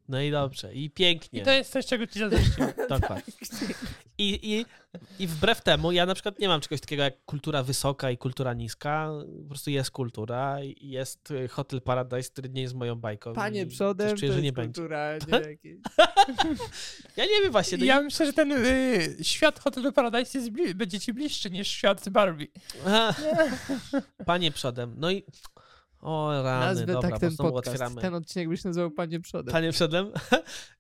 No 0.10 0.22
i 0.22 0.32
dobrze, 0.32 0.74
i 0.74 0.90
pięknie. 0.90 1.42
i 1.42 1.44
to 1.44 1.52
jest 1.52 1.72
coś, 1.72 1.86
czego 1.86 2.08
ci 2.08 2.20
zazdrościłem. 2.20 2.74
Dokładnie. 2.90 3.34
I, 4.22 4.54
i, 4.58 4.66
I 5.20 5.28
wbrew 5.28 5.62
temu, 5.62 5.92
ja 5.92 6.06
na 6.06 6.14
przykład 6.14 6.40
nie 6.40 6.48
mam 6.48 6.62
czegoś 6.62 6.82
takiego 6.82 7.04
jak 7.04 7.26
kultura 7.26 7.64
wysoka 7.64 8.12
i 8.12 8.18
kultura 8.18 8.54
niska. 8.54 9.10
Po 9.44 9.48
prostu 9.48 9.70
jest 9.70 9.92
kultura 9.92 10.64
i 10.64 10.90
jest 10.90 11.32
y, 11.32 11.48
Hotel 11.48 11.82
Paradise, 11.82 12.30
który 12.30 12.50
nie 12.50 12.62
jest 12.62 12.74
moją 12.74 12.96
bajką. 12.96 13.34
Panie 13.34 13.66
przodem, 13.66 14.18
czuję, 14.18 14.32
to 14.32 14.36
że 14.38 14.42
nie 14.42 14.54
będzie. 14.54 14.74
kultura, 14.82 15.18
nie 15.18 15.40
jakieś... 15.50 15.78
Ja 17.18 17.26
nie 17.26 17.42
wiem 17.42 17.52
właśnie. 17.52 17.78
No 17.78 17.86
Ja 17.86 18.02
myślę, 18.02 18.26
że 18.26 18.34
ten 18.34 18.52
y, 18.52 19.18
świat 19.22 19.60
Hotelu 19.60 19.92
Paradise 19.92 20.38
jest 20.38 20.52
bli- 20.52 20.76
będzie 20.76 21.00
ci 21.00 21.14
bliższy 21.14 21.50
niż 21.50 21.68
świat 21.68 22.10
Barbie. 22.10 22.48
Panie 24.26 24.52
przodem. 24.52 24.94
No 24.98 25.12
i. 25.12 25.24
O 26.00 26.44
rany, 26.44 26.66
Nazwę 26.66 26.86
dobra, 26.86 27.10
tak 27.10 27.20
ten 27.20 27.30
bo 27.30 27.36
znowu 27.36 27.52
podcast. 27.52 27.76
otwieramy. 27.76 28.02
Ten 28.02 28.14
odcinek 28.14 28.50
byś 28.50 28.64
nazywał 28.64 28.92
Panie 28.92 29.20
przodem. 29.20 29.52
Panie 29.52 29.72
przodem? 29.72 30.12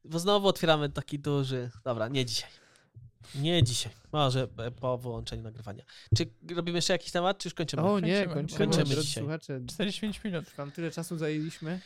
Bo 0.05 0.19
znowu 0.19 0.47
otwieramy 0.47 0.89
taki 0.89 1.19
duży. 1.19 1.69
Dobra, 1.83 2.07
nie 2.07 2.25
dzisiaj. 2.25 2.49
Nie 3.35 3.63
dzisiaj. 3.63 3.93
Może 4.11 4.47
e, 4.57 4.71
po 4.71 4.97
wyłączeniu 4.97 5.43
nagrywania. 5.43 5.83
Czy 6.17 6.25
robimy 6.55 6.77
jeszcze 6.77 6.93
jakiś 6.93 7.11
temat, 7.11 7.37
czy 7.37 7.47
już 7.47 7.53
kończymy? 7.53 7.83
O 7.83 7.99
nie, 7.99 8.13
Kończymy. 8.13 8.33
kończymy. 8.33 8.65
Kończymy 8.65 9.01
dzisiaj. 9.01 9.23
Słuchacze, 9.23 9.59
45 9.67 10.23
minut. 10.23 10.45
wam 10.57 10.71
tyle 10.71 10.91
czasu 10.91 11.17
zajęliśmy. 11.17 11.79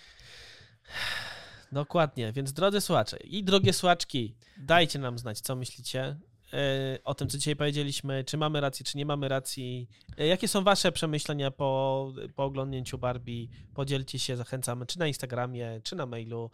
Dokładnie, 1.72 2.32
więc 2.34 2.54
drodzy 2.54 2.82
słuchacze 2.82 3.18
i 3.18 3.44
drogie 3.44 3.74
słuchaczki, 3.74 4.36
dajcie 4.58 5.00
nam 5.00 5.18
znać, 5.18 5.40
co 5.40 5.56
myślicie 5.56 6.18
e, 6.54 6.98
o 7.04 7.14
tym, 7.16 7.28
co 7.30 7.38
dzisiaj 7.38 7.56
powiedzieliśmy, 7.56 8.24
czy 8.24 8.38
mamy 8.38 8.62
rację, 8.62 8.86
czy 8.86 8.98
nie 8.98 9.06
mamy 9.06 9.28
racji. 9.28 9.90
E, 10.18 10.28
Jakie 10.28 10.48
są 10.48 10.64
wasze 10.64 10.92
przemyślenia 10.92 11.52
po, 11.52 12.12
po 12.36 12.44
oglądnięciu 12.44 12.98
Barbie? 12.98 13.48
Podzielcie 13.74 14.20
się, 14.20 14.38
zachęcamy, 14.38 14.86
czy 14.86 15.00
na 15.00 15.08
Instagramie, 15.08 15.82
czy 15.84 15.96
na 15.96 16.06
mailu 16.06 16.52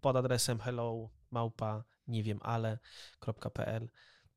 pod 0.00 0.16
adresem 0.16 0.58
hello 0.60 1.08
małpa 1.30 1.84
nie 2.08 2.22
wiem 2.22 2.38
ale.pl. 2.42 3.88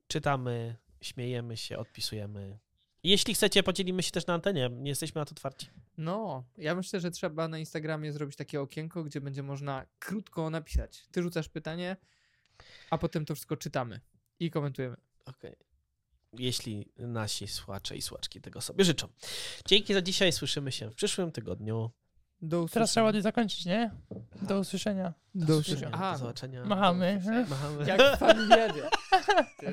Czytamy, 0.08 0.76
śmiejemy 1.02 1.58
się, 1.58 1.78
odpisujemy. 1.78 2.60
Jeśli 3.04 3.34
chcecie, 3.34 3.64
podzielimy 3.64 4.04
się 4.04 4.12
też 4.12 4.28
na 4.28 4.34
antenie. 4.34 4.70
Nie 4.70 4.90
jesteśmy 4.90 5.22
na 5.22 5.26
to 5.26 5.32
otwarci. 5.32 5.68
No, 5.98 6.44
ja 6.58 6.76
myślę, 6.76 7.00
że 7.00 7.12
trzeba 7.12 7.48
na 7.48 7.60
Instagramie 7.60 8.14
zrobić 8.14 8.36
takie 8.36 8.62
okienko, 8.62 9.04
gdzie 9.04 9.22
będzie 9.22 9.44
można 9.44 9.86
krótko 10.00 10.50
napisać. 10.50 11.08
Ty 11.12 11.22
rzucasz 11.22 11.50
pytanie, 11.50 11.98
a 12.90 12.98
potem 12.98 13.26
to 13.26 13.36
wszystko 13.36 13.58
czytamy 13.58 14.00
i 14.40 14.52
komentujemy. 14.52 14.98
Okej. 15.26 15.56
Jeśli 16.34 16.92
nasi 16.98 17.48
słuchacze 17.48 17.96
i 17.96 18.02
słuchaczki 18.02 18.42
tego 18.42 18.62
sobie 18.62 18.86
życzą. 18.86 19.08
Dzięki 19.66 19.94
za 19.94 20.02
dzisiaj. 20.02 20.32
Słyszymy 20.32 20.72
się 20.72 20.90
w 20.90 20.96
przyszłym 20.96 21.32
tygodniu. 21.32 21.92
Do 22.42 22.58
usłyszenia. 22.58 22.74
Teraz 22.74 22.92
trzeba 22.92 23.04
ładnie 23.06 23.22
zakończyć, 23.22 23.66
nie? 23.66 23.92
Do 24.42 24.60
usłyszenia. 24.60 25.14
Do 25.36 25.58
usłyszenia. 25.58 25.88
usłyszenia. 25.88 26.12
Do 26.12 26.18
zobaczenia. 26.18 26.66
Machamy. 26.66 27.22
Machamy. 27.50 27.86
Jak 27.98 28.16
w 28.16 28.20
familiadzie. 28.20 28.82